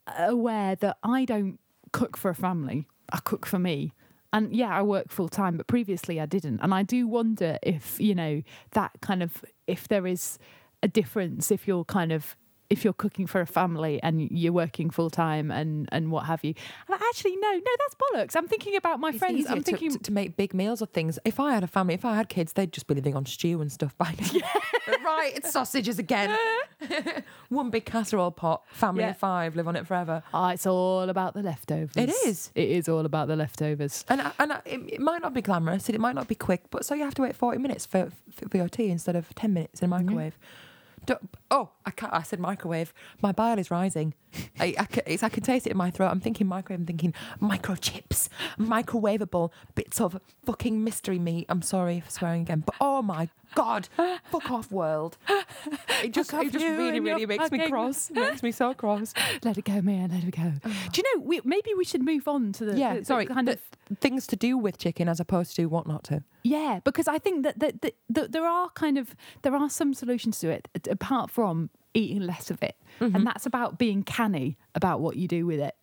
uh, 0.08 0.26
aware 0.30 0.76
that 0.76 0.98
I 1.04 1.26
don't 1.26 1.60
cook 1.92 2.18
for 2.18 2.30
a 2.30 2.36
family. 2.36 2.88
I 3.12 3.20
cook 3.24 3.46
for 3.46 3.60
me. 3.60 3.94
And 4.36 4.54
yeah, 4.54 4.78
I 4.78 4.82
work 4.82 5.10
full 5.10 5.30
time, 5.30 5.56
but 5.56 5.66
previously 5.66 6.20
I 6.20 6.26
didn't. 6.26 6.60
And 6.60 6.74
I 6.74 6.84
do 6.84 7.08
wonder 7.08 7.58
if, 7.64 7.98
you 8.02 8.14
know, 8.14 8.44
that 8.72 8.92
kind 9.02 9.24
of, 9.24 9.46
if 9.66 9.88
there 9.88 10.06
is 10.06 10.38
a 10.84 10.88
difference 10.88 11.52
if 11.52 11.68
you're 11.68 11.84
kind 11.84 12.12
of 12.12 12.36
if 12.70 12.84
you're 12.84 12.94
cooking 12.94 13.28
for 13.28 13.42
a 13.42 13.46
family 13.46 14.02
and 14.02 14.30
you're 14.32 14.54
working 14.54 14.90
full 14.90 15.10
time 15.10 15.52
and 15.52 15.88
and 15.92 16.12
what 16.12 16.26
have 16.26 16.44
you. 16.44 16.54
And 16.88 17.00
actually, 17.10 17.36
no, 17.36 17.52
no, 17.52 17.72
that's 17.80 17.96
bollocks. 17.96 18.36
I'm 18.36 18.48
thinking 18.48 18.76
about 18.76 19.00
my 19.00 19.10
It's 19.10 19.20
friends. 19.20 19.46
I'm 19.50 19.64
thinking, 19.64 19.92
to, 19.92 20.00
to 20.00 20.12
make 20.12 20.36
big 20.36 20.54
meals 20.54 20.82
of 20.82 20.90
things. 20.90 21.20
If 21.26 21.40
I 21.40 21.54
had 21.54 21.64
a 21.64 21.68
family, 21.68 21.94
if 21.94 22.04
I 22.06 22.16
had 22.16 22.28
kids, 22.30 22.54
they'd 22.54 22.72
just 22.72 22.88
be 22.88 22.96
living 22.96 23.16
on 23.16 23.26
stew 23.26 23.62
and 23.62 23.72
stuff 23.72 23.96
by 23.98 24.16
now. 24.20 24.40
right, 25.06 25.32
it's 25.36 25.52
sausages 25.52 26.00
again. 26.00 26.36
One 27.50 27.70
big 27.70 27.86
casserole 27.86 28.32
pot, 28.32 28.64
family 28.72 29.04
Yeah. 29.04 29.12
of 29.12 29.18
five, 29.18 29.56
live 29.56 29.68
on 29.68 29.76
it 29.76 29.86
forever. 29.88 30.24
oh, 30.34 30.48
it's 30.50 30.66
all 30.66 31.10
about 31.10 31.34
the 31.34 31.42
leftovers. 31.42 31.96
It 31.96 32.10
is. 32.10 32.52
It 32.56 32.70
is 32.70 32.90
all 32.90 33.06
about 33.06 33.28
the 33.28 33.36
leftovers. 33.36 34.04
And 34.10 34.22
I- 34.22 34.32
and 34.40 34.54
I- 34.54 34.62
it, 34.66 34.80
it 34.94 35.02
might 35.02 35.22
not 35.22 35.34
be 35.34 35.42
glamorous, 35.42 35.90
it 35.90 36.00
might 36.00 36.16
not 36.16 36.28
be 36.28 36.36
quick, 36.36 36.64
but 36.72 36.86
so 36.86 36.96
you 36.96 37.04
have 37.04 37.16
to 37.16 37.22
wait 37.22 37.36
forty 37.36 37.58
minutes 37.60 37.86
for 37.86 38.12
for, 38.32 38.58
your 38.58 38.70
tea 38.70 38.90
instead 38.90 39.16
of 39.16 39.34
ten 39.36 39.54
minutes 39.54 39.82
in 39.82 39.86
a 39.86 39.88
microwave. 39.90 40.38
Don't- 41.06 41.30
oh, 41.52 41.70
I 41.86 41.92
can't. 41.92 42.14
I 42.14 42.24
said 42.24 42.40
microwave. 42.40 42.94
My 43.22 43.32
bile 43.32 43.60
is 43.60 43.70
rising. 43.72 44.14
I, 44.60 44.76
I, 44.78 44.86
can, 44.86 45.04
it's, 45.06 45.24
I 45.24 45.30
can 45.30 45.44
taste 45.44 45.66
it 45.68 45.72
in 45.72 45.78
my 45.78 45.90
throat. 45.92 46.10
I'm 46.10 46.20
thinking 46.20 46.48
microwave. 46.48 46.80
I'm 46.82 46.86
thinking 46.86 47.14
microchips, 47.42 48.28
microwavable 48.60 49.52
bits 49.76 50.02
of 50.02 50.20
fucking 50.46 50.84
mystery 50.84 51.20
meat. 51.20 51.46
I'm 51.50 51.62
sorry 51.62 52.02
for 52.02 52.10
swearing 52.12 52.42
again, 52.42 52.64
but 52.66 52.76
oh 52.82 53.02
my 53.02 53.30
god, 53.54 53.88
fuck 54.30 54.52
off, 54.52 54.72
world. 54.72 55.18
It 56.04 56.12
just, 56.12 56.34
it 56.34 56.52
just 56.52 56.66
you 56.66 56.78
really, 56.78 57.00
really 57.00 57.26
makes 57.26 57.50
me 57.52 57.60
fucking- 57.60 57.72
cross. 57.72 58.12
makes 58.14 58.44
me 58.44 58.52
so 58.52 58.74
cross. 58.74 59.14
Let 59.44 59.58
it 59.58 59.64
go, 59.66 59.82
Mia. 59.82 60.08
Let 60.12 60.24
it 60.24 60.36
go. 60.36 60.52
Oh. 60.66 60.76
Do 60.92 61.02
you 61.02 61.16
know? 61.18 61.24
We, 61.26 61.42
maybe 61.46 61.72
we 61.78 61.86
should 61.86 62.04
move 62.04 62.28
on 62.28 62.52
to 62.54 62.66
the 62.66 62.78
Yeah, 62.78 62.96
the- 62.96 63.00
the 63.00 63.06
sorry. 63.06 63.26
kind 63.28 63.48
the- 63.48 63.54
of 63.54 63.62
things 64.02 64.28
to 64.28 64.36
do 64.36 64.58
with 64.58 64.78
chicken 64.78 65.08
as 65.08 65.20
opposed 65.20 65.56
to 65.56 65.66
what 65.68 65.88
not 65.88 66.04
to. 66.06 66.24
Yeah, 66.44 66.80
because 66.84 67.08
I 67.08 67.18
think 67.18 67.44
that, 67.44 67.58
that, 67.60 67.82
that, 67.82 67.96
that 68.10 68.32
there 68.32 68.46
are 68.46 68.70
kind 68.72 68.98
of 68.98 69.16
there 69.44 69.56
are 69.56 69.70
some 69.70 69.94
solutions 69.94 70.40
to 70.40 70.50
it 70.50 70.68
a- 70.76 70.92
apart 70.92 71.32
from 71.36 71.70
eating 71.94 72.22
less 72.22 72.50
of 72.50 72.62
it, 72.64 72.76
Mm-hmm. 73.02 73.14
and 73.16 73.28
that's 73.28 73.46
about 73.46 73.78
being 73.78 74.04
canny 74.04 74.58
about 74.74 75.02
what 75.02 75.18
you 75.18 75.28
do 75.28 75.46
with 75.46 75.60
it. 75.60 75.76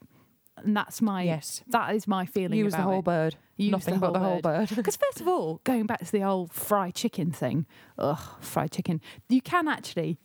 And 0.57 0.75
that's 0.77 1.03
my 1.03 1.23
Yes. 1.25 1.63
that 1.69 1.95
is 1.95 2.07
my 2.09 2.25
feeling. 2.25 2.59
Use 2.59 2.73
the 2.73 2.81
whole 2.81 3.01
it. 3.01 3.05
bird. 3.05 3.37
Use 3.59 3.71
Nothing 3.73 3.95
the 3.95 4.01
but 4.01 4.13
the 4.15 4.19
whole 4.19 4.31
whole 4.33 4.41
bird. 4.41 4.71
Because 4.75 4.97
first 4.97 5.21
of 5.21 5.29
all, 5.29 5.61
going 5.65 5.87
back 5.87 6.01
to 6.07 6.11
the 6.13 6.23
old 6.25 6.53
fried 6.53 6.95
chicken 6.95 7.31
thing, 7.33 7.67
ugh, 7.99 8.19
fried 8.41 8.71
chicken. 8.73 9.01
You 9.29 9.43
can 9.43 9.69
actually 9.69 10.19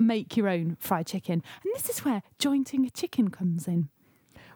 make 0.00 0.36
your 0.36 0.48
own 0.48 0.76
fried 0.80 1.06
chicken, 1.06 1.34
and 1.62 1.72
this 1.74 1.88
is 1.88 2.04
where 2.04 2.22
jointing 2.40 2.84
a 2.84 2.90
chicken 2.90 3.28
comes 3.30 3.68
in. 3.68 3.88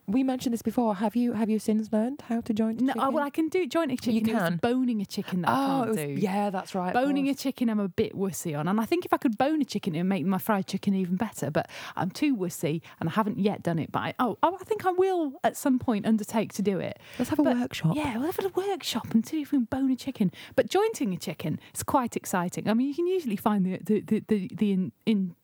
We 0.08 0.22
mentioned 0.22 0.52
this 0.52 0.62
before. 0.62 0.94
Have 0.96 1.16
you 1.16 1.32
have 1.32 1.50
you 1.50 1.58
since 1.58 1.92
learned 1.92 2.22
how 2.28 2.40
to 2.42 2.54
join? 2.54 2.76
No, 2.76 2.92
oh, 2.96 3.10
well, 3.10 3.24
I 3.24 3.30
can 3.30 3.48
do 3.48 3.66
joint 3.66 3.90
a 3.90 3.96
chicken. 3.96 4.14
You 4.14 4.34
can? 4.34 4.56
boning 4.62 5.00
a 5.00 5.04
chicken 5.06 5.42
that 5.42 5.50
I 5.50 5.52
Oh, 5.52 5.66
can't 5.66 5.86
it 5.86 5.88
was- 5.90 5.96
do. 6.16 6.22
yeah, 6.22 6.50
that's 6.50 6.74
right. 6.74 6.94
Boning 6.94 7.28
a 7.28 7.34
chicken, 7.34 7.68
I'm 7.68 7.80
a 7.80 7.88
bit 7.88 8.14
wussy 8.16 8.56
on. 8.56 8.68
And 8.68 8.80
I 8.80 8.84
think 8.84 9.04
if 9.04 9.12
I 9.12 9.16
could 9.16 9.36
bone 9.36 9.60
a 9.60 9.64
chicken, 9.64 9.94
it 9.96 9.98
would 9.98 10.06
make 10.06 10.24
my 10.24 10.38
fried 10.38 10.68
chicken 10.68 10.94
even 10.94 11.16
better. 11.16 11.50
But 11.50 11.68
I'm 11.96 12.10
too 12.10 12.36
wussy 12.36 12.82
and 13.00 13.08
I 13.08 13.12
haven't 13.12 13.38
yet 13.40 13.64
done 13.64 13.80
it. 13.80 13.90
But 13.90 13.98
I, 14.00 14.14
oh, 14.20 14.38
oh, 14.44 14.56
I 14.60 14.64
think 14.64 14.86
I 14.86 14.92
will 14.92 15.32
at 15.42 15.56
some 15.56 15.78
point 15.80 16.06
undertake 16.06 16.52
to 16.54 16.62
do 16.62 16.78
it. 16.78 16.98
Let's 17.18 17.30
have 17.30 17.40
a 17.40 17.42
workshop. 17.42 17.96
Yeah, 17.96 18.16
we'll 18.16 18.30
have 18.30 18.38
a 18.44 18.48
workshop 18.54 19.12
and 19.12 19.26
see 19.26 19.42
if 19.42 19.50
we 19.50 19.58
can 19.58 19.64
bone 19.64 19.90
a 19.90 19.96
chicken. 19.96 20.30
But 20.54 20.70
jointing 20.70 21.12
a 21.14 21.16
chicken 21.16 21.58
is 21.74 21.82
quite 21.82 22.16
exciting. 22.16 22.68
I 22.68 22.74
mean, 22.74 22.86
you 22.88 22.94
can 22.94 23.08
usually 23.08 23.36
find 23.36 23.66
the 23.66 23.78
the, 23.82 24.00
the, 24.02 24.24
the, 24.28 24.50
the 24.54 24.72
in, 24.72 24.92
in 25.04 25.34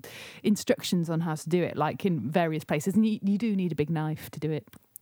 instructions 0.45 1.11
on 1.11 1.21
how 1.21 1.35
to 1.35 1.49
do 1.49 1.63
it, 1.65 1.77
like 1.77 2.07
in 2.07 2.31
various 2.31 2.63
places. 2.63 2.95
And 2.95 3.05
you, 3.05 3.19
you 3.23 3.39
do 3.39 3.57
need 3.57 3.73
a 3.73 3.75
big 3.75 3.91
knife 3.91 4.31
to 4.31 4.39
do 4.39 4.51
it. 4.51 4.52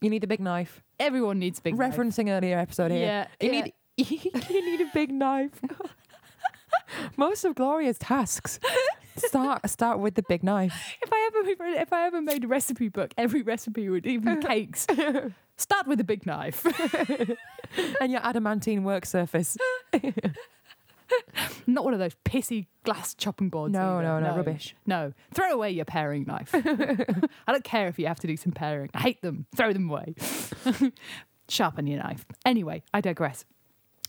You 0.01 0.11
need 0.11 0.25
a 0.25 0.27
big 0.27 0.41
knife. 0.41 0.83
Everyone 0.99 1.39
needs 1.39 1.59
a 1.59 1.63
big 1.63 1.77
knife. 1.77 1.95
Referencing 1.97 2.31
earlier 2.31 2.59
episode 2.59 2.91
here. 2.91 3.01
Yeah, 3.01 3.27
You 3.41 3.53
yeah. 3.53 3.61
need 3.63 3.73
you 4.51 4.65
need 4.65 4.81
a 4.81 4.91
big 4.95 5.11
knife. 5.13 5.61
Most 7.17 7.45
of 7.45 7.55
Gloria's 7.55 7.99
tasks 7.99 8.59
start 9.17 9.69
start 9.69 9.99
with 9.99 10.15
the 10.15 10.23
big 10.23 10.43
knife. 10.43 10.97
If 11.03 11.13
I 11.13 11.31
ever 11.33 11.71
if 11.81 11.93
I 11.93 12.07
ever 12.07 12.23
made 12.23 12.45
a 12.45 12.49
recipe 12.49 12.89
book, 12.89 13.13
every 13.19 13.43
recipe 13.43 13.89
would 13.89 14.07
even 14.07 14.41
cakes 14.41 14.87
start 15.57 15.87
with 15.87 16.01
a 16.01 16.05
big 16.05 16.25
knife. 16.27 16.65
and 18.01 18.11
your 18.13 18.25
adamantine 18.25 18.85
work 18.85 19.05
surface. 19.07 19.57
Not 21.67 21.85
one 21.85 21.95
of 21.95 22.01
those 22.01 22.17
pissy 22.25 22.67
glass 22.85 23.15
chopping 23.15 23.49
boards. 23.49 23.73
No, 23.73 23.99
either. 23.99 24.03
no, 24.03 24.21
no, 24.21 24.37
rubbish. 24.37 24.75
No, 24.87 25.13
throw 25.33 25.53
away 25.53 25.71
your 25.71 25.85
paring 25.85 26.25
knife. 26.25 26.51
I 26.55 27.53
don't 27.53 27.65
care 27.65 27.89
if 27.89 27.99
you 27.99 28.07
have 28.07 28.21
to 28.21 28.27
do 28.27 28.37
some 28.37 28.53
paring. 28.53 28.91
I 28.95 29.01
hate 29.01 29.23
them. 29.23 29.47
Throw 29.57 29.73
them 29.73 29.91
away. 29.91 30.15
Sharpen 31.49 31.87
your 31.87 32.03
knife. 32.03 32.25
Anyway, 32.45 32.83
I 32.95 33.01
digress. 33.01 33.45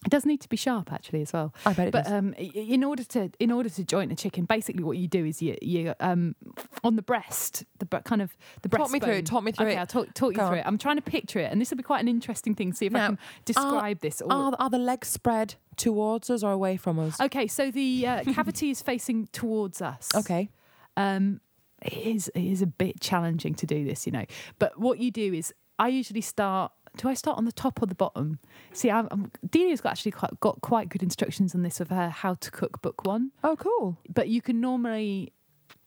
It 0.03 0.09
does 0.09 0.25
need 0.25 0.41
to 0.41 0.49
be 0.49 0.57
sharp 0.57 0.91
actually 0.91 1.21
as 1.21 1.31
well. 1.31 1.53
I 1.63 1.73
bet 1.73 1.87
it 1.89 1.91
But 1.91 2.05
does. 2.05 2.13
um, 2.13 2.33
in 2.33 2.83
order 2.83 3.03
to 3.03 3.29
in 3.39 3.51
order 3.51 3.69
to 3.69 3.83
joint 3.83 4.11
a 4.11 4.15
chicken, 4.15 4.45
basically 4.45 4.83
what 4.83 4.97
you 4.97 5.07
do 5.07 5.25
is 5.25 5.41
you 5.43 5.55
you 5.61 5.93
um 5.99 6.35
on 6.83 6.95
the 6.95 7.03
breast, 7.03 7.63
the 7.77 7.85
kind 7.85 8.21
of 8.21 8.35
the 8.63 8.69
breast. 8.69 8.85
Talk 8.85 8.91
me 8.91 8.99
through 8.99 9.13
it, 9.13 9.25
talk 9.27 9.43
me 9.43 9.51
through 9.51 9.67
okay, 9.67 9.75
it. 9.75 9.79
I'll 9.79 9.85
talk, 9.85 10.11
talk 10.15 10.31
you 10.31 10.37
through 10.37 10.45
on. 10.47 10.57
it. 10.57 10.63
I'm 10.65 10.79
trying 10.79 10.95
to 10.95 11.03
picture 11.03 11.37
it, 11.39 11.51
and 11.51 11.61
this 11.61 11.69
will 11.69 11.77
be 11.77 11.83
quite 11.83 12.01
an 12.01 12.07
interesting 12.07 12.55
thing. 12.55 12.73
See 12.73 12.87
if 12.87 12.95
I 12.95 13.07
can 13.07 13.19
describe 13.45 13.99
this. 13.99 14.21
Or, 14.21 14.33
Are, 14.33 14.55
are 14.57 14.69
the 14.71 14.79
legs 14.79 15.07
spread 15.07 15.53
towards 15.77 16.31
us 16.31 16.41
or 16.41 16.51
away 16.51 16.77
from 16.77 16.97
us? 16.97 17.21
okay, 17.21 17.45
so 17.45 17.69
the 17.69 18.07
uh, 18.07 18.23
cavity 18.33 18.71
is 18.71 18.81
facing 18.81 19.27
towards 19.27 19.81
us. 19.83 20.09
Okay. 20.15 20.49
Um, 20.97 21.41
it 21.83 21.93
is 21.93 22.27
it 22.33 22.43
is 22.43 22.61
a 22.63 22.67
bit 22.67 22.99
challenging 23.01 23.53
to 23.55 23.65
do 23.67 23.85
this, 23.85 24.05
you 24.07 24.11
know. 24.11 24.25
But 24.57 24.79
what 24.79 24.97
you 24.99 25.11
do 25.11 25.31
is, 25.33 25.53
I 25.77 25.89
usually 25.89 26.21
start. 26.21 26.71
Do 26.97 27.07
I 27.07 27.13
start 27.13 27.37
on 27.37 27.45
the 27.45 27.51
top 27.51 27.81
or 27.81 27.85
the 27.85 27.95
bottom? 27.95 28.39
See, 28.73 28.91
I'm, 28.91 29.07
I'm, 29.11 29.31
Delia's 29.49 29.79
got 29.81 29.93
actually 29.93 30.11
quite, 30.11 30.39
got 30.41 30.59
quite 30.61 30.89
good 30.89 31.01
instructions 31.01 31.55
on 31.55 31.63
this 31.63 31.79
of 31.79 31.89
her 31.89 32.09
how 32.09 32.33
to 32.35 32.51
cook 32.51 32.81
book 32.81 33.05
one. 33.05 33.31
Oh, 33.43 33.55
cool. 33.55 33.97
But 34.13 34.27
you 34.27 34.41
can 34.41 34.59
normally. 34.59 35.31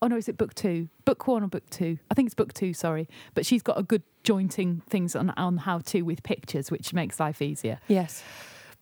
Oh 0.01 0.07
no, 0.07 0.17
is 0.17 0.29
it 0.29 0.37
book 0.37 0.55
two? 0.55 0.89
Book 1.05 1.27
one 1.27 1.43
or 1.43 1.49
book 1.49 1.69
two? 1.71 1.99
I 2.11 2.15
think 2.15 2.27
it's 2.27 2.35
book 2.35 2.53
two. 2.53 2.73
Sorry, 2.73 3.09
but 3.35 3.45
she's 3.47 3.63
got 3.63 3.79
a 3.79 3.83
good 3.83 4.03
jointing 4.23 4.83
things 4.89 5.15
on 5.15 5.31
on 5.31 5.59
how 5.59 5.79
to 5.81 6.03
with 6.03 6.23
pictures, 6.23 6.71
which 6.71 6.93
makes 6.95 7.21
life 7.21 7.41
easier. 7.43 7.81
Yes. 7.89 8.23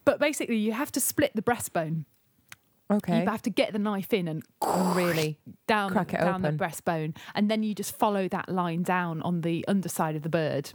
But 0.05 0.19
basically, 0.19 0.57
you 0.57 0.71
have 0.73 0.91
to 0.93 0.99
split 1.01 1.31
the 1.35 1.41
breastbone. 1.41 2.05
Okay. 2.91 3.21
You 3.21 3.29
have 3.29 3.41
to 3.43 3.49
get 3.49 3.71
the 3.73 3.79
knife 3.79 4.13
in 4.13 4.27
and 4.27 4.43
Oh, 4.61 4.93
really? 4.95 5.39
down 5.67 5.91
Crack 5.91 6.13
it 6.13 6.19
down 6.19 6.41
the 6.41 6.51
breastbone, 6.51 7.15
and 7.35 7.49
then 7.49 7.63
you 7.63 7.73
just 7.73 7.97
follow 7.97 8.27
that 8.29 8.49
line 8.49 8.83
down 8.83 9.21
on 9.21 9.41
the 9.41 9.65
underside 9.67 10.15
of 10.15 10.21
the 10.23 10.29
bird. 10.29 10.71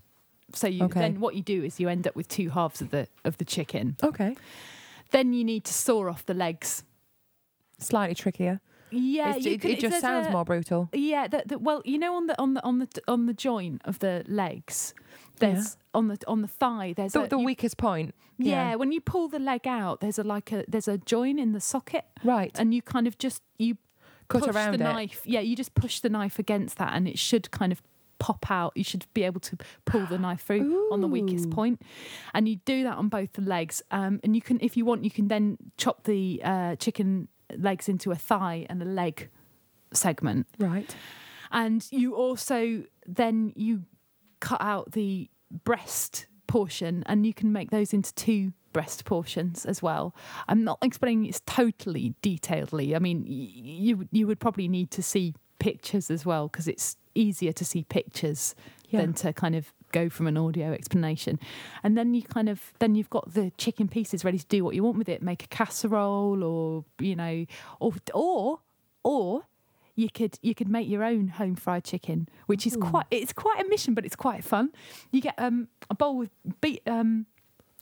So 0.54 0.66
you 0.66 0.84
Okay. 0.84 1.00
then 1.00 1.20
what 1.20 1.34
you 1.34 1.42
do 1.42 1.62
is 1.64 1.78
you 1.78 1.88
end 1.88 2.06
up 2.06 2.16
with 2.16 2.28
two 2.28 2.50
halves 2.50 2.80
of 2.80 2.90
the 2.90 3.08
of 3.24 3.36
the 3.38 3.44
chicken. 3.44 3.96
Okay. 4.02 4.36
Then 5.10 5.32
you 5.32 5.44
need 5.44 5.64
to 5.64 5.72
saw 5.74 6.08
off 6.08 6.24
the 6.26 6.34
legs. 6.34 6.84
Slightly 7.78 8.14
trickier. 8.14 8.60
Yeah, 8.90 9.34
it, 9.36 9.60
can- 9.60 9.70
it 9.70 9.80
just 9.80 10.00
sounds 10.00 10.26
a- 10.26 10.30
more 10.30 10.44
brutal. 10.46 10.88
Yeah, 10.94 11.28
the, 11.28 11.42
the, 11.44 11.58
well, 11.58 11.82
you 11.84 11.98
know, 11.98 12.14
on 12.16 12.26
the 12.26 12.40
on 12.40 12.54
the 12.54 12.64
on 12.64 12.78
the 12.78 12.88
on 13.06 13.26
the 13.26 13.34
joint 13.34 13.82
of 13.84 13.98
the 13.98 14.24
legs, 14.26 14.94
there's 15.40 15.76
on 15.92 16.08
the 16.08 16.16
on 16.26 16.40
the 16.40 16.48
thigh. 16.48 16.94
There's 16.96 17.12
The, 17.12 17.22
a, 17.24 17.28
the 17.28 17.38
you- 17.38 17.44
weakest 17.44 17.76
point. 17.76 18.14
Yeah, 18.38 18.76
when 18.76 18.92
you 18.92 19.00
pull 19.00 19.28
the 19.28 19.38
leg 19.40 19.66
out, 19.66 20.00
there's 20.00 20.18
a 20.18 20.22
like 20.24 20.52
a 20.52 20.64
there's 20.68 20.88
a 20.88 20.96
joint 20.96 21.38
in 21.38 21.52
the 21.52 21.60
socket, 21.60 22.04
Right. 22.24 22.56
and 22.58 22.72
you 22.72 22.80
kind 22.82 23.06
of 23.06 23.18
just 23.18 23.42
you 23.58 23.76
Cut 24.28 24.44
push 24.44 24.54
around 24.54 24.72
the 24.78 24.80
it. 24.80 24.92
knife. 24.92 25.20
Yeah, 25.24 25.40
you 25.40 25.54
just 25.56 25.74
push 25.74 26.00
the 26.00 26.08
knife 26.08 26.38
against 26.38 26.78
that, 26.78 26.94
and 26.94 27.06
it 27.06 27.18
should 27.18 27.50
kind 27.50 27.72
of 27.72 27.82
pop 28.18 28.50
out. 28.50 28.72
You 28.76 28.84
should 28.84 29.06
be 29.14 29.24
able 29.24 29.40
to 29.40 29.56
pull 29.84 30.06
the 30.06 30.18
knife 30.18 30.42
through 30.42 30.92
on 30.92 31.00
the 31.00 31.08
weakest 31.08 31.46
Ooh. 31.46 31.50
point, 31.50 31.82
and 32.34 32.48
you 32.48 32.56
do 32.64 32.82
that 32.84 32.96
on 32.96 33.08
both 33.08 33.32
the 33.34 33.42
legs. 33.42 33.82
Um, 33.90 34.20
and 34.24 34.34
you 34.34 34.42
can, 34.42 34.58
if 34.60 34.76
you 34.76 34.84
want, 34.84 35.04
you 35.04 35.10
can 35.10 35.28
then 35.28 35.56
chop 35.76 36.04
the 36.04 36.40
uh, 36.44 36.76
chicken 36.76 37.28
legs 37.56 37.88
into 37.88 38.10
a 38.10 38.16
thigh 38.16 38.66
and 38.68 38.82
a 38.82 38.84
leg 38.84 39.28
segment, 39.92 40.46
Right. 40.58 40.94
and 41.50 41.86
you 41.90 42.14
also 42.14 42.84
then 43.06 43.52
you 43.56 43.84
cut 44.40 44.60
out 44.60 44.92
the 44.92 45.30
breast 45.64 46.26
portion, 46.46 47.02
and 47.06 47.26
you 47.26 47.32
can 47.34 47.52
make 47.52 47.70
those 47.70 47.92
into 47.92 48.14
two 48.14 48.52
breast 48.72 49.04
portions 49.06 49.64
as 49.64 49.82
well. 49.82 50.14
I'm 50.46 50.62
not 50.62 50.78
explaining 50.82 51.24
it's 51.26 51.40
totally 51.46 52.14
detailedly. 52.22 52.94
I 52.94 52.98
mean, 52.98 53.22
y- 53.22 53.48
you 53.86 54.08
you 54.12 54.26
would 54.26 54.40
probably 54.40 54.68
need 54.68 54.90
to 54.92 55.02
see 55.02 55.34
pictures 55.58 56.10
as 56.10 56.24
well 56.26 56.48
because 56.48 56.68
it's 56.68 56.96
easier 57.18 57.52
to 57.52 57.64
see 57.64 57.84
pictures 57.84 58.54
Yeah. 58.90 59.00
than 59.02 59.12
to 59.14 59.32
kind 59.34 59.54
of 59.54 59.72
go 59.92 60.08
from 60.08 60.26
an 60.26 60.36
audio 60.36 60.72
explanation. 60.72 61.38
And 61.82 61.96
then 61.98 62.14
you 62.14 62.22
kind 62.22 62.48
of 62.48 62.72
then 62.78 62.94
you've 62.94 63.10
got 63.10 63.34
the 63.34 63.50
chicken 63.58 63.88
pieces 63.88 64.24
ready 64.24 64.38
to 64.38 64.46
do 64.46 64.64
what 64.64 64.74
you 64.74 64.82
want 64.84 64.96
with 64.98 65.08
it. 65.08 65.22
Make 65.22 65.44
a 65.44 65.48
casserole 65.48 66.42
or 66.42 66.84
you 66.98 67.14
know 67.16 67.44
or 67.80 67.92
or 68.14 68.60
or 69.02 69.42
you 69.94 70.08
could 70.08 70.38
you 70.42 70.54
could 70.54 70.68
make 70.68 70.88
your 70.88 71.02
own 71.04 71.28
home 71.28 71.56
fried 71.56 71.84
chicken, 71.84 72.28
which 72.46 72.66
is 72.66 72.76
Ooh. 72.76 72.80
quite 72.80 73.06
it's 73.10 73.32
quite 73.32 73.60
a 73.64 73.68
mission, 73.68 73.92
but 73.94 74.04
it's 74.06 74.16
quite 74.16 74.42
fun. 74.44 74.70
You 75.10 75.20
get 75.20 75.34
um 75.38 75.68
a 75.90 75.94
bowl 75.94 76.16
with 76.16 76.30
beat 76.60 76.82
um 76.86 77.26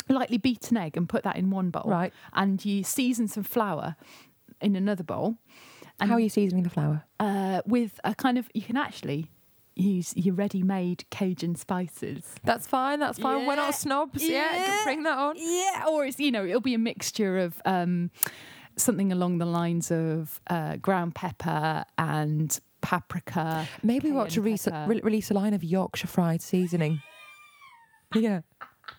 lightly 0.09 0.39
beaten 0.39 0.76
egg 0.76 0.97
and 0.97 1.09
put 1.09 1.22
that 1.24 1.37
in 1.37 1.51
one 1.51 1.70
bowl, 1.70 1.82
Right. 1.87 2.12
and 2.32 2.64
you 2.64 2.82
season 2.84 3.26
some 3.28 3.43
flour 3.43 3.97
in 4.61 4.74
another 4.76 5.03
bowl. 5.05 5.37
And 6.01 6.11
How 6.11 6.16
are 6.16 6.20
you 6.20 6.28
seasoning 6.28 6.62
the 6.64 6.70
flour? 6.70 7.05
uh, 7.20 7.62
with 7.66 7.99
a 8.05 8.14
kind 8.14 8.36
of 8.38 8.49
you 8.55 8.62
can 8.62 8.76
actually 8.76 9.30
use 9.74 10.14
your 10.16 10.34
ready-made 10.34 11.05
Cajun 11.11 11.55
spices. 11.55 12.22
That's 12.44 12.66
fine. 12.66 12.99
That's 13.01 13.18
fine. 13.18 13.47
We're 13.47 13.57
not 13.57 13.74
snobs. 13.74 14.22
Yeah, 14.22 14.28
you 14.55 14.61
Yeah. 14.61 14.66
can 14.66 14.84
bring 14.84 15.03
that 15.05 15.18
on. 15.18 15.34
Yeah, 15.38 15.84
or 15.90 16.05
it's 16.07 16.18
you 16.20 16.30
know 16.30 16.44
it'll 16.44 16.61
be 16.61 16.74
a 16.74 16.78
mixture 16.78 17.38
of 17.38 17.61
um, 17.64 18.11
something 18.76 19.11
along 19.12 19.38
the 19.38 19.47
lines 19.47 19.90
of 19.90 20.40
uh, 20.49 20.76
ground 20.76 21.14
pepper 21.14 21.84
and 21.99 22.59
paprika. 22.82 23.66
Maybe 23.82 24.11
we 24.12 24.18
ought 24.18 24.30
to 24.30 24.42
re- 24.42 24.59
re- 24.86 25.01
release 25.03 25.30
a 25.30 25.34
line 25.34 25.55
of 25.55 25.64
Yorkshire 25.64 26.07
fried 26.09 26.40
seasoning. 26.42 27.03
yeah. 28.14 28.40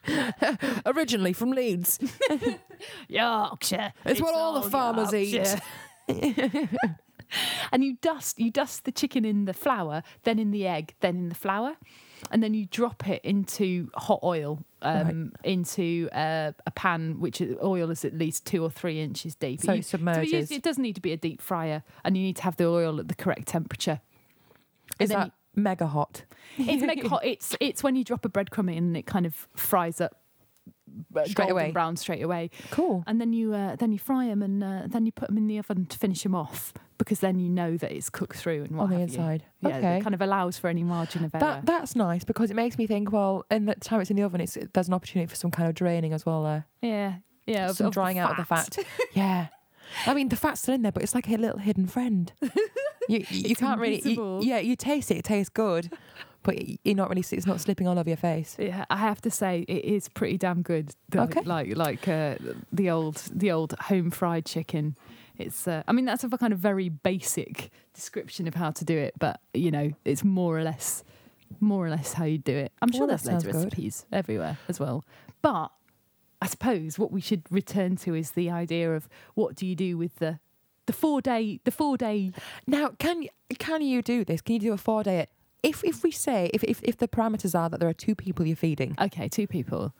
Originally 0.85 1.33
from 1.33 1.51
Leeds. 1.51 1.99
Yorkshire. 3.07 3.93
It's 4.05 4.21
what 4.21 4.35
all 4.35 4.61
the 4.61 4.69
farmers 4.69 5.13
eat. 5.13 5.55
And 7.73 7.83
you 7.83 7.97
dust 8.01 8.39
you 8.39 8.49
dust 8.51 8.85
the 8.85 8.91
chicken 8.91 9.25
in 9.25 9.43
the 9.45 9.53
flour, 9.53 10.01
then 10.23 10.39
in 10.39 10.51
the 10.51 10.65
egg, 10.65 10.93
then 11.01 11.17
in 11.17 11.29
the 11.29 11.35
flour, 11.35 11.75
and 12.31 12.41
then 12.41 12.53
you 12.53 12.65
drop 12.67 13.05
it 13.09 13.21
into 13.25 13.89
hot 13.95 14.21
oil, 14.23 14.63
um, 14.81 15.33
into 15.43 16.07
uh, 16.13 16.53
a 16.65 16.71
pan 16.71 17.19
which 17.19 17.41
oil 17.61 17.91
is 17.91 18.05
at 18.05 18.13
least 18.17 18.45
two 18.45 18.63
or 18.63 18.69
three 18.69 19.01
inches 19.01 19.35
deep. 19.35 19.59
So 19.61 19.73
You- 19.73 19.79
it 19.79 19.85
submerges. 19.85 20.51
it 20.51 20.63
doesn't 20.63 20.81
need 20.81 20.95
to 20.95 21.01
be 21.01 21.11
a 21.11 21.17
deep 21.17 21.41
fryer, 21.41 21.83
and 22.05 22.15
you 22.15 22.23
need 22.23 22.37
to 22.37 22.43
have 22.43 22.55
the 22.55 22.65
oil 22.65 22.97
at 23.01 23.09
the 23.09 23.15
correct 23.15 23.49
temperature. 23.49 23.99
Is 24.97 25.09
that 25.09 25.33
mega 25.53 25.87
hot? 25.87 26.23
It's 26.57 26.81
mega 26.81 27.09
hot. 27.09 27.25
It's 27.25 27.57
it's 27.59 27.83
when 27.83 27.97
you 27.97 28.05
drop 28.05 28.23
a 28.23 28.29
breadcrumb 28.29 28.71
in 28.71 28.77
and 28.85 28.95
it 28.97 29.05
kind 29.05 29.25
of 29.25 29.49
fries 29.53 29.99
up 29.99 30.21
Straight 31.25 31.35
golden 31.35 31.51
away. 31.51 31.71
brown 31.71 31.95
straight 31.97 32.21
away. 32.23 32.49
Cool. 32.71 33.03
And 33.07 33.19
then 33.21 33.33
you 33.33 33.53
uh, 33.53 33.75
then 33.75 33.91
you 33.91 33.99
fry 33.99 34.27
them 34.27 34.41
and 34.41 34.63
uh, 34.63 34.81
then 34.87 35.05
you 35.05 35.11
put 35.11 35.27
them 35.29 35.37
in 35.37 35.47
the 35.47 35.57
oven 35.59 35.85
to 35.87 35.97
finish 35.97 36.23
them 36.23 36.35
off 36.35 36.73
because 36.97 37.19
then 37.19 37.39
you 37.39 37.49
know 37.49 37.77
that 37.77 37.91
it's 37.91 38.09
cooked 38.09 38.37
through 38.37 38.63
and 38.63 38.75
what 38.77 38.85
On 38.85 38.89
the 38.89 38.99
have 38.99 39.09
you. 39.09 39.15
inside. 39.17 39.43
Yeah, 39.61 39.77
okay. 39.77 39.97
it 39.97 40.03
kind 40.03 40.15
of 40.15 40.21
allows 40.21 40.57
for 40.57 40.67
any 40.67 40.83
margin 40.83 41.23
of 41.25 41.33
error. 41.35 41.39
That 41.41 41.65
that's 41.65 41.95
nice 41.95 42.23
because 42.23 42.49
it 42.51 42.55
makes 42.55 42.77
me 42.77 42.87
think. 42.87 43.11
Well, 43.11 43.45
in 43.51 43.65
the 43.65 43.75
time 43.75 44.01
it's 44.01 44.09
in 44.09 44.15
the 44.17 44.23
oven, 44.23 44.41
it's 44.41 44.57
there's 44.73 44.87
an 44.87 44.93
opportunity 44.93 45.27
for 45.29 45.35
some 45.35 45.51
kind 45.51 45.69
of 45.69 45.75
draining 45.75 46.13
as 46.13 46.25
well 46.25 46.43
there. 46.43 46.65
yeah, 46.81 47.15
yeah, 47.45 47.69
of- 47.69 47.75
some 47.77 47.91
drying 47.91 48.17
out 48.17 48.31
of 48.31 48.37
the 48.37 48.45
fat. 48.45 48.77
yeah. 49.13 49.47
I 50.05 50.13
mean, 50.13 50.27
the 50.27 50.35
fat's 50.35 50.61
still 50.61 50.73
in 50.75 50.81
there, 50.81 50.91
but 50.91 51.01
it's 51.01 51.15
like 51.15 51.29
a 51.29 51.37
little 51.37 51.59
hidden 51.59 51.87
friend. 51.87 52.31
You 53.09 53.23
you 53.29 53.55
can't 53.55 53.79
really. 53.79 53.95
invisible. 53.99 54.43
You, 54.43 54.49
yeah, 54.49 54.57
you 54.59 54.75
taste 54.75 55.11
it. 55.11 55.15
It 55.19 55.23
tastes 55.23 55.47
good, 55.49 55.89
but 56.43 56.55
you're 56.85 56.95
not 56.95 57.09
really. 57.09 57.23
It's 57.29 57.45
not 57.45 57.59
slipping 57.61 57.87
all 57.87 57.97
over 57.99 58.09
your 58.09 58.17
face. 58.17 58.55
Yeah, 58.59 58.85
I 58.89 58.97
have 58.97 59.21
to 59.21 59.29
say 59.31 59.65
it 59.67 59.83
is 59.85 60.07
pretty 60.09 60.37
damn 60.37 60.61
good. 60.61 60.93
The- 61.09 61.21
Okay. 61.23 61.41
like 61.41 61.75
like 61.75 62.07
uh, 62.07 62.35
the 62.71 62.89
old 62.89 63.17
the 63.33 63.51
old 63.51 63.73
home 63.81 64.11
fried 64.11 64.45
chicken. 64.45 64.95
It's 65.37 65.67
uh, 65.67 65.83
I 65.87 65.91
mean 65.91 66.05
that's 66.05 66.23
a 66.23 66.29
kind 66.29 66.53
of 66.53 66.59
very 66.59 66.89
basic 66.89 67.69
description 67.93 68.47
of 68.47 68.55
how 68.55 68.71
to 68.71 68.85
do 68.85 68.97
it, 68.97 69.13
but 69.19 69.39
you 69.53 69.71
know 69.71 69.91
it's 70.05 70.23
more 70.23 70.57
or 70.57 70.63
less 70.63 71.03
more 71.59 71.85
or 71.85 71.89
less 71.89 72.13
how 72.13 72.25
you 72.25 72.37
do 72.37 72.55
it. 72.55 72.71
I'm 72.81 72.91
sure 72.91 73.07
there's 73.07 73.25
loads 73.25 73.45
of 73.45 73.51
sounds 73.51 73.63
good. 73.63 73.63
recipes 73.75 74.05
everywhere 74.11 74.57
as 74.67 74.79
well, 74.79 75.05
but 75.41 75.69
I 76.41 76.47
suppose 76.47 76.97
what 76.99 77.11
we 77.11 77.21
should 77.21 77.43
return 77.51 77.95
to 77.97 78.13
is 78.15 78.31
the 78.31 78.49
idea 78.51 78.95
of 78.95 79.07
what 79.35 79.55
do 79.55 79.65
you 79.65 79.75
do 79.75 79.97
with 79.97 80.15
the 80.17 80.39
the 80.87 80.93
four 80.93 81.21
day 81.21 81.59
the 81.65 81.71
four 81.71 81.97
day 81.97 82.31
Now, 82.65 82.89
can 82.97 83.27
can 83.59 83.81
you 83.81 84.01
do 84.01 84.23
this? 84.25 84.41
Can 84.41 84.53
you 84.55 84.59
do 84.59 84.73
a 84.73 84.77
four 84.77 85.03
day? 85.03 85.27
If 85.67 85.83
if 85.83 86.03
we 86.03 86.11
say 86.11 86.49
if, 86.53 86.63
if 86.63 86.77
if 86.83 86.95
the 86.97 87.07
parameters 87.07 87.53
are 87.59 87.69
that 87.69 87.79
there 87.79 87.89
are 87.89 87.93
two 88.05 88.15
people 88.15 88.45
you're 88.45 88.55
feeding, 88.67 88.95
okay 88.99 89.27
two 89.27 89.47
people 89.47 89.93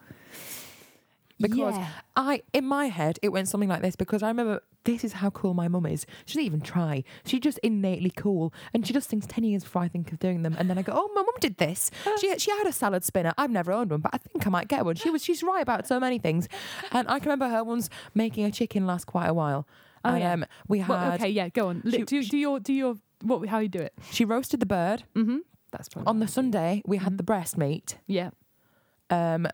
Because 1.40 1.76
Yeah. 1.76 1.88
I 2.16 2.42
in 2.52 2.64
my 2.64 2.86
head 2.86 3.18
it 3.22 3.28
went 3.30 3.46
something 3.48 3.68
like 3.68 3.82
this 3.82 3.94
because 3.96 4.22
I 4.22 4.28
remember 4.28 4.60
this 4.84 5.04
is 5.04 5.12
how 5.14 5.30
cool 5.30 5.52
my 5.54 5.68
mum 5.68 5.86
is. 5.86 6.06
She 6.24 6.34
doesn't 6.34 6.46
even 6.46 6.60
try. 6.62 7.04
She's 7.24 7.40
just 7.40 7.58
innately 7.58 8.10
cool, 8.24 8.54
and 8.72 8.86
she 8.86 8.92
does 8.94 9.06
things 9.06 9.26
ten 9.26 9.44
years 9.44 9.62
before 9.62 9.82
I 9.82 9.88
think 9.88 10.10
of 10.12 10.18
doing 10.18 10.42
them. 10.44 10.56
And 10.58 10.68
then 10.70 10.78
I 10.78 10.82
go, 10.82 10.92
"Oh, 10.96 11.10
my 11.14 11.20
mum 11.22 11.34
did 11.40 11.58
this. 11.58 11.90
She 12.20 12.26
she 12.38 12.50
had 12.50 12.66
a 12.66 12.72
salad 12.72 13.04
spinner. 13.04 13.34
I've 13.36 13.50
never 13.50 13.70
owned 13.70 13.90
one, 13.90 14.00
but 14.00 14.12
I 14.14 14.18
think 14.18 14.46
I 14.46 14.50
might 14.50 14.68
get 14.68 14.84
one." 14.86 14.94
She 14.96 15.10
was 15.10 15.22
she's 15.22 15.42
right 15.42 15.62
about 15.62 15.86
so 15.86 16.00
many 16.00 16.18
things, 16.18 16.48
and 16.90 17.06
I 17.08 17.18
can 17.18 17.26
remember 17.30 17.48
her 17.54 17.62
once 17.62 17.90
making 18.14 18.44
a 18.46 18.50
chicken 18.50 18.86
last 18.86 19.04
quite 19.06 19.26
a 19.26 19.34
while. 19.34 19.66
Oh, 20.04 20.10
and 20.10 20.20
yeah. 20.20 20.32
um, 20.32 20.44
we 20.68 20.78
had 20.78 20.88
well, 20.88 21.12
okay 21.14 21.28
yeah 21.28 21.48
go 21.50 21.68
on 21.68 21.82
Li- 21.84 21.98
she- 21.98 22.04
do, 22.04 22.22
do 22.24 22.36
your 22.38 22.60
do 22.60 22.72
your 22.72 22.94
what 23.22 23.46
how 23.48 23.58
you 23.58 23.68
do 23.68 23.80
it 23.80 23.92
she 24.12 24.24
roasted 24.24 24.60
the 24.60 24.66
bird 24.66 25.02
mm-hmm 25.16 25.38
that's 25.70 25.88
probably 25.88 26.08
on 26.08 26.18
the 26.20 26.28
Sunday. 26.28 26.82
We 26.86 26.96
had 26.98 27.14
Mhm. 27.14 27.16
the 27.18 27.22
breast 27.24 27.56
meat. 27.58 27.98
yeah 28.06 28.30
Um, 29.10 29.46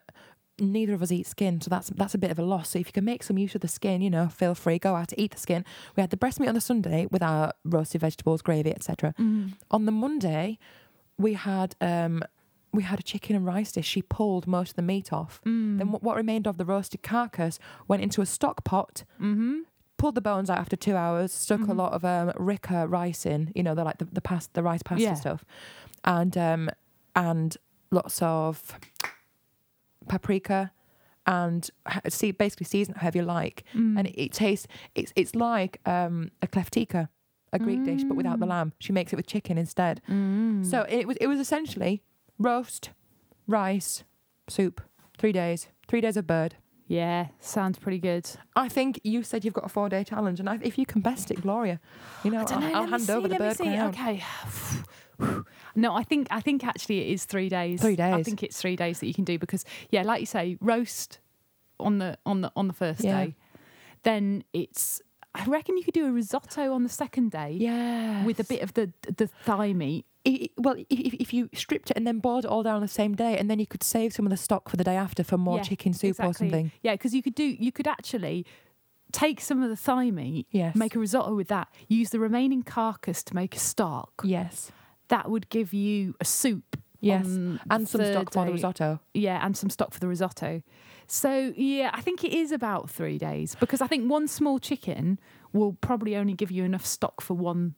neither 0.59 0.95
of 0.95 1.03
us 1.03 1.11
eat 1.13 1.27
skin, 1.27 1.61
so 1.61 1.69
that's 1.69 1.89
that's 1.91 2.15
a 2.15 2.19
bit 2.19 2.31
of 2.31 2.39
a 2.39 2.43
loss. 2.45 2.71
So 2.71 2.79
if 2.79 2.87
you 2.89 2.93
can 2.93 3.05
make 3.05 3.23
some 3.23 3.39
use 3.39 3.55
of 3.55 3.61
the 3.61 3.69
skin, 3.69 4.01
you 4.03 4.11
know, 4.11 4.29
feel 4.29 4.55
free, 4.55 4.79
go 4.79 4.95
out 4.95 5.09
to 5.09 5.21
eat 5.21 5.33
the 5.33 5.39
skin. 5.39 5.65
We 5.97 6.01
had 6.01 6.11
the 6.11 6.17
breast 6.17 6.39
meat 6.41 6.49
on 6.49 6.55
the 6.55 6.61
Sunday 6.61 7.07
with 7.11 7.23
our 7.23 7.53
roasted 7.65 8.01
vegetables, 8.01 8.43
gravy, 8.43 8.71
etc. 8.71 9.15
Mm. 9.19 9.53
On 9.71 9.85
the 9.85 9.93
Monday, 9.93 10.59
we 11.19 11.35
had 11.35 11.75
um 11.81 12.23
we 12.73 12.83
had 12.83 12.99
a 12.99 13.03
chicken 13.05 13.37
and 13.37 13.47
rice 13.47 13.71
dish. 13.73 13.87
She 13.87 14.03
pulled 14.03 14.47
most 14.49 14.71
of 14.71 14.77
the 14.77 14.83
meat 14.83 15.13
off. 15.13 15.41
Mm. 15.47 15.79
Then 15.79 15.93
what, 15.93 16.03
what 16.03 16.17
remained 16.17 16.47
of 16.49 16.57
the 16.59 16.65
roasted 16.65 17.03
carcass 17.05 17.59
went 17.87 18.03
into 18.03 18.21
a 18.21 18.27
stock 18.27 18.65
pot. 18.65 19.05
mm-hmm 19.21 19.59
Pulled 19.97 20.15
the 20.17 20.21
bones 20.21 20.51
out 20.51 20.59
after 20.59 20.77
two 20.77 20.97
hours. 20.97 21.33
Stuck 21.33 21.61
a 21.61 21.65
Mhm. 21.65 21.77
lot 21.77 21.93
of 21.93 22.05
um, 22.05 22.33
rice 22.91 23.25
in. 23.25 23.53
You 23.55 23.63
know, 23.63 23.75
the 23.75 23.85
like 23.85 23.99
the 23.99 24.05
the, 24.07 24.21
past, 24.21 24.53
the 24.55 24.63
rice 24.63 24.83
pasta 24.83 25.03
Yeah. 25.03 25.15
stuff, 25.15 25.45
and 26.05 26.37
um 26.37 26.71
and 27.17 27.57
lots 27.91 28.21
of 28.21 28.79
paprika 30.09 30.73
and 31.27 31.71
see 32.09 32.31
basically 32.33 32.65
season 32.67 32.95
however 32.97 33.19
you 33.19 33.25
like 33.25 33.65
Mm. 33.75 33.99
and 33.99 34.07
it, 34.09 34.21
it 34.21 34.33
tastes 34.33 34.67
it's 34.95 35.13
it's 35.17 35.35
like 35.35 35.81
um 35.87 36.31
a 36.43 36.47
kleftiko 36.47 37.09
a 37.53 37.59
greek 37.59 37.85
dish 37.85 38.05
but 38.05 38.17
without 38.17 38.41
the 38.41 38.47
Mm. 38.47 38.51
lamb 38.51 38.73
she 38.81 38.93
makes 38.93 39.13
it 39.13 39.17
with 39.17 39.27
chicken 39.27 39.57
instead 39.57 40.03
Mm. 40.09 40.67
so 40.67 40.85
it 40.89 41.07
was 41.09 41.17
it 41.19 41.27
was 41.29 41.39
essentially 41.41 42.03
roast 42.39 42.91
rice 43.47 44.05
soup 44.49 44.83
three 45.17 45.33
days 45.33 45.69
three 45.89 46.03
days 46.03 46.17
of 46.19 46.27
bird 46.27 46.57
yeah 46.87 47.29
sounds 47.41 47.79
pretty 47.79 47.99
good 47.99 48.29
i 48.57 48.69
think 48.69 49.01
you 49.05 49.23
said 49.23 49.45
you've 49.45 49.55
got 49.55 49.65
a 49.65 49.69
four 49.69 49.89
day 49.89 50.05
challenge 50.05 50.39
and 50.39 50.49
I, 50.49 50.59
if 50.63 50.77
you 50.79 50.85
can 50.85 51.01
best 51.01 51.31
it 51.31 51.41
gloria 51.41 51.81
you 52.23 52.31
know 52.31 52.43
know. 52.43 52.47
I'll, 52.49 52.77
I'll 52.77 52.87
hand 52.87 53.03
see, 53.03 53.13
over 53.13 53.29
the 53.29 53.37
bird 53.37 53.57
crown. 53.57 53.89
Okay. 53.89 54.23
no, 55.77 55.95
I 55.95 56.03
think 56.03 56.29
I 56.31 56.41
think 56.41 56.65
actually 56.65 57.01
it 57.01 57.13
is 57.13 57.25
three 57.25 57.49
days. 57.49 57.81
Three 57.81 57.97
days. 57.97 58.15
I 58.15 58.23
think 58.23 58.43
it's 58.43 58.61
three 58.61 58.77
days 58.77 59.01
that 59.01 59.07
you 59.07 59.15
can 59.15 59.25
do 59.25 59.39
because 59.39 59.65
yeah, 59.91 60.03
like 60.03 60.21
you 60.21 60.27
say, 60.27 60.57
roast 60.61 61.21
on 61.79 61.99
the 61.99 62.19
on 62.27 62.41
the 62.41 62.53
on 62.57 62.67
the 62.69 62.75
first 62.75 63.01
Yeah. 63.03 63.27
day. 63.27 63.35
Then 64.03 64.45
it's 64.53 65.01
I 65.35 65.45
reckon 65.47 65.77
you 65.77 65.85
could 65.85 65.95
do 65.95 66.07
a 66.07 66.13
risotto 66.13 66.73
on 66.73 66.83
the 66.83 66.89
second 66.89 67.31
day 67.31 67.57
yeah 67.59 68.25
with 68.25 68.39
a 68.41 68.45
bit 68.45 68.63
of 68.63 68.75
the 68.75 68.93
the 69.17 69.27
thigh 69.27 69.73
meat. 69.73 70.07
Well, 70.57 70.77
if, 70.91 71.15
if- 71.15 71.35
you 71.35 71.51
stripped 71.55 71.91
it 71.91 71.97
and 71.97 72.07
then 72.07 72.19
boiled 72.19 72.45
it 72.45 72.51
all 72.51 72.63
down 72.63 72.77
on 72.77 72.83
the 72.83 72.89
same 72.89 73.15
day, 73.15 73.37
and 73.39 73.51
then 73.51 73.59
you 73.59 73.67
could 73.67 73.83
save 73.83 74.13
some 74.15 74.25
of 74.27 74.31
the 74.31 74.37
stock 74.37 74.69
for 74.69 74.77
the 74.77 74.85
day 74.85 74.97
after 74.97 75.23
for 75.25 75.37
more 75.39 75.59
Yeah, 75.59 75.63
chicken 75.65 75.93
soup 75.93 76.17
or 76.21 76.33
something. 76.33 76.73
Yeah, 76.83 76.93
because 76.95 77.15
you 77.15 77.23
could 77.23 77.35
do 77.35 77.45
you 77.45 77.71
could 77.73 77.87
actually 77.87 78.47
take 79.13 79.41
some 79.41 79.63
of 79.63 79.69
the 79.71 79.77
thigh 79.77 80.11
meat, 80.11 80.47
Yes. 80.51 80.75
make 80.77 80.95
a 80.97 80.99
risotto 80.99 81.35
with 81.35 81.49
that, 81.49 81.69
use 81.89 82.11
the 82.11 82.19
remaining 82.19 82.63
carcass 82.63 83.23
to 83.25 83.35
make 83.35 83.55
a 83.55 83.59
stock. 83.61 84.23
yes. 84.25 84.71
That 85.09 85.31
would 85.31 85.51
give 85.51 85.75
you 85.75 86.15
a 86.21 86.25
soup. 86.25 86.79
Yes. 87.01 87.27
And 87.27 87.87
some 87.87 88.03
stock 88.03 88.33
for 88.33 88.47
the 88.47 88.53
risotto. 88.53 89.01
Yeah, 89.13 89.45
and 89.45 89.55
some 89.55 89.69
stock 89.69 89.93
for 89.93 90.01
the 90.01 90.09
risotto. 90.09 90.63
So 91.07 91.53
yeah, 91.57 91.91
I 91.93 92.01
think 92.01 92.25
it 92.25 92.33
is 92.33 92.51
about 92.51 92.89
three 92.89 93.19
days 93.19 93.55
because 93.61 93.83
I 93.83 93.87
think 93.87 94.11
one 94.11 94.27
small 94.27 94.59
chicken 94.59 95.19
will 95.53 95.75
probably 95.83 96.17
only 96.17 96.33
give 96.33 96.51
you 96.51 96.65
enough 96.65 96.87
stock 96.87 97.21
for 97.21 97.35
one 97.35 97.75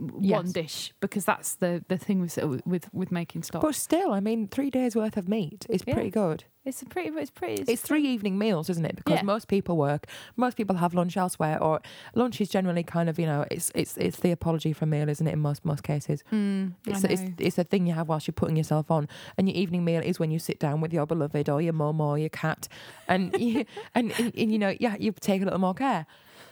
one 0.00 0.46
Yes. 0.46 0.52
dish 0.52 0.92
because 1.00 1.24
that's 1.24 1.54
the 1.56 1.84
the 1.88 1.98
thing 1.98 2.20
with 2.20 2.36
with 2.64 2.88
with 2.92 3.12
making 3.12 3.42
stock. 3.42 3.62
But 3.62 3.74
still, 3.74 4.12
I 4.12 4.20
mean, 4.20 4.48
three 4.48 4.70
days 4.70 4.96
worth 4.96 5.16
of 5.16 5.28
meat 5.28 5.66
is 5.68 5.82
Yeah. 5.86 5.94
pretty 5.94 6.10
good. 6.10 6.44
it's 6.64 6.82
a 6.82 6.86
pretty 6.86 7.08
it's 7.18 7.30
pretty 7.30 7.62
It's 7.72 7.82
three 7.82 8.02
evening 8.02 8.38
meals, 8.38 8.68
isn't 8.70 8.84
it? 8.84 8.96
Because 8.96 9.14
Yeah. 9.20 9.22
most 9.22 9.48
people 9.48 9.76
work, 9.76 10.06
most 10.36 10.56
people 10.56 10.76
have 10.76 10.94
lunch 10.94 11.16
elsewhere, 11.16 11.62
or 11.62 11.80
lunch 12.14 12.40
is 12.40 12.48
generally 12.48 12.82
kind 12.82 13.08
of, 13.08 13.18
you 13.18 13.26
know, 13.26 13.44
it's 13.50 13.70
it's 13.74 13.96
it's 13.96 14.18
the 14.20 14.30
apology 14.30 14.72
for 14.72 14.84
a 14.84 14.88
meal, 14.88 15.08
isn't 15.08 15.26
it? 15.26 15.32
In 15.32 15.40
most 15.40 15.64
most 15.64 15.82
cases, 15.82 16.22
Mm, 16.32 16.74
it's 16.86 17.04
it's 17.04 17.22
it's 17.38 17.58
a 17.58 17.64
thing 17.64 17.86
you 17.86 17.94
have 17.94 18.08
whilst 18.08 18.26
you're 18.26 18.32
putting 18.42 18.56
yourself 18.56 18.90
on, 18.90 19.08
and 19.36 19.48
your 19.48 19.56
evening 19.56 19.84
meal 19.84 20.02
is 20.02 20.18
when 20.20 20.30
you 20.30 20.38
sit 20.38 20.58
down 20.58 20.80
with 20.82 20.92
your 20.92 21.06
beloved 21.06 21.48
or 21.48 21.60
your 21.62 21.72
mum 21.74 22.00
or 22.00 22.18
your 22.18 22.28
cat, 22.30 22.68
and 23.08 23.32
you, 23.40 23.64
and, 23.94 24.12
and, 24.18 24.32
and 24.36 24.52
you 24.52 24.58
know, 24.58 24.74
yeah, 24.80 24.96
you 24.98 25.12
take 25.12 25.40
a 25.42 25.44
little 25.44 25.60
more 25.60 25.74
care. 25.74 26.06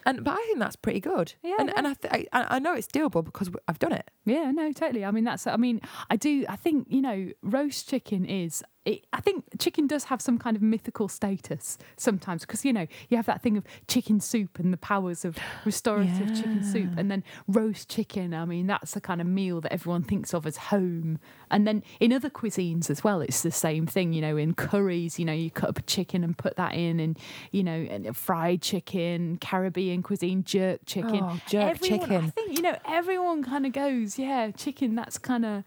And 0.08 0.24
but 0.24 0.32
I 0.32 0.36
think 0.46 0.58
that's 0.58 0.74
pretty 0.76 1.00
good. 1.00 1.34
Yeah, 1.42 1.56
and 1.58 1.70
and 1.76 1.86
I, 1.86 1.92
th- 1.92 2.28
I 2.32 2.46
I 2.56 2.58
know 2.58 2.72
it's 2.72 2.86
doable 2.86 3.22
because 3.22 3.50
I've 3.68 3.78
done 3.78 3.92
it. 3.92 4.10
Yeah, 4.24 4.50
no, 4.50 4.72
totally. 4.72 5.04
I 5.04 5.10
mean, 5.10 5.24
that's. 5.24 5.46
I 5.46 5.56
mean, 5.58 5.82
I 6.08 6.16
do. 6.16 6.46
I 6.48 6.56
think 6.56 6.86
you 6.88 7.02
know, 7.02 7.28
roast 7.42 7.90
chicken 7.90 8.24
is. 8.24 8.64
It, 8.88 9.06
I 9.12 9.20
think 9.20 9.44
chicken 9.58 9.86
does 9.86 10.04
have 10.04 10.20
some 10.22 10.38
kind 10.38 10.56
of 10.56 10.62
mythical 10.62 11.08
status 11.08 11.76
sometimes 11.96 12.40
because 12.46 12.64
you 12.64 12.72
know 12.72 12.86
you 13.10 13.16
have 13.18 13.26
that 13.26 13.42
thing 13.42 13.56
of 13.58 13.64
chicken 13.86 14.18
soup 14.20 14.58
and 14.58 14.72
the 14.72 14.78
powers 14.78 15.24
of 15.26 15.36
restorative 15.66 16.28
chicken 16.34 16.64
soup, 16.64 16.90
and 16.96 17.10
then 17.10 17.22
roast 17.46 17.88
chicken. 17.90 18.32
I 18.32 18.44
mean, 18.46 18.66
that's 18.66 18.92
the 18.92 19.00
kind 19.00 19.20
of 19.20 19.26
meal 19.26 19.60
that 19.60 19.72
everyone 19.72 20.04
thinks 20.04 20.32
of 20.32 20.46
as 20.46 20.56
home. 20.56 21.18
And 21.50 21.66
then 21.66 21.82
in 22.00 22.12
other 22.12 22.30
cuisines 22.30 22.88
as 22.88 23.04
well, 23.04 23.20
it's 23.20 23.42
the 23.42 23.50
same 23.50 23.86
thing. 23.86 24.12
You 24.14 24.22
know, 24.22 24.36
in 24.38 24.54
curries, 24.54 25.18
you 25.18 25.24
know, 25.26 25.32
you 25.34 25.50
cut 25.50 25.68
up 25.70 25.78
a 25.78 25.82
chicken 25.82 26.24
and 26.24 26.36
put 26.36 26.56
that 26.56 26.72
in, 26.74 26.98
and 27.00 27.18
you 27.52 27.62
know, 27.62 27.86
and 27.90 28.16
fried 28.16 28.62
chicken, 28.62 29.36
Caribbean 29.38 30.02
cuisine, 30.02 30.44
jerk 30.44 30.80
chicken 30.86 31.20
Oh, 31.22 31.38
jerk 31.48 31.64
everyone, 31.82 32.00
I 32.00 32.06
chicken. 32.06 32.30
think 32.30 32.56
you 32.56 32.62
know 32.62 32.76
everyone 32.86 33.42
kind 33.44 33.66
of 33.66 33.72
goes, 33.72 34.18
yeah, 34.18 34.50
chicken. 34.52 34.94
That's 34.94 35.18
kind 35.18 35.44
of 35.44 35.64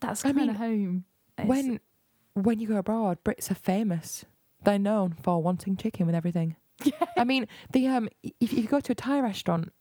that's 0.00 0.24
I 0.24 0.32
kind 0.32 0.50
of 0.50 0.56
home. 0.56 1.04
It's- 1.38 1.48
When 1.48 1.80
when 2.36 2.60
you 2.60 2.68
go 2.68 2.76
abroad, 2.76 3.18
Brits 3.24 3.50
are 3.50 3.54
famous. 3.54 4.24
They're 4.64 4.78
known 4.78 5.14
for 5.22 5.42
wanting 5.42 5.76
chicken 5.76 6.06
with 6.06 6.14
everything. 6.14 6.56
yeah, 6.84 6.92
I 7.16 7.24
mean, 7.24 7.46
the 7.72 7.86
um, 7.88 8.08
if, 8.40 8.52
you 8.52 8.64
go 8.68 8.80
to 8.80 8.92
a 8.92 8.94
Thai 8.94 9.20
restaurant, 9.20 9.72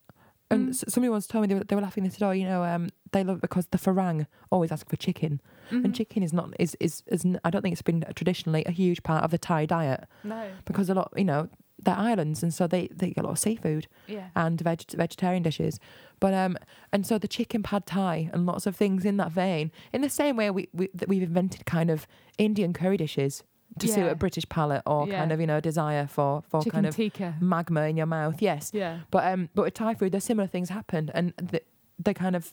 and 0.51 0.69
Mm. 0.69 0.89
somebody 0.89 1.09
once 1.09 1.25
told 1.27 1.41
me 1.41 1.47
they 1.47 1.55
were, 1.55 1.63
they 1.63 1.75
were 1.75 1.81
laughing. 1.81 2.03
They 2.03 2.09
said, 2.11 2.21
"Oh, 2.23 2.31
you 2.31 2.45
know, 2.45 2.63
um, 2.63 2.89
they 3.11 3.23
love 3.23 3.37
it 3.37 3.41
because 3.41 3.65
the 3.67 3.79
farang 3.79 4.27
always 4.51 4.71
ask 4.71 4.87
for 4.87 4.95
chicken, 4.95 5.41
Mhm. 5.71 5.83
and 5.83 5.95
chicken 5.95 6.21
is 6.23 6.31
not 6.33 6.53
is, 6.59 6.77
is 6.79 7.03
is 7.07 7.25
I 7.43 7.49
don't 7.49 7.61
think 7.63 7.73
it's 7.73 7.81
been 7.81 8.05
traditionally 8.15 8.63
a 8.65 8.71
huge 8.71 9.01
part 9.03 9.23
of 9.23 9.31
the 9.31 9.37
Thai 9.39 9.65
diet 9.65 10.03
no, 10.23 10.51
because 10.65 10.87
a 10.89 10.93
lot, 10.93 11.11
you 11.17 11.25
know, 11.25 11.49
they're 11.83 11.97
islands, 11.97 12.41
and 12.43 12.53
so 12.53 12.67
they 12.67 12.87
they 12.87 13.11
get 13.11 13.19
a 13.23 13.27
lot 13.27 13.31
of 13.31 13.39
seafood 13.39 13.87
yeah, 14.07 14.29
and 14.35 14.59
veg- 14.61 14.91
vegetarian 14.91 15.43
dishes. 15.43 15.79
But 16.19 16.33
um, 16.33 16.57
and 16.93 17.05
so 17.05 17.17
the 17.17 17.27
chicken 17.27 17.63
pad 17.63 17.85
thai 17.85 18.29
and 18.33 18.45
lots 18.45 18.65
of 18.65 18.75
things 18.75 19.05
in 19.05 19.17
that 19.17 19.31
vein. 19.31 19.71
In 19.93 20.01
the 20.01 20.09
same 20.09 20.37
way 20.37 20.49
we, 20.51 20.69
we 20.73 20.89
that 20.93 21.09
we've 21.09 21.23
invented 21.23 21.65
kind 21.65 21.89
of 21.89 22.07
Indian 22.37 22.71
curry 22.73 22.97
dishes 22.97 23.43
to 23.79 23.87
suit 23.87 24.07
a 24.07 24.15
British 24.15 24.47
palate 24.47 24.83
or 24.85 25.05
kind 25.07 25.31
of 25.33 25.41
you 25.41 25.47
know 25.47 25.59
desire 25.59 26.07
for 26.07 26.43
for 26.47 26.61
chicken 26.63 26.71
kind 26.77 26.85
of 26.87 26.95
tikka. 26.95 27.35
magma 27.41 27.81
in 27.83 27.97
your 27.97 28.05
mouth. 28.05 28.41
Yes, 28.41 28.71
Yeah, 28.73 28.99
but 29.11 29.25
um, 29.31 29.49
but 29.53 29.63
with 29.63 29.73
Thai 29.73 29.95
food, 29.95 30.11
there's 30.13 30.23
similar 30.23 30.47
things 30.47 30.69
happen, 30.69 31.11
and 31.13 31.33
the, 31.37 31.61
they 31.99 32.13
kind 32.13 32.35
of. 32.35 32.51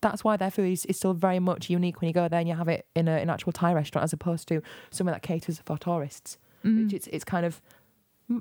That's 0.00 0.22
why 0.22 0.36
their 0.36 0.50
food 0.50 0.70
is, 0.70 0.84
is 0.84 0.98
still 0.98 1.14
very 1.14 1.38
much 1.38 1.70
unique 1.70 2.02
when 2.02 2.08
you 2.08 2.12
go 2.12 2.28
there 2.28 2.38
and 2.38 2.46
you 2.46 2.54
have 2.54 2.68
it 2.68 2.86
in 2.94 3.08
a, 3.08 3.12
an 3.12 3.30
actual 3.30 3.52
Thai 3.52 3.72
restaurant 3.72 4.04
as 4.04 4.12
opposed 4.12 4.46
to 4.48 4.60
somewhere 4.90 5.14
that 5.14 5.22
caters 5.22 5.60
for 5.64 5.76
tourists 5.78 6.36
Mm. 6.64 6.84
which 6.84 6.94
it's 6.94 7.06
it's 7.08 7.24
kind 7.24 7.44
of 7.44 7.60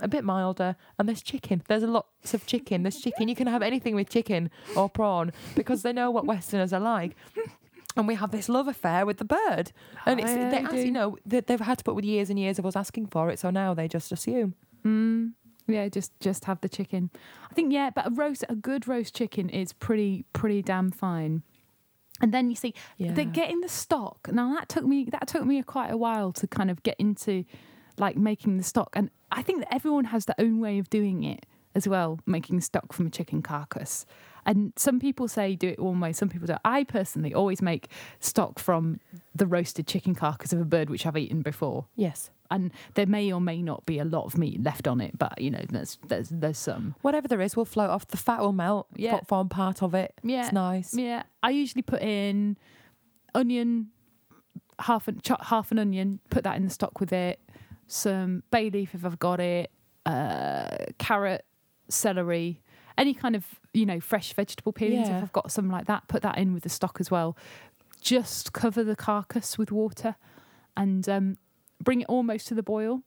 a 0.02 0.08
bit 0.08 0.24
milder. 0.24 0.76
And 0.98 1.08
there's 1.08 1.22
chicken. 1.22 1.62
There's 1.68 1.84
lots 1.84 2.34
of 2.34 2.46
chicken. 2.46 2.84
There's 2.84 3.00
chicken. 3.00 3.28
You 3.28 3.36
can 3.36 3.48
have 3.48 3.62
anything 3.62 3.96
with 3.96 4.10
chicken 4.10 4.50
or 4.76 4.90
prawn 4.90 5.32
because 5.56 5.82
they 5.82 5.94
know 5.94 6.10
what 6.12 6.26
Westerners 6.26 6.74
are 6.74 6.80
like. 6.80 7.16
And 7.96 8.08
we 8.08 8.16
have 8.16 8.32
this 8.32 8.50
love 8.50 8.68
affair 8.68 9.06
with 9.06 9.18
the 9.18 9.26
bird, 9.26 9.72
and 10.08 10.20
it's 10.20 10.32
Yeah, 10.32 10.50
they 10.50 10.58
ask, 10.58 10.76
you 10.78 10.90
know 10.92 11.16
they, 11.28 11.42
they've 11.42 11.60
had 11.60 11.78
to 11.78 11.84
put 11.84 11.94
with 11.94 12.06
years 12.06 12.32
and 12.32 12.40
years 12.40 12.58
of 12.58 12.66
us 12.66 12.76
asking 12.76 13.06
for 13.08 13.30
it, 13.30 13.38
so 13.38 13.52
now 13.52 13.76
they 13.76 13.88
just 13.88 14.12
assume. 14.12 14.56
Mm, 14.84 15.34
yeah, 15.68 15.88
just 15.90 16.12
just 16.20 16.46
have 16.46 16.60
the 16.62 16.70
chicken. 16.70 17.12
I 17.52 17.54
think 17.54 17.72
yeah, 17.72 17.92
but 17.92 18.08
a 18.08 18.10
roast, 18.10 18.46
a 18.50 18.56
good 18.56 18.88
roast 18.88 19.16
chicken 19.16 19.48
is 19.48 19.74
pretty 19.74 20.26
pretty 20.34 20.64
damn 20.64 20.90
fine. 20.90 21.44
And 22.20 22.34
then 22.34 22.50
you 22.50 22.56
see 22.56 22.74
Yeah, 22.98 23.12
the 23.14 23.26
getting 23.26 23.62
the 23.62 23.70
stock. 23.70 24.28
Now 24.32 24.56
that 24.56 24.70
took 24.70 24.86
me 24.86 25.08
that 25.12 25.28
took 25.28 25.46
me 25.46 25.62
quite 25.62 25.92
a 25.92 25.98
while 25.98 26.32
to 26.34 26.48
kind 26.48 26.72
of 26.72 26.82
get 26.82 26.96
into 26.98 27.46
like 27.98 28.18
making 28.18 28.58
the 28.58 28.64
stock, 28.64 28.90
and 28.96 29.10
I 29.32 29.42
think 29.42 29.60
that 29.60 29.74
everyone 29.74 30.06
has 30.06 30.26
their 30.26 30.36
own 30.40 30.60
way 30.60 30.80
of 30.80 30.90
doing 30.90 31.24
it 31.24 31.46
as 31.76 31.88
well, 31.88 32.20
making 32.26 32.62
stock 32.62 32.94
from 32.94 33.08
a 33.08 33.10
chicken 33.10 33.42
carcass. 33.42 34.06
And 34.46 34.74
some 34.76 35.00
people 35.00 35.28
say 35.28 35.56
do 35.56 35.70
it 35.70 35.80
one 35.80 36.00
way, 36.00 36.12
some 36.14 36.30
people 36.30 36.48
don't. 36.48 36.60
I 36.66 36.84
personally 36.84 37.34
always 37.34 37.62
make 37.62 37.88
stock 38.20 38.60
from 38.60 39.00
the 39.34 39.46
roasted 39.48 39.88
chicken 39.88 40.14
carcass 40.16 40.52
of 40.54 40.60
a 40.60 40.66
bird 40.66 40.90
which 40.90 41.06
I've 41.06 41.16
eaten 41.18 41.42
before 41.42 41.86
yes. 41.96 42.30
and 42.52 42.72
there 42.96 43.06
may 43.06 43.32
or 43.32 43.40
may 43.40 43.62
not 43.62 43.86
be 43.86 44.00
a 44.00 44.06
lot 44.06 44.26
of 44.26 44.38
meat 44.38 44.62
left 44.62 44.88
on 44.88 45.00
it, 45.00 45.18
but 45.18 45.40
you 45.40 45.50
know, 45.50 45.64
there's 45.70 45.98
there's 46.08 46.30
there's 46.30 46.58
some. 46.58 46.94
Whatever 47.02 47.28
there 47.28 47.42
is 47.42 47.56
will 47.56 47.66
float 47.66 47.90
off. 47.90 48.06
The 48.08 48.18
fat 48.18 48.42
will 48.42 48.54
melt. 48.54 48.88
Yeah. 48.96 49.18
fo- 49.20 49.26
form 49.26 49.50
part 49.50 49.82
of 49.82 49.94
it. 49.94 50.14
Yeah, 50.24 50.44
It's 50.44 50.54
nice. 50.54 50.94
yeah. 50.94 51.24
I 51.42 51.52
usually 51.52 51.82
put 51.82 52.02
in 52.02 52.58
onion, 53.34 53.88
half 54.80 55.08
an 55.08 55.22
half 55.42 55.72
an 55.72 55.80
onion, 55.80 56.20
put 56.30 56.44
that 56.44 56.58
in 56.58 56.66
the 56.66 56.70
stock 56.70 57.00
with 57.00 57.14
it. 57.14 57.40
Some 57.88 58.44
bay 58.52 58.70
leaf 58.70 58.96
if 58.96 59.06
I've 59.06 59.20
got 59.20 59.40
it, 59.40 59.72
uh, 60.06 60.68
carrot, 60.98 61.46
celery, 61.90 62.62
any 62.98 63.14
kind 63.14 63.36
of 63.36 63.46
you 63.74 63.86
know 63.86 64.00
fresh 64.00 64.34
vegetable 64.34 64.72
peelings 64.74 65.08
Yeah. 65.10 65.18
if 65.18 65.24
I've 65.24 65.34
got 65.34 65.52
some 65.52 65.70
like 65.70 65.86
that. 65.86 66.08
Put 66.08 66.22
that 66.24 66.38
in 66.38 66.54
with 66.54 66.64
the 66.64 66.70
stock 66.70 66.98
as 67.00 67.10
well. 67.12 67.38
Just 68.02 68.54
cover 68.54 68.84
the 68.84 68.96
carcass 68.96 69.58
with 69.58 69.72
water, 69.72 70.16
and 70.76 71.08
um, 71.08 71.38
bring 71.82 72.02
it 72.02 72.08
almost 72.10 72.48
to 72.48 72.56
the 72.56 72.64
boil. 72.64 73.04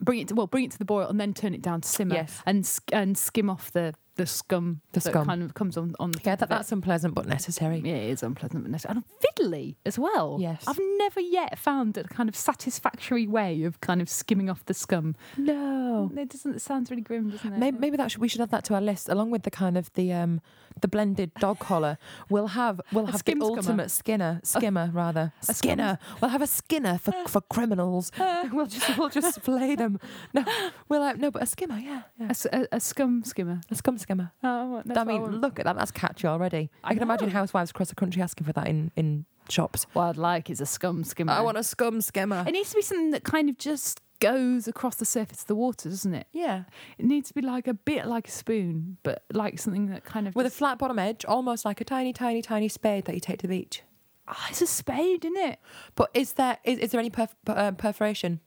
Bring 0.00 0.18
it 0.20 0.28
to, 0.28 0.34
well, 0.34 0.46
bring 0.48 0.64
it 0.64 0.70
to 0.72 0.78
the 0.78 0.84
boil 0.84 1.06
and 1.08 1.20
then 1.20 1.32
turn 1.32 1.54
it 1.54 1.62
down 1.62 1.80
to 1.82 1.88
simmer 1.88 2.14
Yes. 2.16 2.42
and 2.46 2.68
and 2.92 3.16
skim 3.16 3.48
off 3.48 3.70
the 3.70 3.94
the 4.18 4.26
scum 4.26 4.82
The 4.92 5.00
that 5.00 5.10
scum. 5.10 5.26
kind 5.26 5.42
of 5.42 5.54
comes 5.54 5.76
on 5.78 5.94
on 5.98 6.10
the 6.10 6.20
Yeah, 6.24 6.36
that, 6.36 6.48
that's 6.50 6.70
unpleasant 6.72 7.14
but 7.14 7.26
necessary. 7.26 7.78
Yeah, 7.84 7.94
it 7.94 8.10
is 8.10 8.22
unpleasant, 8.22 8.62
but 8.64 8.70
necessary. 8.70 8.96
And 8.98 9.04
fiddly 9.24 9.76
as 9.86 9.98
well. 9.98 10.36
Yes. 10.40 10.64
I've 10.66 10.78
never 10.98 11.20
yet 11.20 11.58
found 11.58 11.96
a 11.96 12.04
kind 12.04 12.28
of 12.28 12.36
satisfactory 12.36 13.26
way 13.26 13.62
of 13.62 13.80
kind 13.80 14.00
of 14.02 14.08
skimming 14.10 14.50
off 14.50 14.64
the 14.66 14.74
scum. 14.74 15.14
No. 15.36 16.10
It 16.16 16.28
doesn't. 16.30 16.56
It 16.56 16.60
sounds 16.60 16.90
really 16.90 17.02
grim, 17.02 17.30
doesn't 17.30 17.52
it? 17.54 17.58
Maybe, 17.58 17.78
maybe 17.78 17.96
that 17.96 18.10
should, 18.10 18.20
we 18.20 18.28
should 18.28 18.40
add 18.40 18.50
that 18.50 18.64
to 18.64 18.74
our 18.74 18.80
list 18.80 19.08
along 19.08 19.30
with 19.30 19.42
the 19.44 19.50
kind 19.50 19.76
of 19.78 19.90
the 19.94 20.12
um 20.12 20.40
the 20.80 20.88
blended 20.88 21.32
dog 21.40 21.58
collar. 21.58 21.98
We'll 22.28 22.48
have 22.48 22.80
we'll 22.92 23.06
have 23.06 23.24
the 23.24 23.32
scummer. 23.34 23.42
ultimate 23.42 23.90
skinner 23.90 24.40
skimmer 24.44 24.90
rather 24.92 25.32
A 25.48 25.54
skinner. 25.54 25.98
We'll 26.20 26.30
have 26.30 26.42
a 26.42 26.46
skinner 26.46 26.98
for 26.98 27.12
for 27.26 27.40
criminals. 27.40 28.10
we'll 28.52 28.66
just 28.66 28.98
we'll 28.98 29.08
just 29.08 29.40
flay 29.46 29.74
them. 29.76 29.98
No, 30.34 30.44
we'll 30.88 31.02
have 31.02 31.18
no, 31.18 31.30
but 31.30 31.42
a 31.42 31.46
skimmer, 31.46 31.78
yeah, 31.78 32.02
A, 32.20 32.24
yeah. 32.24 32.30
s- 32.30 32.46
a- 32.52 32.68
a 32.72 32.80
scum 32.80 33.22
skimmer. 33.24 33.60
a 33.70 33.74
scum 33.74 33.96
skimmer. 33.98 34.07
Oh, 34.42 34.82
that's 34.84 34.98
I 34.98 35.04
mean, 35.04 35.22
want. 35.22 35.40
look 35.40 35.58
at 35.58 35.64
that. 35.66 35.76
That's 35.76 35.90
catchy 35.90 36.26
already. 36.26 36.70
I, 36.84 36.90
I 36.90 36.94
can 36.94 37.02
imagine 37.02 37.30
housewives 37.30 37.70
across 37.70 37.88
the 37.88 37.94
country 37.94 38.22
asking 38.22 38.46
for 38.46 38.52
that 38.54 38.66
in 38.66 38.90
in 38.96 39.26
shops. 39.48 39.86
what 39.92 40.04
I'd 40.04 40.16
like 40.16 40.50
is 40.50 40.60
a 40.60 40.66
scum 40.66 41.04
skimmer. 41.04 41.32
I 41.32 41.40
want 41.40 41.56
a 41.58 41.62
scum 41.62 42.00
skimmer. 42.00 42.44
It 42.46 42.52
needs 42.52 42.70
to 42.70 42.76
be 42.76 42.82
something 42.82 43.10
that 43.12 43.24
kind 43.24 43.48
of 43.48 43.56
just 43.58 44.00
goes 44.20 44.66
across 44.68 44.96
the 44.96 45.04
surface 45.04 45.42
of 45.42 45.46
the 45.46 45.54
water, 45.54 45.88
doesn't 45.88 46.12
it? 46.12 46.26
yeah, 46.32 46.64
It 46.98 47.04
needs 47.04 47.28
to 47.28 47.34
be 47.34 47.40
like 47.40 47.68
a 47.68 47.74
bit 47.74 48.04
like 48.04 48.26
a 48.26 48.30
spoon, 48.32 48.96
but 49.04 49.22
like 49.32 49.60
something 49.60 49.86
that 49.90 50.04
kind 50.04 50.26
of 50.26 50.34
with 50.34 50.44
a 50.44 50.50
flat 50.50 50.76
bottom 50.78 50.98
edge, 50.98 51.24
almost 51.24 51.64
like 51.64 51.80
a 51.80 51.84
tiny, 51.84 52.12
tiny, 52.12 52.42
tiny 52.42 52.68
spade 52.68 53.04
that 53.04 53.14
you 53.14 53.20
take 53.20 53.38
to 53.38 53.46
the 53.46 53.56
beach. 53.56 53.82
Oh, 54.26 54.46
it's 54.50 54.60
a 54.60 54.66
spade, 54.66 55.24
isn't 55.24 55.36
it? 55.38 55.60
But 55.94 56.10
is 56.14 56.32
there 56.34 56.58
is, 56.64 56.78
is 56.80 56.90
there 56.90 56.98
any 56.98 57.10
perf- 57.10 57.34
per- 57.44 57.56
um, 57.56 57.76
perforation? 57.76 58.40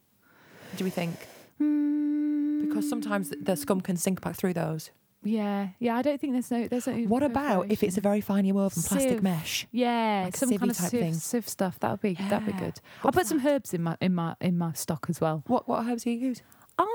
Do 0.75 0.83
we 0.83 0.89
think? 0.89 1.15
Mm, 1.59 2.67
Because 2.67 2.87
sometimes 2.87 3.29
the- 3.29 3.37
the 3.37 3.55
scum 3.55 3.81
can 3.81 3.97
sink 3.97 4.21
back 4.21 4.35
through 4.35 4.53
those. 4.53 4.91
Yeah, 5.23 5.69
yeah. 5.79 5.95
I 5.97 6.01
don't 6.01 6.19
think 6.19 6.33
there's 6.33 6.49
no. 6.49 6.67
There's 6.67 6.87
no. 6.87 6.93
What 7.03 7.21
about 7.23 7.71
if 7.71 7.83
it's 7.83 7.97
a 7.97 8.01
very 8.01 8.21
finely 8.21 8.51
woven 8.51 8.81
plastic 8.81 9.09
Sieve. 9.11 9.23
mesh? 9.23 9.67
Yeah, 9.71 10.23
like 10.25 10.35
some 10.35 10.49
kind 10.57 10.71
of 10.71 10.77
type 10.77 10.89
sieve, 10.89 10.99
thing? 11.01 11.13
sieve 11.13 11.47
stuff. 11.47 11.79
That 11.79 11.91
would 11.91 12.01
be 12.01 12.13
that'd 12.15 12.45
be 12.45 12.53
Yeah. 12.53 12.59
good. 12.59 12.81
I'll 13.03 13.11
put 13.11 13.27
some 13.27 13.45
herbs 13.45 13.73
in 13.73 13.83
my 13.83 13.97
in 14.01 14.15
my 14.15 14.35
in 14.41 14.57
my 14.57 14.73
stock 14.73 15.05
as 15.09 15.21
well. 15.21 15.43
What 15.47 15.67
what 15.67 15.85
herbs 15.85 16.03
do 16.05 16.11
you 16.11 16.17
use? 16.17 16.41
Uh 16.79 16.85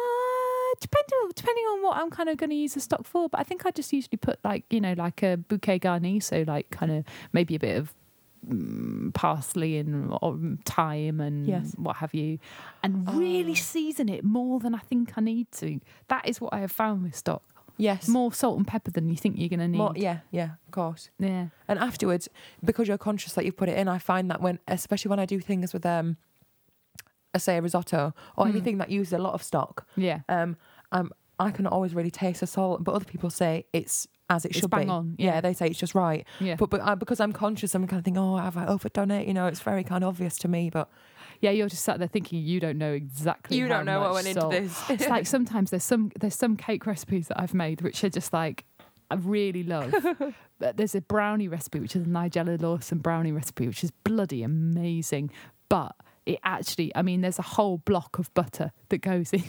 depending 0.81 1.19
on, 1.23 1.31
depending 1.35 1.65
on 1.65 1.83
what 1.85 1.97
I'm 1.99 2.11
kind 2.11 2.29
of 2.29 2.37
going 2.37 2.51
to 2.51 2.57
use 2.57 2.75
the 2.75 2.81
stock 2.81 3.07
for. 3.07 3.29
But 3.29 3.41
I 3.41 3.45
think 3.45 3.65
I 3.65 3.71
just 3.71 3.93
usually 3.93 4.19
put 4.19 4.39
like 4.45 4.65
you 4.71 4.81
know 4.81 4.95
like 4.97 5.23
a 5.23 5.37
bouquet 5.37 5.79
garni, 5.79 6.21
so 6.23 6.45
like 6.47 6.71
kind 6.71 6.91
of 6.93 7.05
maybe 7.33 7.55
a 7.55 7.59
bit 7.61 7.77
of 7.79 7.95
mm, 8.47 9.15
parsley 9.15 9.79
and 9.79 10.13
or 10.21 10.39
thyme 10.65 11.21
and 11.21 11.47
Yes. 11.47 11.75
what 11.77 11.97
have 11.97 12.13
you, 12.13 12.39
and 12.83 13.09
really 13.15 13.53
Oh. 13.53 13.55
season 13.55 14.09
it 14.09 14.25
more 14.25 14.59
than 14.61 14.75
I 14.75 14.79
think 14.81 15.13
I 15.17 15.21
need 15.21 15.51
to. 15.53 15.81
That 16.09 16.29
is 16.29 16.41
what 16.41 16.53
I 16.53 16.59
have 16.61 16.73
found 16.73 17.05
with 17.05 17.15
stock. 17.15 17.43
Yes. 17.79 18.09
More 18.09 18.33
salt 18.33 18.57
and 18.57 18.67
pepper 18.67 18.91
than 18.91 19.09
you 19.11 19.17
think 19.17 19.37
you're 19.39 19.49
going 19.49 19.61
to 19.61 19.69
need. 19.69 19.79
More- 19.79 19.93
yeah, 19.97 20.21
yeah, 20.31 20.51
of 20.67 20.71
course. 20.71 21.11
yeah. 21.19 21.49
And 21.69 21.79
afterwards, 21.79 22.29
because 22.65 22.89
you're 22.89 22.99
conscious 22.99 23.33
that 23.35 23.45
you've 23.45 23.57
put 23.57 23.69
it 23.69 23.77
in, 23.79 23.87
I 23.89 23.99
find 23.99 24.31
that 24.31 24.41
when, 24.41 24.59
especially 24.69 25.09
when 25.11 25.19
I 25.19 25.27
do 25.27 25.41
things 25.41 25.73
with 25.73 25.85
um, 25.85 26.17
uh, 27.35 27.39
say 27.39 27.57
a 27.59 27.63
risotto 27.63 28.15
or 28.37 28.47
Mm. 28.47 28.51
anything 28.51 28.79
that 28.79 28.91
uses 28.91 29.13
a 29.13 29.19
lot 29.19 29.35
of 29.35 29.43
stock, 29.43 29.87
Yeah. 29.97 30.21
um, 30.29 30.57
um, 30.93 31.11
I 31.39 31.51
can 31.51 31.67
always 31.67 31.95
really 31.95 32.11
taste 32.11 32.41
the 32.41 32.47
salt. 32.47 32.83
But 32.83 32.95
other 32.95 33.05
people 33.05 33.29
say 33.31 33.67
it's 33.73 34.07
as 34.29 34.45
it 34.45 34.49
It's 34.53 34.59
should 34.61 34.71
bang 34.71 34.87
be. 34.87 34.91
on, 34.91 35.15
Yeah. 35.19 35.35
yeah. 35.35 35.41
they 35.43 35.53
say 35.53 35.67
it's 35.69 35.79
just 35.79 35.95
right. 35.95 36.27
Yeah. 36.41 36.57
But 36.57 36.71
but 36.71 36.81
I, 36.81 36.95
because 36.95 37.21
I'm 37.21 37.33
conscious, 37.33 37.75
I'm 37.75 37.87
kind 37.87 37.99
of 38.01 38.05
thinking, 38.05 38.23
oh, 38.23 38.39
have 38.39 38.57
I 38.57 38.67
overdone 38.67 39.11
it? 39.11 39.29
You 39.29 39.35
know, 39.35 39.47
it's 39.47 39.61
very 39.61 39.85
kind 39.85 40.03
of 40.03 40.09
obvious 40.09 40.37
to 40.39 40.49
me. 40.49 40.71
But 40.71 40.89
Yeah, 41.41 41.51
you're 41.51 41.69
just 41.69 41.85
sat 41.85 41.99
there 41.99 42.09
thinking 42.09 42.43
you 42.43 42.61
don't 42.61 42.79
know 42.79 42.93
exactly. 42.93 43.57
you 43.57 43.69
don't 43.69 43.85
know 43.85 44.01
what 44.01 44.15
went 44.15 44.27
into 44.27 44.49
this. 44.49 44.83
It's 44.91 45.09
like 45.09 45.27
sometimes 45.27 45.71
there's 45.71 45.85
some 45.85 46.11
there's 46.19 46.35
some 46.35 46.57
cake 46.57 46.87
recipes 46.87 47.29
that 47.29 47.41
I've 47.41 47.55
made 47.55 47.83
which 47.83 48.03
are 48.05 48.09
just 48.11 48.33
like 48.33 48.65
I 49.11 49.15
really 49.17 49.63
love. 49.63 49.95
but 50.59 50.77
there's 50.77 50.95
a 50.95 51.01
brownie 51.01 51.49
recipe 51.49 51.81
which 51.81 51.95
is 51.95 52.03
a 52.03 52.07
Nigella 52.07 52.61
Lawson 52.61 52.99
brownie 52.99 53.33
recipe 53.33 53.67
which 53.67 53.85
is 53.85 53.91
bloody 53.91 54.43
amazing. 54.43 55.31
But 55.69 55.95
it 56.27 56.41
actually, 56.43 56.95
I 56.95 57.03
mean, 57.03 57.21
there's 57.21 57.39
a 57.39 57.43
whole 57.43 57.79
block 57.79 58.19
of 58.19 58.33
butter 58.35 58.73
that 58.89 58.99
goes 58.99 59.33
in. 59.33 59.45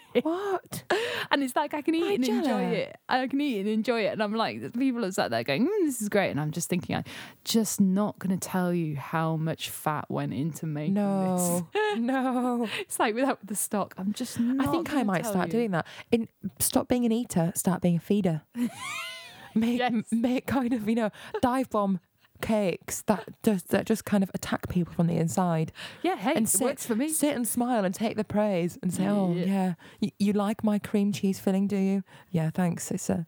what? 0.22 0.84
And 1.30 1.42
it's 1.42 1.56
like 1.56 1.74
I 1.74 1.82
can 1.82 1.94
eat 1.94 2.14
and 2.16 2.24
enjoy 2.28 2.50
Nigella. 2.50 2.72
it. 2.72 2.96
I 3.08 3.26
can 3.26 3.40
eat 3.40 3.60
and 3.60 3.68
enjoy 3.68 4.02
it. 4.02 4.12
And 4.12 4.22
I'm 4.22 4.34
like, 4.34 4.72
people 4.78 5.04
are 5.04 5.12
sat 5.12 5.30
there 5.30 5.42
going, 5.44 5.66
mm, 5.66 5.84
"This 5.86 6.02
is 6.02 6.08
great," 6.08 6.30
and 6.30 6.40
I'm 6.40 6.50
just 6.50 6.68
thinking, 6.68 6.96
I'm 6.96 7.04
just 7.44 7.80
not 7.80 8.18
going 8.18 8.38
to 8.38 8.48
tell 8.48 8.72
you 8.74 8.96
how 8.96 9.36
much 9.36 9.70
fat 9.70 10.04
went 10.10 10.32
into 10.34 10.66
making 10.66 10.94
this. 10.94 11.02
No, 11.02 11.66
no. 11.96 12.68
It's 12.80 12.98
like 12.98 13.14
without 13.14 13.44
the 13.46 13.54
stock, 13.54 13.94
I'm 13.98 14.12
just. 14.12 14.38
Not 14.40 14.66
I 14.66 14.70
think 14.70 14.92
I 14.94 15.02
might 15.02 15.26
start 15.26 15.48
you. 15.48 15.52
doing 15.52 15.70
that. 15.72 15.86
In 16.10 16.28
stop 16.58 16.88
being 16.88 17.04
an 17.04 17.12
eater, 17.12 17.52
start 17.54 17.80
being 17.82 17.96
a 17.96 18.00
feeder. 18.00 18.42
make 19.54 19.78
Yes. 19.80 19.92
make 20.10 20.46
kind 20.46 20.72
of 20.72 20.88
you 20.88 20.94
know 20.94 21.10
dive 21.42 21.68
bomb 21.68 22.00
cakes 22.42 23.02
that 23.06 23.24
just 23.42 23.68
that 23.68 23.86
just 23.86 24.04
kind 24.04 24.22
of 24.22 24.30
attack 24.34 24.68
people 24.68 24.92
from 24.92 25.06
the 25.06 25.16
inside. 25.16 25.72
Yeah, 26.02 26.16
hey, 26.16 26.34
And 26.34 26.46
it 26.46 26.50
sit- 26.50 26.60
works 26.62 26.84
for 26.84 26.94
me. 26.94 27.08
Sit 27.08 27.34
and 27.34 27.48
smile 27.48 27.84
and 27.86 27.94
take 27.94 28.16
the 28.16 28.24
praise 28.24 28.78
and 28.82 28.92
say, 28.92 29.06
"Oh 29.08 29.32
yeah. 29.34 29.44
yeah, 29.46 29.74
you, 30.00 30.10
you 30.18 30.32
like 30.34 30.62
my 30.62 30.78
cream 30.78 31.12
cheese 31.12 31.38
filling, 31.38 31.66
do 31.68 31.76
you? 31.76 32.04
Yeah, 32.30 32.50
thanks. 32.50 32.90
It's 32.90 33.08
a 33.08 33.26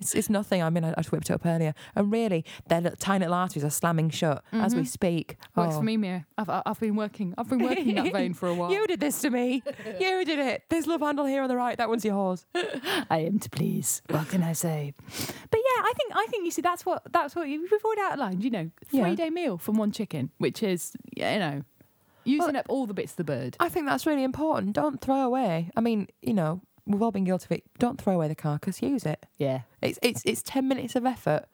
It's, 0.00 0.14
it's 0.14 0.30
nothing. 0.30 0.62
I 0.62 0.70
mean, 0.70 0.84
I, 0.84 0.90
I 0.92 0.94
just 0.96 1.12
whipped 1.12 1.28
it 1.30 1.34
up 1.34 1.44
earlier, 1.44 1.74
and 1.94 2.10
really, 2.10 2.44
their 2.68 2.80
little, 2.80 2.96
tiny 2.96 3.24
little 3.24 3.34
arteries 3.34 3.64
are 3.64 3.70
slamming 3.70 4.10
shut 4.10 4.42
as 4.52 4.74
we 4.74 4.82
Mhm. 4.82 4.86
speak. 4.88 5.36
Works 5.56 5.74
Oh. 5.74 5.78
for 5.78 5.82
me, 5.84 5.96
Mia. 5.96 6.26
I've, 6.38 6.48
I've 6.66 6.80
been 6.80 6.96
working. 6.96 7.34
I've 7.36 7.48
been 7.48 7.62
working 7.62 7.94
that 7.96 8.12
vein 8.12 8.32
for 8.34 8.48
a 8.48 8.54
while. 8.58 8.70
You 8.72 8.86
did 8.86 9.00
this 9.00 9.20
to 9.20 9.30
me. 9.30 9.62
you 10.00 10.24
did 10.24 10.38
it. 10.38 10.64
This 10.70 10.86
love 10.86 11.00
handle 11.02 11.26
here 11.26 11.42
on 11.42 11.48
the 11.48 11.56
right. 11.56 11.76
That 11.76 11.88
one's 11.88 12.04
yours. 12.04 12.46
I 12.54 13.18
am 13.18 13.38
to 13.40 13.50
please. 13.50 14.02
What 14.08 14.28
can 14.28 14.42
I 14.42 14.52
say? 14.54 14.94
But 15.06 15.60
yeah, 15.60 15.82
I 15.82 15.92
think 15.96 16.12
I 16.14 16.26
think 16.30 16.44
you 16.44 16.50
see 16.50 16.62
that's 16.62 16.86
what 16.86 17.02
that's 17.12 17.34
what 17.36 17.46
we've 17.46 17.70
already 17.84 18.00
outlined. 18.02 18.42
You 18.42 18.50
know, 18.50 18.70
Yeah. 18.90 19.04
three 19.04 19.16
day 19.16 19.30
meal 19.30 19.58
from 19.58 19.76
one 19.76 19.92
chicken, 19.92 20.30
which 20.38 20.62
is 20.62 20.92
you 21.16 21.24
know 21.24 21.62
using 22.24 22.54
up 22.54 22.66
all 22.68 22.86
the 22.86 22.94
bits 22.94 23.12
of 23.12 23.16
the 23.16 23.24
bird. 23.24 23.56
I 23.60 23.68
think 23.68 23.86
that's 23.86 24.06
really 24.06 24.22
important. 24.24 24.74
Don't 24.74 25.00
throw 25.00 25.22
away. 25.22 25.70
I 25.76 25.80
mean, 25.80 26.06
you 26.22 26.34
know, 26.34 26.60
we've 26.92 27.02
all 27.02 27.10
been 27.12 27.24
guilty 27.24 27.46
of 27.46 27.52
it. 27.52 27.64
Don't 27.78 28.00
throw 28.00 28.14
away 28.14 28.28
the 28.28 28.34
carcass. 28.34 28.82
Use 28.82 29.04
it. 29.06 29.26
Yeah, 29.38 29.60
It's 29.82 29.98
it's 30.02 30.22
it's 30.24 30.42
ten 30.42 30.68
minutes 30.68 30.94
of 30.96 31.04
effort, 31.06 31.46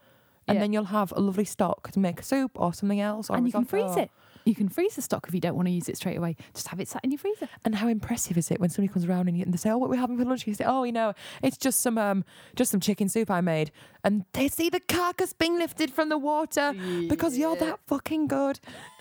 and 0.49 0.57
Yeah. 0.57 0.61
then 0.63 0.73
you'll 0.73 0.85
have 0.87 1.13
a 1.17 1.21
lovely 1.21 1.45
stock 1.45 1.91
to 1.93 1.99
make 1.99 2.21
a 2.21 2.23
soup 2.23 2.53
or 2.61 2.73
something 2.75 3.01
else. 3.01 3.31
Or 3.31 3.37
and 3.37 3.47
you 3.47 3.53
can 3.53 3.65
freeze 3.65 3.97
it. 3.97 4.11
You 4.45 4.55
can 4.55 4.69
freeze 4.69 4.95
the 4.95 5.03
stock 5.03 5.27
if 5.27 5.35
you 5.35 5.41
don't 5.41 5.57
want 5.57 5.67
to 5.67 5.73
use 5.73 5.89
it 5.89 5.97
straight 5.97 6.17
away. 6.17 6.37
Just 6.55 6.69
have 6.69 6.79
it 6.79 6.87
sat 6.87 7.03
in 7.05 7.11
your 7.11 7.19
freezer. 7.19 7.49
And 7.65 7.75
how 7.75 7.89
impressive 7.89 8.39
is 8.39 8.53
it 8.53 8.61
when 8.61 8.71
somebody 8.71 8.93
comes 8.93 9.05
around 9.05 9.27
and, 9.27 9.37
you, 9.37 9.43
and 9.43 9.53
they 9.53 9.57
say, 9.57 9.71
"Oh, 9.71 9.77
what 9.79 9.89
we're 9.91 9.97
we 9.97 10.01
having 10.01 10.17
for 10.19 10.25
lunch?" 10.25 10.47
You 10.47 10.55
say, 10.55 10.63
"Oh, 10.65 10.85
you 10.85 10.93
know, 10.93 11.15
it's 11.43 11.57
just 11.57 11.81
some 11.81 11.99
um, 11.99 12.25
just 12.55 12.71
some 12.71 12.79
chicken 12.79 13.09
soup 13.09 13.29
I 13.29 13.41
made," 13.41 13.73
and 14.05 14.25
they 14.35 14.47
see 14.47 14.71
the 14.71 14.79
carcass 14.79 15.33
being 15.33 15.59
lifted 15.59 15.91
from 15.91 16.11
the 16.11 16.19
water 16.19 16.73
because 17.09 17.37
you're 17.37 17.57
that 17.57 17.81
fucking 17.89 18.29
good. 18.29 18.61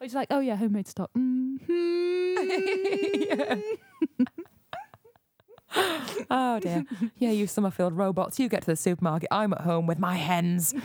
It's 0.00 0.14
like, 0.14 0.28
oh 0.30 0.40
yeah, 0.40 0.56
homemade 0.56 0.88
stock. 0.88 1.10
Mm-hmm. 1.12 1.60
Oh 6.32 6.60
dear. 6.60 6.84
yeah, 7.16 7.30
you 7.30 7.46
Somerfield 7.46 7.96
robots. 7.96 8.38
You 8.38 8.48
get 8.48 8.60
to 8.62 8.66
the 8.66 8.76
supermarket. 8.76 9.28
I'm 9.32 9.52
at 9.52 9.62
home 9.62 9.86
with 9.86 9.98
my 9.98 10.14
hens, 10.14 10.74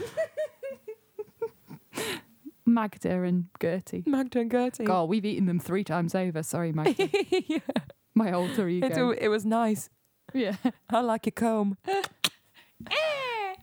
Magda 2.65 3.21
and 3.23 3.45
Gertie. 3.61 4.03
Magda 4.07 4.39
and 4.39 4.49
Gertie. 4.51 4.86
God, 4.86 5.07
we've 5.09 5.25
eaten 5.25 5.45
them 5.45 5.59
three 5.59 5.83
times 5.83 6.15
over. 6.15 6.41
Sorry, 6.41 6.71
Magda. 6.71 7.09
yeah. 7.47 7.59
My 8.15 8.31
alter 8.31 8.67
ego. 8.67 9.11
It, 9.11 9.19
it 9.23 9.27
was 9.29 9.45
nice. 9.45 9.89
yeah. 10.33 10.55
I 10.89 11.01
like 11.01 11.25
your 11.27 11.33
comb. 11.33 11.77
But 11.83 12.09
I 12.88 13.55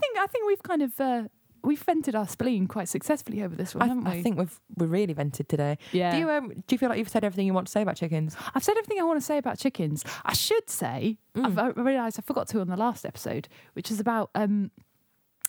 think 0.00 0.18
I 0.18 0.26
think 0.26 0.46
we've 0.46 0.62
kind 0.62 0.82
of 0.82 1.00
uh, 1.00 1.22
we've 1.68 1.82
vented 1.82 2.14
our 2.14 2.26
spleen 2.26 2.66
quite 2.66 2.88
successfully 2.88 3.42
over 3.42 3.54
this 3.54 3.74
one, 3.74 3.82
I, 3.82 3.86
haven't 3.88 4.04
we? 4.04 4.10
I 4.10 4.22
think 4.22 4.38
we've 4.38 4.58
we 4.76 4.86
really 4.86 5.12
vented 5.12 5.50
today. 5.50 5.76
Yeah. 5.92 6.12
Do 6.12 6.18
you 6.18 6.30
um, 6.30 6.48
do 6.48 6.74
you 6.74 6.78
feel 6.78 6.88
like 6.88 6.98
you've 6.98 7.10
said 7.10 7.24
everything 7.24 7.46
you 7.46 7.52
want 7.52 7.66
to 7.66 7.70
say 7.70 7.82
about 7.82 7.96
chickens? 7.96 8.36
I've 8.54 8.64
said 8.64 8.76
everything 8.78 8.98
I 9.00 9.04
want 9.04 9.20
to 9.20 9.24
say 9.26 9.36
about 9.36 9.58
chickens. 9.58 10.02
I 10.24 10.32
should 10.32 10.70
say 10.70 11.18
I've 11.36 11.58
I 11.58 11.68
realised 11.68 12.18
I 12.18 12.22
forgot 12.22 12.48
to 12.48 12.60
on 12.60 12.68
the 12.68 12.76
last 12.76 13.04
episode, 13.04 13.48
which 13.74 13.90
is 13.90 14.00
about 14.00 14.30
um, 14.34 14.70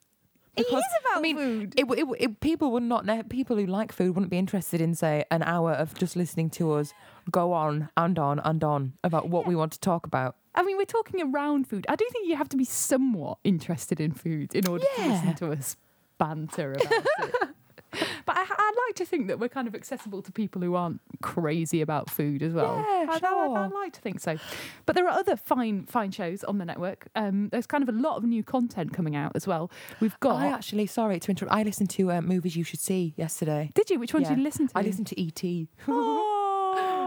Because, 0.55 0.83
I 1.15 1.21
mean, 1.21 1.37
food. 1.37 1.73
It, 1.77 1.85
it, 1.89 2.07
it, 2.19 2.39
people 2.41 2.71
would 2.71 2.83
not 2.83 3.05
ne- 3.05 3.23
people 3.23 3.55
who 3.55 3.65
like 3.65 3.91
food 3.91 4.15
wouldn't 4.15 4.29
be 4.29 4.37
interested 4.37 4.81
in 4.81 4.95
say 4.95 5.23
an 5.31 5.43
hour 5.43 5.71
of 5.71 5.93
just 5.93 6.15
listening 6.15 6.49
to 6.51 6.73
us 6.73 6.93
go 7.29 7.53
on 7.53 7.89
and 7.95 8.19
on 8.19 8.39
and 8.39 8.63
on 8.63 8.93
about 9.03 9.29
what 9.29 9.47
we 9.47 9.55
want 9.55 9.71
to 9.73 9.79
talk 9.79 10.05
about. 10.05 10.35
I 10.53 10.63
mean, 10.63 10.77
we're 10.77 10.85
talking 10.85 11.21
around 11.21 11.67
food. 11.67 11.85
I 11.87 11.95
do 11.95 12.05
think 12.11 12.27
you 12.27 12.35
have 12.35 12.49
to 12.49 12.57
be 12.57 12.65
somewhat 12.65 13.37
interested 13.43 14.01
in 14.01 14.11
food 14.11 14.53
in 14.53 14.67
order 14.67 14.83
to 14.97 15.07
listen 15.07 15.35
to 15.35 15.51
us 15.51 15.77
banter 16.17 16.73
about 16.73 16.91
it. 16.91 17.49
I, 18.91 18.93
like 18.93 18.95
to 18.97 19.05
think 19.05 19.27
that 19.27 19.39
we're 19.39 19.47
kind 19.47 19.67
of 19.69 19.75
accessible 19.75 20.21
to 20.21 20.31
people 20.33 20.61
who 20.61 20.75
aren't 20.75 20.99
crazy 21.21 21.79
about 21.81 22.09
food 22.09 22.43
as 22.43 22.53
well. 22.53 22.75
Yeah, 22.77 23.05
I, 23.09 23.13
I, 23.13 23.19
sure. 23.19 23.57
I 23.57 23.67
like 23.67 23.93
to 23.93 24.01
think 24.01 24.19
so. 24.19 24.37
But 24.85 24.95
there 24.95 25.05
are 25.07 25.17
other 25.17 25.37
fine, 25.37 25.85
fine 25.85 26.11
shows 26.11 26.43
on 26.43 26.57
the 26.57 26.65
network. 26.65 27.07
Um, 27.15 27.47
there's 27.49 27.67
kind 27.67 27.83
of 27.83 27.89
a 27.89 27.97
lot 27.97 28.17
of 28.17 28.23
new 28.25 28.43
content 28.43 28.91
coming 28.93 29.15
out 29.15 29.31
as 29.35 29.47
well. 29.47 29.71
We've 30.01 30.19
got. 30.19 30.35
I 30.41 30.47
actually, 30.47 30.87
sorry 30.87 31.19
to 31.21 31.31
interrupt. 31.31 31.55
I 31.55 31.63
listened 31.63 31.89
to 31.91 32.11
uh, 32.11 32.21
movies 32.21 32.55
you 32.57 32.63
should 32.65 32.79
see 32.81 33.13
yesterday. 33.15 33.71
did 33.73 33.89
you? 33.89 33.97
Which 33.99 34.13
one 34.13 34.23
Yeah. 34.23 34.29
did 34.29 34.37
you 34.39 34.43
listen 34.43 34.67
to? 34.67 34.77
I 34.77 34.81
listened 34.81 35.07
to 35.07 35.19
E.T. 35.19 35.69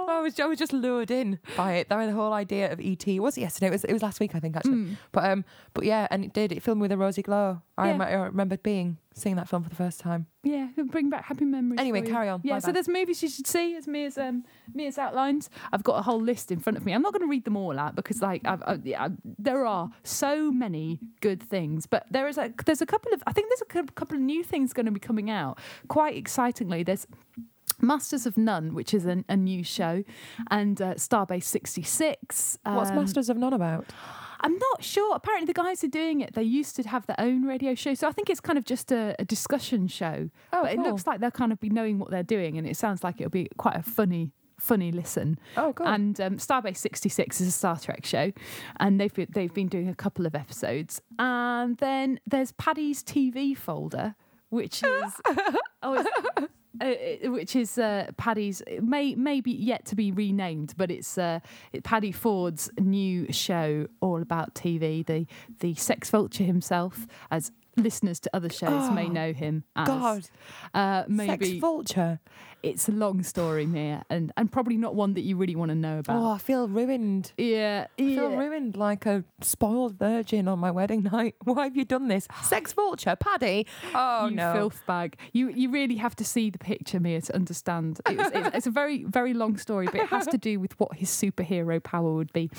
Oh. 0.08 0.18
I 0.18 0.20
was 0.20 0.38
I 0.38 0.46
was 0.46 0.58
just 0.58 0.72
lured 0.72 1.10
in 1.10 1.38
by 1.56 1.74
it. 1.74 1.88
By 1.88 2.06
the 2.06 2.12
whole 2.12 2.32
idea 2.32 2.72
of 2.72 2.80
ET. 2.80 3.06
Was 3.20 3.36
it 3.36 3.42
yesterday? 3.42 3.66
It 3.66 3.70
was 3.70 3.84
it 3.84 3.92
was 3.92 4.02
last 4.02 4.20
week, 4.20 4.34
I 4.34 4.40
think, 4.40 4.56
actually. 4.56 4.76
Mm. 4.76 4.96
But 5.12 5.24
um, 5.30 5.44
but 5.72 5.84
yeah, 5.84 6.06
and 6.10 6.24
it 6.24 6.32
did. 6.32 6.52
It 6.52 6.62
filmed 6.62 6.80
with 6.80 6.92
a 6.92 6.96
rosy 6.96 7.22
glow. 7.22 7.62
I, 7.76 7.92
Yeah. 7.92 8.02
I 8.02 8.12
remembered 8.14 8.62
being 8.62 8.98
seeing 9.14 9.36
that 9.36 9.48
film 9.48 9.62
for 9.62 9.68
the 9.68 9.76
first 9.76 10.00
time. 10.00 10.26
Yeah, 10.42 10.68
it'll 10.72 10.90
bring 10.90 11.08
back 11.08 11.24
happy 11.24 11.44
memories. 11.44 11.80
Anyway, 11.80 12.02
carry 12.02 12.28
on. 12.28 12.40
Yeah, 12.44 12.54
My 12.54 12.58
so 12.58 12.66
bad. 12.66 12.76
there's 12.76 12.88
movies 12.88 13.22
you 13.22 13.28
should 13.28 13.46
see 13.46 13.76
as 13.76 13.86
Mia's 13.86 14.18
um 14.18 14.44
Mia's 14.74 14.98
outlines. 14.98 15.50
I've 15.72 15.84
got 15.84 15.98
a 15.98 16.02
whole 16.02 16.20
list 16.20 16.50
in 16.50 16.58
front 16.58 16.76
of 16.76 16.84
me. 16.84 16.92
I'm 16.92 17.02
not 17.02 17.12
going 17.12 17.22
to 17.22 17.28
read 17.28 17.44
them 17.44 17.56
all 17.56 17.78
out 17.78 17.94
because 17.94 18.20
like 18.20 18.42
I've, 18.46 18.62
i 18.62 18.78
yeah, 18.84 19.08
there 19.38 19.64
are 19.66 19.90
so 20.02 20.52
many 20.52 21.00
good 21.20 21.42
things, 21.42 21.86
but 21.86 22.06
there 22.10 22.28
is 22.28 22.38
a 22.38 22.52
there's 22.66 22.82
a 22.82 22.86
couple 22.86 23.12
of 23.12 23.22
I 23.26 23.32
think 23.32 23.48
there's 23.48 23.84
a 23.86 23.92
couple 23.92 24.16
of 24.16 24.22
new 24.22 24.44
things 24.44 24.72
going 24.72 24.86
to 24.86 24.92
be 24.92 25.00
coming 25.00 25.30
out. 25.30 25.58
Quite 25.88 26.16
excitingly, 26.16 26.82
there's. 26.82 27.06
Masters 27.84 28.26
of 28.26 28.36
None, 28.36 28.74
which 28.74 28.94
is 28.94 29.06
a, 29.06 29.24
a 29.28 29.36
new 29.36 29.62
show, 29.62 30.04
and 30.50 30.80
uh, 30.80 30.94
Starbase 30.94 31.44
66. 31.44 32.58
What's 32.64 32.90
um, 32.90 32.96
Masters 32.96 33.28
of 33.28 33.36
None 33.36 33.52
about? 33.52 33.86
I'm 34.44 34.58
not 34.58 34.84
sure. 34.84 35.16
Apparently, 35.16 35.46
the 35.46 35.54
guys 35.54 35.80
who 35.80 35.86
are 35.86 35.90
doing 35.90 36.20
it, 36.20 36.34
they 36.34 36.42
used 36.42 36.76
to 36.76 36.86
have 36.86 37.06
their 37.06 37.18
own 37.18 37.44
radio 37.44 37.74
show. 37.74 37.94
So 37.94 38.06
I 38.06 38.12
think 38.12 38.28
it's 38.28 38.40
kind 38.40 38.58
of 38.58 38.66
just 38.66 38.92
a, 38.92 39.16
a 39.18 39.24
discussion 39.24 39.88
show. 39.88 40.28
Oh, 40.52 40.62
but 40.62 40.72
it 40.72 40.78
looks 40.80 41.06
like 41.06 41.20
they'll 41.20 41.30
kind 41.30 41.50
of 41.50 41.60
be 41.60 41.70
knowing 41.70 41.98
what 41.98 42.10
they're 42.10 42.22
doing, 42.22 42.58
and 42.58 42.66
it 42.66 42.76
sounds 42.76 43.02
like 43.02 43.20
it'll 43.20 43.30
be 43.30 43.48
quite 43.56 43.76
a 43.76 43.82
funny, 43.82 44.32
funny 44.58 44.92
listen. 44.92 45.38
Oh, 45.56 45.72
cool. 45.72 45.86
And 45.86 46.20
um, 46.20 46.36
Starbase 46.36 46.76
66 46.76 47.40
is 47.40 47.48
a 47.48 47.52
Star 47.52 47.78
Trek 47.78 48.04
show, 48.04 48.32
and 48.80 49.00
they've 49.00 49.14
been, 49.14 49.28
they've 49.30 49.54
been 49.54 49.68
doing 49.68 49.88
a 49.88 49.94
couple 49.94 50.26
of 50.26 50.34
episodes. 50.34 51.00
And 51.18 51.78
then 51.78 52.20
there's 52.26 52.52
Paddy's 52.52 53.02
TV 53.02 53.56
folder, 53.56 54.14
which 54.54 54.82
is 54.84 55.12
oh, 55.82 55.94
it's, 55.94 56.48
uh, 56.80 57.30
which 57.30 57.54
is 57.56 57.78
uh, 57.78 58.10
Paddy's 58.16 58.62
it 58.66 58.82
may 58.82 59.14
maybe 59.14 59.50
yet 59.52 59.84
to 59.86 59.94
be 59.94 60.12
renamed, 60.12 60.74
but 60.76 60.90
it's 60.90 61.18
uh, 61.18 61.40
Paddy 61.82 62.12
Ford's 62.12 62.70
new 62.78 63.30
show 63.32 63.86
all 64.00 64.22
about 64.22 64.54
TV. 64.54 65.04
The 65.04 65.26
the 65.60 65.74
sex 65.74 66.10
vulture 66.10 66.44
himself, 66.44 67.06
as 67.30 67.52
listeners 67.76 68.20
to 68.20 68.30
other 68.32 68.48
shows 68.50 68.90
may 68.90 69.06
Oh, 69.06 69.12
know 69.12 69.32
him 69.32 69.64
as. 69.76 69.86
God, 69.86 70.28
uh, 70.74 71.04
sex 71.26 71.50
vulture. 71.60 72.20
It's 72.64 72.88
a 72.88 72.92
long 72.92 73.22
story, 73.22 73.66
Mia, 73.66 74.04
and 74.08 74.32
and 74.36 74.50
probably 74.50 74.76
not 74.76 74.94
one 74.94 75.14
that 75.14 75.20
you 75.20 75.36
really 75.36 75.54
want 75.54 75.68
to 75.68 75.74
know 75.74 75.98
about. 75.98 76.16
Oh, 76.16 76.30
I 76.30 76.38
feel 76.38 76.66
ruined. 76.66 77.32
Yeah, 77.36 77.86
I 77.98 78.02
feel 78.02 78.30
ruined 78.30 78.76
like 78.76 79.04
a 79.06 79.22
spoiled 79.42 79.98
virgin 79.98 80.48
on 80.48 80.58
my 80.58 80.70
wedding 80.70 81.02
night. 81.12 81.34
Why 81.44 81.64
have 81.64 81.76
you 81.76 81.84
done 81.84 82.08
this? 82.08 82.26
Sex 82.42 82.72
vulture, 82.72 83.16
Paddy. 83.16 83.66
Oh 83.94 84.28
you 84.28 84.36
no. 84.36 84.52
filth 84.54 84.82
bag. 84.86 85.16
You 85.32 85.48
you 85.50 85.70
really 85.70 85.96
have 85.96 86.16
to 86.16 86.24
see 86.24 86.50
the 86.50 86.58
picture, 86.58 86.98
Mia, 86.98 87.20
to 87.20 87.34
understand. 87.34 88.00
It 88.08 88.16
was, 88.16 88.30
it's, 88.32 88.50
it's 88.54 88.66
a 88.66 88.70
very 88.70 89.04
very 89.04 89.34
long 89.34 89.58
story, 89.58 89.86
but 89.86 89.96
it 89.96 90.08
has 90.08 90.26
to 90.28 90.38
do 90.38 90.58
with 90.58 90.78
what 90.80 90.94
his 90.96 91.10
superhero 91.10 91.82
power 91.82 92.14
would 92.14 92.32
be. 92.32 92.50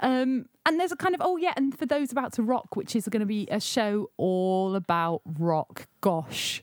Um, 0.00 0.46
and 0.66 0.78
there's 0.78 0.92
a 0.92 0.96
kind 0.96 1.14
of 1.14 1.22
oh 1.24 1.36
yeah, 1.38 1.54
and 1.56 1.76
for 1.76 1.86
those 1.86 2.12
about 2.12 2.34
to 2.34 2.42
rock, 2.42 2.76
which 2.76 2.94
is 2.94 3.08
going 3.08 3.20
to 3.20 3.26
be 3.26 3.48
a 3.50 3.60
show 3.60 4.10
all 4.18 4.74
about 4.74 5.22
rock. 5.38 5.86
Gosh. 6.00 6.62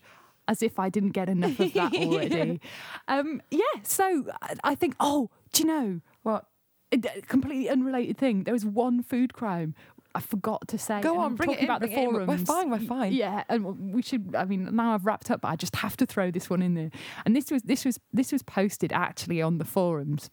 As 0.50 0.62
if 0.64 0.80
I 0.80 0.90
didn't 0.90 1.12
get 1.12 1.30
enough 1.30 1.60
of 1.60 1.74
that 1.74 1.94
already. 1.96 2.60
um, 3.08 3.42
yeah, 3.52 3.62
so 3.84 4.26
I, 4.64 4.76
think, 4.76 4.96
oh, 5.00 5.30
do 5.54 5.64
you 5.64 5.68
know, 5.68 6.02
What? 6.24 6.46
a 6.92 6.98
d- 6.98 7.10
completely 7.28 7.70
unrelated 7.70 8.18
thing. 8.18 8.44
There 8.46 8.54
was 8.54 8.66
one 8.66 9.04
food 9.04 9.34
crime. 9.34 9.76
I 10.16 10.22
forgot 10.22 10.68
to 10.70 10.78
say. 10.80 11.02
Go 11.02 11.20
on, 11.20 11.36
bring 11.36 11.52
it 11.52 11.54
talking 11.54 11.64
in, 11.66 11.70
about 11.70 11.82
the 11.82 11.88
bring 11.88 12.00
it 12.16 12.22
in. 12.22 12.28
We're 12.28 12.38
fine, 12.40 12.72
we're 12.72 12.80
fine. 12.80 13.14
Yeah, 13.14 13.44
and 13.48 13.94
we 13.94 14.02
should. 14.02 14.34
I 14.36 14.46
mean, 14.46 14.68
now 14.76 14.96
I've 14.96 15.06
wrapped 15.06 15.30
up, 15.30 15.42
but 15.42 15.50
I 15.50 15.56
just 15.56 15.76
have 15.78 15.96
to 15.98 16.08
throw 16.08 16.32
this 16.32 16.50
one 16.50 16.64
in 16.64 16.74
there. 16.74 16.90
And 17.28 17.36
this 17.36 17.52
was 17.52 17.62
this 17.62 17.86
was 17.86 18.00
this 18.12 18.32
was 18.32 18.42
posted 18.42 18.92
actually 18.92 19.40
on 19.42 19.60
the 19.60 19.66
forums, 19.66 20.30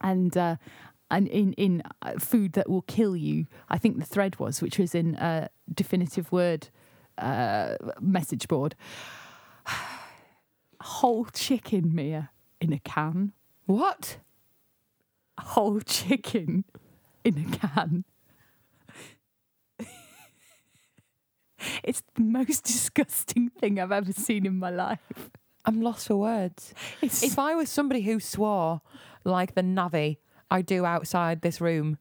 and. 0.00 0.34
uh 0.36 0.56
and 1.08 1.28
in 1.28 1.52
in 1.52 1.84
uh, 2.02 2.14
food 2.18 2.54
that 2.54 2.68
will 2.68 2.82
kill 2.82 3.14
you, 3.14 3.46
I 3.68 3.78
think 3.78 3.98
the 4.00 4.04
thread 4.04 4.40
was, 4.40 4.60
which 4.60 4.76
was 4.76 4.92
in 4.92 5.14
a 5.14 5.48
definitive 5.72 6.32
word 6.32 6.68
uh, 7.18 7.76
message 8.00 8.48
board. 8.48 8.74
Whole 10.80 11.26
chicken, 11.26 11.94
Mia, 11.94 12.30
in 12.60 12.72
a 12.72 12.78
can. 12.78 13.32
What? 13.66 14.18
Whole 15.38 15.80
chicken 15.80 16.64
in 17.24 17.38
a 17.38 17.56
can. 17.56 18.04
it's 21.82 22.02
the 22.14 22.22
most 22.22 22.64
disgusting 22.64 23.50
thing 23.50 23.80
I've 23.80 23.92
ever 23.92 24.12
seen 24.12 24.46
in 24.46 24.58
my 24.58 24.70
life. 24.70 25.30
I'm 25.64 25.82
lost 25.82 26.06
for 26.06 26.16
words. 26.16 26.72
It's 27.02 27.22
If 27.22 27.38
I 27.38 27.54
was 27.54 27.68
somebody 27.68 28.02
who 28.02 28.20
swore 28.20 28.80
like 29.24 29.54
the 29.54 29.62
navvy 29.62 30.20
I 30.50 30.62
do 30.62 30.84
outside 30.84 31.42
this 31.42 31.60
room, 31.60 31.98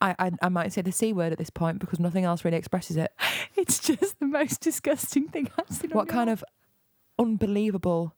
I, 0.00 0.14
I 0.18 0.30
I 0.42 0.48
might 0.50 0.72
say 0.72 0.82
the 0.82 0.92
c 0.92 1.14
word 1.14 1.32
at 1.32 1.38
this 1.38 1.48
point 1.48 1.78
because 1.78 1.98
nothing 1.98 2.24
else 2.24 2.44
really 2.44 2.58
expresses 2.58 2.98
it. 2.98 3.12
it's 3.56 3.78
just 3.78 4.18
the 4.20 4.26
most 4.26 4.60
disgusting 4.60 5.28
thing 5.28 5.50
I've 5.58 5.74
seen. 5.74 5.90
What 5.90 6.08
kind 6.08 6.28
of 6.28 6.44
unbelievable 7.18 8.14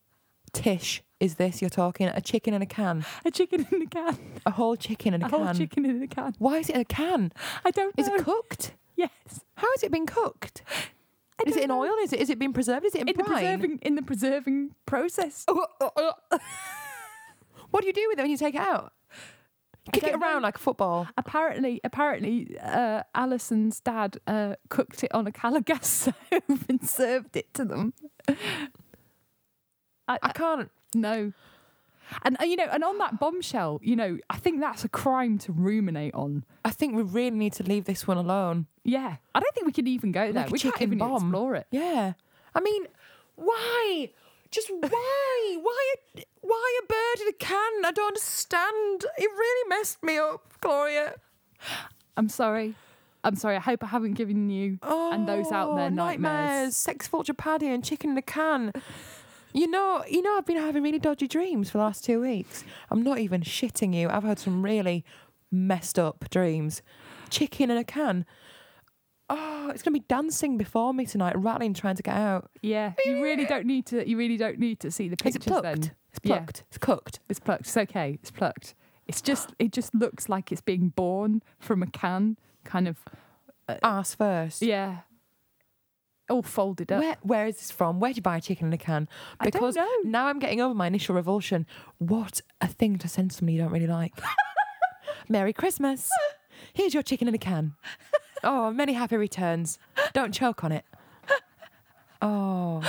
tish 0.53 1.03
is 1.21 1.35
this 1.35 1.61
you're 1.61 1.69
talking? 1.69 2.09
A 2.09 2.21
chicken 2.21 2.55
in 2.55 2.63
a 2.63 2.67
can, 2.67 3.05
a 3.25 3.31
chicken 3.31 3.67
in 3.73 3.83
a 3.83 3.87
can? 3.87 4.19
a 4.47 4.53
whole 4.53 4.77
chicken 4.77 5.15
in 5.15 5.23
a, 5.23 5.27
A 5.27 5.29
can. 5.29 5.41
A 5.41 5.45
whole 5.45 5.55
chicken 5.55 5.85
in 5.85 6.03
a 6.03 6.07
can. 6.07 6.35
Why 6.39 6.59
is 6.59 6.69
it 6.69 6.77
in 6.77 6.81
a 6.81 6.85
can? 6.85 7.33
I 7.65 7.71
don't 7.71 7.97
know. 7.97 8.03
Is 8.03 8.09
it 8.09 8.25
cooked? 8.25 8.75
Yes. 8.95 9.11
How 9.57 9.69
has 9.73 9.83
it 9.83 9.91
been 9.91 10.07
cooked? 10.07 10.63
Is 11.47 11.57
it 11.57 11.63
in 11.63 11.69
know. 11.69 11.83
oil? 11.83 11.95
Is 12.03 12.13
it 12.13 12.21
is 12.21 12.31
it 12.31 12.39
been 12.39 12.53
preserved? 12.53 12.85
Is 12.85 12.95
it 12.95 13.03
in, 13.03 13.09
in 13.09 13.17
the 13.17 13.25
preserving 13.25 13.79
in 13.83 13.95
the 13.95 14.03
preserving 14.03 14.75
process? 14.87 15.45
what 15.49 17.81
do 17.81 17.87
you 17.87 17.93
do 17.93 18.07
with 18.09 18.19
it 18.19 18.23
when 18.23 18.31
you 18.31 18.37
take 18.37 18.55
it 18.55 18.61
out? 18.61 18.93
Kick 19.93 20.03
it 20.03 20.11
don't 20.11 20.21
know. 20.21 20.27
around 20.27 20.43
like 20.43 20.57
a 20.57 20.59
football. 20.59 21.09
Apparently, 21.17 21.81
apparently, 21.83 22.59
uh, 22.59 23.03
Alison's 23.15 23.81
dad 23.81 24.19
uh, 24.27 24.57
cooked 24.69 25.03
it 25.03 25.15
on 25.15 25.27
a 25.27 25.33
Calor 25.33 25.61
gas 25.61 25.89
stove 26.29 26.67
and 26.69 26.87
served 26.87 27.37
it 27.37 27.55
to 27.55 27.65
them. 27.65 27.95
I, 30.09 30.19
I 30.23 30.33
can't. 30.33 30.71
No. 30.95 31.33
And 32.23 32.39
uh, 32.41 32.45
you 32.45 32.57
know, 32.57 32.67
and 32.73 32.83
on 32.83 32.97
that 32.99 33.21
bombshell, 33.21 33.81
you 33.83 33.95
know, 33.95 34.19
I 34.31 34.39
think 34.39 34.61
that's 34.61 34.83
a 34.85 34.89
crime 34.89 35.39
to 35.41 35.53
ruminate 35.53 36.15
on. 36.15 36.45
I 36.65 36.71
think 36.71 36.97
we 36.97 37.03
really 37.03 37.37
need 37.37 37.53
to 37.55 37.63
leave 37.63 37.85
this 37.85 38.07
one 38.07 38.17
alone. 38.17 38.67
Yeah, 38.83 39.17
I 39.35 39.41
don't 39.41 39.55
think 39.55 39.67
we 39.67 39.73
can 39.73 39.87
even 39.87 40.11
go 40.13 40.33
there. 40.33 40.45
Like 40.45 40.53
we 40.53 40.59
can't 40.59 40.81
even 40.81 40.99
bomb. 40.99 41.23
explore 41.25 41.55
it. 41.55 41.67
Yeah. 41.71 42.15
I 42.55 42.61
mean, 42.61 42.87
why? 43.37 44.11
Just 44.51 44.71
why? 44.81 45.57
why 45.61 45.95
a 46.17 46.23
why 46.41 46.81
a 46.83 46.87
bird 46.87 47.23
in 47.23 47.29
a 47.29 47.33
can? 47.35 47.85
I 47.85 47.93
don't 47.93 48.09
understand. 48.09 49.05
It 49.19 49.31
really 49.31 49.69
messed 49.69 50.03
me 50.03 50.17
up, 50.17 50.51
Gloria. 50.63 51.15
I'm 52.17 52.31
sorry. 52.31 52.75
I'm 53.25 53.37
sorry. 53.37 53.57
I 53.57 53.61
hope 53.61 53.83
I 53.83 53.89
haven't 53.89 54.15
given 54.15 54.49
you 54.49 54.79
Oh, 54.83 55.13
and 55.13 55.29
those 55.29 55.51
out 55.53 55.77
there 55.77 55.91
nightmares. 55.91 56.77
Sex 56.77 57.07
vulture 57.09 57.35
paddy 57.35 57.69
and 57.69 57.85
chicken 57.85 58.11
in 58.11 58.17
a 58.19 58.23
can. 58.23 58.73
You 59.59 59.67
know, 59.67 60.05
you 60.09 60.23
know, 60.23 60.39
I've 60.39 60.47
been 60.47 60.57
having 60.57 60.85
really 60.85 61.01
dodgy 61.01 61.27
dreams 61.27 61.69
for 61.69 61.79
the 61.79 61.85
last 61.85 62.05
two 62.05 62.21
weeks. 62.21 62.63
I'm 62.91 63.03
not 63.03 63.19
even 63.19 63.41
shitting 63.41 63.93
you. 63.93 64.09
I've 64.09 64.23
had 64.23 64.39
some 64.39 64.63
really 64.63 65.05
messed 65.51 65.99
up 65.99 66.31
dreams. 66.31 66.81
Chicken 67.29 67.69
in 67.69 67.77
a 67.77 67.83
can. 67.83 68.25
Oh, 69.29 69.69
it's 69.75 69.83
gonna 69.83 69.99
be 69.99 70.05
dancing 70.09 70.59
before 70.59 70.95
me 70.95 71.07
tonight, 71.07 71.37
rattling, 71.37 71.75
trying 71.75 71.97
to 71.97 72.05
get 72.05 72.15
out. 72.15 72.49
Yeah, 72.63 72.93
you 73.05 73.21
really 73.21 73.47
don't 73.47 73.67
need 73.67 73.87
to. 73.87 74.09
You 74.09 74.17
really 74.17 74.37
don't 74.37 74.61
need 74.61 74.79
to 74.79 74.93
see 74.93 75.09
the 75.09 75.17
pictures. 75.17 75.45
it 75.45 75.49
plucked? 75.49 75.65
Then 75.65 75.91
It's 76.13 76.21
Yeah. 76.23 76.37
plucked. 76.37 76.65
It's 76.69 76.79
cooked. 76.79 77.21
it's 77.29 77.41
plucked. 77.41 77.63
It's 77.63 77.77
okay. 77.77 78.13
It's 78.23 78.31
plucked. 78.31 78.77
It's 79.09 79.21
just. 79.21 79.55
It 79.59 79.73
just 79.73 79.93
looks 79.93 80.29
like 80.29 80.53
it's 80.53 80.61
being 80.63 80.91
born 80.91 81.43
from 81.59 81.83
a 81.83 81.89
can, 81.89 82.39
kind 82.63 82.87
of. 82.87 82.99
Uh, 83.69 83.77
Ass 83.83 84.15
first. 84.15 84.63
Yeah. 84.63 84.99
All 86.31 86.43
folded 86.43 86.93
up. 86.93 87.01
Where 87.01 87.17
where 87.23 87.47
is 87.47 87.57
this 87.57 87.71
from? 87.71 88.01
Where 88.01 88.13
do 88.13 88.17
you 88.17 88.23
buy 88.23 88.37
a 88.37 88.41
chicken 88.41 88.67
in 88.69 88.73
a 88.73 88.79
can? 88.79 89.09
Because 89.43 89.77
now 90.05 90.27
I'm 90.27 90.39
getting 90.39 90.61
over 90.61 90.75
my 90.75 90.87
initial 90.87 91.15
revulsion. 91.15 91.67
What 91.99 92.41
a 92.61 92.67
thing 92.69 92.99
to 92.99 93.09
send 93.09 93.33
somebody 93.33 93.55
you 93.55 93.63
don't 93.63 93.73
really 93.73 93.87
like. 93.87 94.15
Merry 95.29 95.53
Christmas. 95.53 96.11
Here's 96.73 96.93
your 96.95 97.03
chicken 97.03 97.29
in 97.29 97.35
a 97.35 97.39
can. 97.39 97.75
Oh, 98.45 98.71
many 98.71 98.93
happy 98.93 99.17
returns. 99.17 99.79
Don't 100.13 100.33
choke 100.35 100.63
on 100.65 100.73
it. 100.73 100.85
Oh 102.21 102.81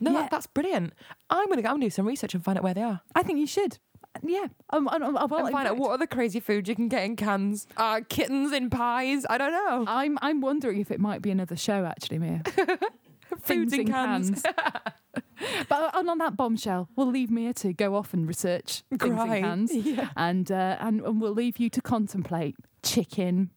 no, 0.00 0.12
Yeah. 0.12 0.20
that, 0.22 0.30
that's 0.30 0.46
brilliant. 0.46 0.92
I'm 1.28 1.48
gonna 1.48 1.62
go 1.62 1.70
and 1.72 1.80
do 1.80 1.90
some 1.90 2.06
research 2.06 2.34
and 2.34 2.42
find 2.42 2.56
out 2.58 2.64
where 2.64 2.74
they 2.74 2.82
are. 2.82 3.02
I 3.14 3.22
think 3.22 3.38
you 3.38 3.46
should. 3.46 3.78
Yeah. 4.22 4.46
Um, 4.70 4.88
um, 4.88 5.14
well, 5.14 5.38
and 5.38 5.48
in 5.48 5.52
find 5.52 5.68
out 5.68 5.76
what 5.76 5.90
other 5.92 6.06
crazy 6.06 6.40
food 6.40 6.68
you 6.68 6.74
can 6.74 6.88
get 6.88 7.04
in 7.04 7.16
cans. 7.16 7.66
Uh, 7.76 8.00
kittens 8.08 8.52
in 8.52 8.70
pies. 8.70 9.24
I 9.28 9.38
don't 9.38 9.52
know. 9.52 9.84
I'm. 9.86 10.18
I'm 10.22 10.40
wondering 10.40 10.80
if 10.80 10.90
it 10.90 11.00
might 11.00 11.22
be 11.22 11.30
another 11.30 11.56
show 11.56 11.84
actually, 11.84 12.18
Mia. 12.18 12.42
Foods 13.42 13.72
in 13.72 13.86
cans. 13.86 14.42
but 15.68 15.94
on, 15.94 16.08
on 16.08 16.18
that 16.18 16.36
bombshell, 16.36 16.88
we'll 16.96 17.10
leave 17.10 17.30
Mia 17.30 17.54
to 17.54 17.72
go 17.72 17.94
off 17.94 18.12
and 18.12 18.26
research 18.26 18.82
things 18.90 19.20
in 19.20 19.42
cans, 19.42 19.74
Yeah. 19.74 20.08
and, 20.16 20.50
uh, 20.50 20.76
and 20.80 21.00
and 21.00 21.20
we'll 21.20 21.32
leave 21.32 21.58
you 21.58 21.70
to 21.70 21.80
contemplate 21.80 22.56
chicken 22.82 23.50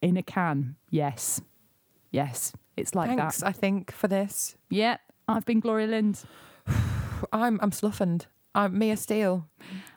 in 0.00 0.16
a 0.16 0.22
can. 0.22 0.76
Yes, 0.90 1.40
yes, 2.10 2.52
it's 2.76 2.94
like 2.94 3.16
Thanks, 3.16 3.40
that. 3.40 3.46
I 3.48 3.52
think, 3.52 3.92
for 3.92 4.08
this. 4.08 4.56
Yeah, 4.70 4.96
I've 5.28 5.44
been 5.44 5.60
Gloria 5.60 5.86
Lindh, 5.88 6.24
I'm 7.32 7.58
I'm 7.62 7.72
sloughened. 7.72 8.26
I'm 8.54 8.78
Mia 8.78 8.96
Steel. 8.96 9.48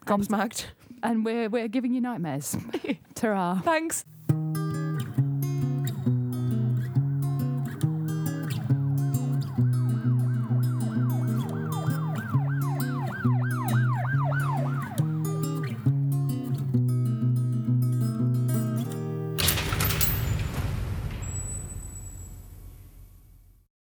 Gobsmacked. 0.06 0.66
and 1.04 1.26
we're 1.26 1.50
we're 1.50 1.68
giving 1.68 1.94
you 1.94 2.02
nightmares. 2.02 2.56
Ta-ra. 3.16 3.62
Thanks. 3.62 4.06